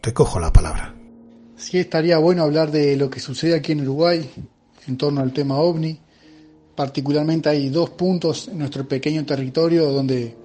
Te 0.00 0.12
cojo 0.12 0.40
la 0.40 0.52
palabra. 0.52 0.92
Sí, 1.56 1.78
estaría 1.78 2.18
bueno 2.18 2.42
hablar 2.42 2.72
de 2.72 2.96
lo 2.96 3.08
que 3.08 3.20
sucede 3.20 3.54
aquí 3.54 3.70
en 3.70 3.82
Uruguay 3.82 4.28
en 4.88 4.96
torno 4.96 5.20
al 5.20 5.32
tema 5.32 5.58
ovni 5.58 6.00
Particularmente 6.74 7.48
hay 7.48 7.68
dos 7.68 7.90
puntos 7.90 8.48
en 8.48 8.58
nuestro 8.58 8.88
pequeño 8.88 9.24
territorio 9.24 9.92
donde 9.92 10.36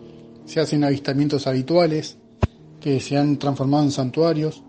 se 0.45 0.59
hacen 0.59 0.83
avistamientos 0.83 1.47
habituales 1.47 2.17
que 2.79 2.99
se 2.99 3.17
han 3.17 3.39
transformado 3.39 3.85
en 3.85 3.91
santuarios. 3.91 4.61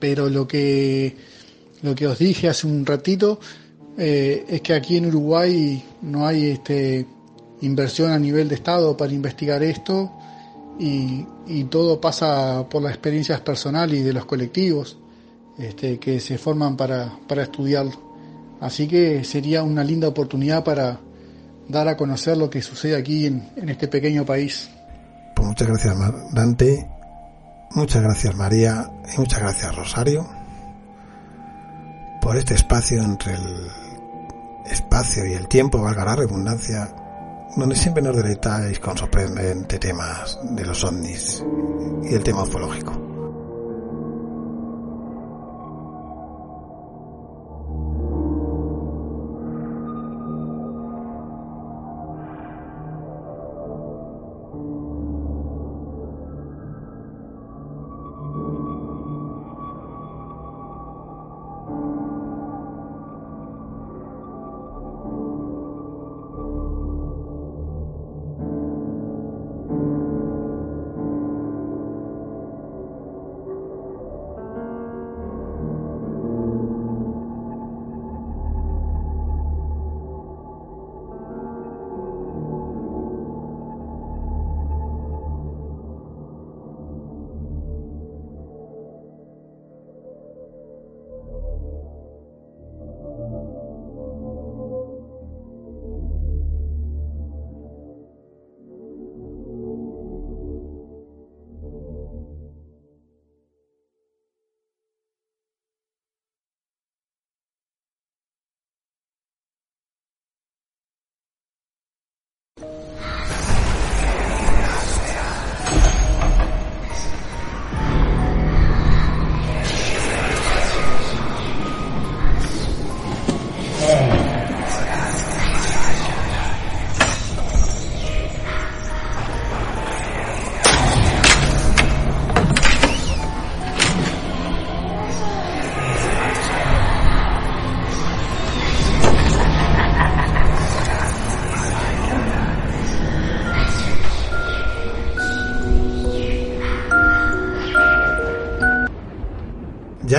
Pero 0.00 0.30
lo 0.30 0.48
que, 0.48 1.14
lo 1.82 1.94
que 1.94 2.06
os 2.06 2.18
dije 2.18 2.48
hace 2.48 2.66
un 2.66 2.86
ratito 2.86 3.38
eh, 3.98 4.44
es 4.48 4.60
que 4.60 4.74
aquí 4.74 4.96
en 4.96 5.06
Uruguay 5.06 5.82
no 6.02 6.26
hay 6.26 6.50
este, 6.50 7.06
inversión 7.62 8.10
a 8.10 8.18
nivel 8.18 8.48
de 8.48 8.56
Estado 8.56 8.96
para 8.96 9.12
investigar 9.12 9.62
esto 9.62 10.12
y, 10.78 11.24
todo 11.70 12.00
pasa 12.00 12.66
por 12.68 12.82
las 12.82 12.92
experiencias 12.92 13.40
personales 13.40 14.00
y 14.00 14.02
de 14.02 14.12
los 14.12 14.26
colectivos 14.26 14.98
este, 15.58 15.98
que 15.98 16.20
se 16.20 16.38
forman 16.38 16.76
para, 16.76 17.18
para 17.26 17.44
estudiarlo. 17.44 17.92
Así 18.60 18.86
que 18.86 19.24
sería 19.24 19.62
una 19.62 19.84
linda 19.84 20.08
oportunidad 20.08 20.64
para 20.64 21.00
dar 21.68 21.88
a 21.88 21.96
conocer 21.96 22.36
lo 22.36 22.50
que 22.50 22.62
sucede 22.62 22.96
aquí 22.96 23.26
en, 23.26 23.68
este 23.68 23.88
pequeño 23.88 24.24
país. 24.24 24.68
Pues 25.34 25.48
muchas 25.48 25.68
gracias 25.68 25.96
Dante, 26.32 26.88
muchas 27.72 28.02
gracias 28.02 28.34
María 28.36 28.90
y 29.14 29.20
muchas 29.20 29.40
gracias 29.40 29.74
Rosario 29.74 30.26
por 32.20 32.36
este 32.36 32.54
espacio 32.54 33.02
entre 33.02 33.34
el 33.34 33.85
espacio 34.70 35.26
y 35.26 35.32
el 35.32 35.48
tiempo, 35.48 35.82
valga 35.82 36.04
la 36.04 36.16
redundancia, 36.16 36.88
donde 37.56 37.76
siempre 37.76 38.02
nos 38.02 38.16
deleitáis 38.16 38.78
con 38.78 38.96
sorprendentes 38.96 39.80
temas 39.80 40.38
de 40.42 40.64
los 40.64 40.84
ovnis 40.84 41.44
y 42.02 42.14
el 42.14 42.22
tema 42.22 42.42
ufológico. 42.42 43.15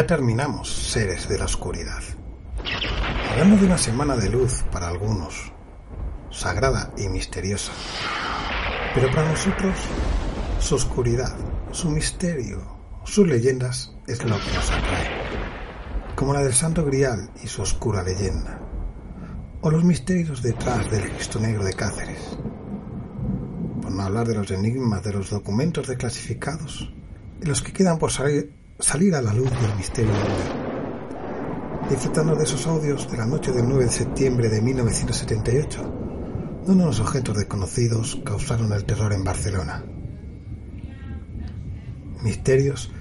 Terminamos, 0.07 0.69
seres 0.69 1.27
de 1.27 1.37
la 1.37 1.45
oscuridad. 1.45 2.01
Hablamos 3.29 3.59
de 3.59 3.67
una 3.67 3.77
semana 3.77 4.15
de 4.15 4.29
luz 4.29 4.63
para 4.71 4.87
algunos, 4.87 5.51
sagrada 6.31 6.93
y 6.97 7.09
misteriosa. 7.09 7.73
Pero 8.95 9.11
para 9.11 9.29
nosotros, 9.29 9.75
su 10.59 10.75
oscuridad, 10.75 11.35
su 11.71 11.89
misterio, 11.89 12.63
sus 13.03 13.27
leyendas 13.27 13.93
es 14.07 14.23
lo 14.23 14.39
que 14.39 14.53
nos 14.53 14.71
atrae. 14.71 15.09
Como 16.15 16.33
la 16.33 16.41
del 16.41 16.53
Santo 16.53 16.85
Grial 16.85 17.29
y 17.43 17.47
su 17.47 17.61
oscura 17.61 18.01
leyenda. 18.01 18.61
O 19.61 19.69
los 19.69 19.83
misterios 19.83 20.41
detrás 20.41 20.89
del 20.89 21.11
Cristo 21.11 21.39
Negro 21.39 21.65
de 21.65 21.73
Cáceres. 21.73 22.37
Por 23.81 23.91
no 23.91 24.03
hablar 24.03 24.25
de 24.25 24.35
los 24.35 24.49
enigmas 24.51 25.03
de 25.03 25.13
los 25.13 25.29
documentos 25.29 25.85
declasificados 25.85 26.93
y 27.41 27.45
los 27.45 27.61
que 27.61 27.73
quedan 27.73 27.99
por 27.99 28.11
salir, 28.11 28.56
salir 28.79 29.15
a 29.15 29.21
la 29.21 29.33
luz 29.33 29.49
del 29.49 29.75
misterio. 29.75 30.13
Disfrutando 31.89 32.35
de 32.35 32.43
esos 32.43 32.67
audios 32.67 33.09
de 33.09 33.17
la 33.17 33.25
noche 33.25 33.51
del 33.51 33.67
9 33.67 33.85
de 33.85 33.91
septiembre 33.91 34.49
de 34.49 34.61
1978, 34.61 35.81
donde 36.65 36.83
unos 36.83 36.99
objetos 36.99 37.37
desconocidos 37.37 38.19
causaron 38.23 38.71
el 38.73 38.85
terror 38.85 39.13
en 39.13 39.23
Barcelona. 39.23 39.83
Misterios, 42.21 42.91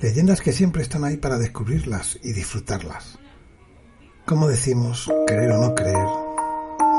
leyendas 0.00 0.40
que 0.40 0.52
siempre 0.52 0.82
están 0.82 1.04
ahí 1.04 1.16
para 1.16 1.38
descubrirlas 1.38 2.18
y 2.22 2.32
disfrutarlas. 2.32 3.18
Como 4.26 4.48
decimos, 4.48 5.10
creer 5.26 5.52
o 5.52 5.60
no 5.60 5.74
creer, 5.74 6.08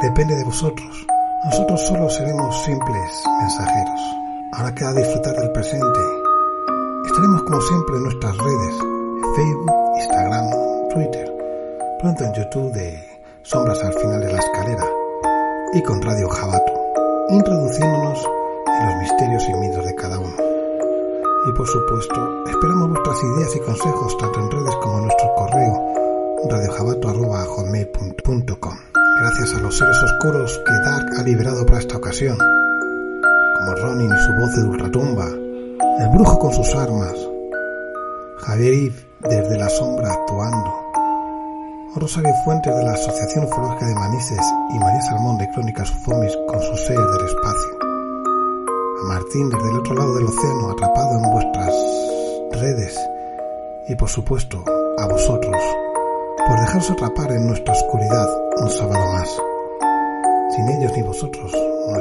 depende 0.01 0.35
de 0.35 0.43
vosotros. 0.43 1.05
Nosotros 1.45 1.81
solo 1.81 2.09
seremos 2.09 2.63
simples 2.63 3.23
mensajeros. 3.39 4.01
Ahora 4.53 4.75
queda 4.75 4.93
disfrutar 4.93 5.35
del 5.35 5.51
presente. 5.51 6.20
Estaremos 7.11 7.43
como 7.43 7.59
siempre 7.59 7.97
en 7.97 8.03
nuestras 8.03 8.37
redes, 8.37 8.73
Facebook, 9.35 9.73
Instagram, 9.99 10.45
Twitter, 10.93 11.27
pronto 11.99 12.23
en 12.23 12.33
YouTube 12.33 12.71
de 12.71 13.03
Sombras 13.43 13.83
al 13.83 13.91
final 13.95 14.21
de 14.21 14.31
la 14.31 14.39
escalera 14.39 14.85
y 15.73 15.83
con 15.83 16.01
Radio 16.01 16.29
Jabato, 16.29 16.71
introduciéndonos 17.27 18.25
en 18.65 18.87
los 18.87 18.95
misterios 19.01 19.43
y 19.43 19.53
mitos 19.55 19.85
de 19.85 19.93
cada 19.95 20.19
uno. 20.19 20.37
Y 21.49 21.51
por 21.51 21.67
supuesto, 21.67 22.45
esperamos 22.49 22.91
vuestras 22.91 23.21
ideas 23.21 23.57
y 23.57 23.59
consejos 23.59 24.17
tanto 24.17 24.39
en 24.39 24.49
redes 24.49 24.77
como 24.77 24.99
en 24.99 25.03
nuestro 25.03 25.35
correo 25.35 25.93
radiojabato.com. 26.49 28.77
Gracias 29.19 29.53
a 29.53 29.59
los 29.59 29.77
seres 29.77 30.01
oscuros 30.01 30.61
que 30.65 30.71
Dark 30.85 31.07
ha 31.19 31.23
liberado 31.23 31.65
para 31.65 31.79
esta 31.79 31.97
ocasión, 31.97 32.37
como 32.37 33.75
Ronin 33.75 34.09
y 34.09 34.17
su 34.17 34.31
voz 34.39 34.55
de 34.55 34.63
ultratumba, 34.63 35.40
el 35.99 36.09
brujo 36.09 36.39
con 36.39 36.53
sus 36.53 36.75
armas, 36.75 37.13
Javier 38.39 38.73
Yves 38.73 39.05
desde 39.19 39.57
la 39.57 39.69
sombra 39.69 40.13
actuando, 40.13 40.73
Rosario 41.95 42.33
Fuentes 42.45 42.75
de 42.75 42.83
la 42.83 42.93
Asociación 42.93 43.45
Ufológica 43.45 43.85
de 43.85 43.95
Manises 43.95 44.53
y 44.73 44.79
María 44.79 45.01
Salmón 45.01 45.37
de 45.37 45.49
Crónicas 45.49 45.91
Ufomis 45.91 46.37
con 46.47 46.59
sus 46.61 46.79
seres 46.81 47.05
del 47.05 47.27
espacio, 47.27 47.77
a 49.01 49.07
Martín 49.07 49.49
desde 49.49 49.69
el 49.69 49.79
otro 49.79 49.95
lado 49.95 50.15
del 50.15 50.25
océano 50.25 50.71
atrapado 50.71 51.17
en 51.17 51.31
vuestras 51.31 51.75
redes. 52.61 52.99
Y 53.87 53.95
por 53.95 54.09
supuesto 54.09 54.63
a 54.97 55.07
vosotros 55.07 55.61
por 56.47 56.59
dejaros 56.59 56.91
atrapar 56.91 57.31
en 57.31 57.47
nuestra 57.47 57.73
oscuridad 57.73 58.29
un 58.57 58.69
sábado 58.69 59.11
más. 59.13 59.29
Sin 60.55 60.67
ellos 60.69 60.91
ni 60.95 61.03
vosotros 61.03 61.51
no 61.87 61.95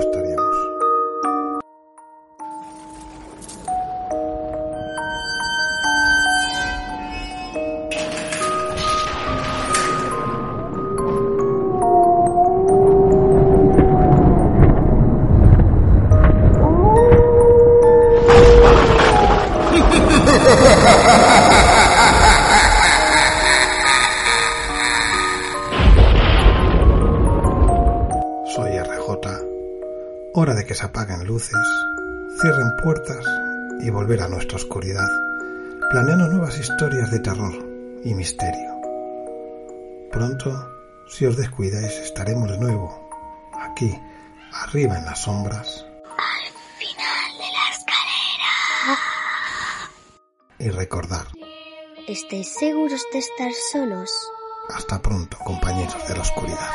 y 38.05 38.15
misterio. 38.15 38.81
Pronto, 40.11 40.51
si 41.09 41.27
os 41.27 41.37
descuidáis, 41.37 41.93
estaremos 41.99 42.51
de 42.51 42.59
nuevo 42.59 43.09
aquí, 43.61 43.97
arriba 44.53 44.99
en 44.99 45.05
las 45.05 45.21
sombras. 45.21 45.85
Al 46.17 46.53
final 46.79 47.39
de 47.39 47.49
la 47.53 47.71
escalera. 47.77 49.01
Y 50.59 50.69
recordar, 50.71 51.27
¿Estáis 52.09 52.53
seguros 52.59 53.05
de 53.13 53.19
estar 53.21 53.53
solos? 53.73 54.11
hasta 54.75 55.01
pronto, 55.03 55.37
compañeros 55.45 56.07
de 56.09 56.15
la 56.17 56.23
oscuridad. 56.23 56.71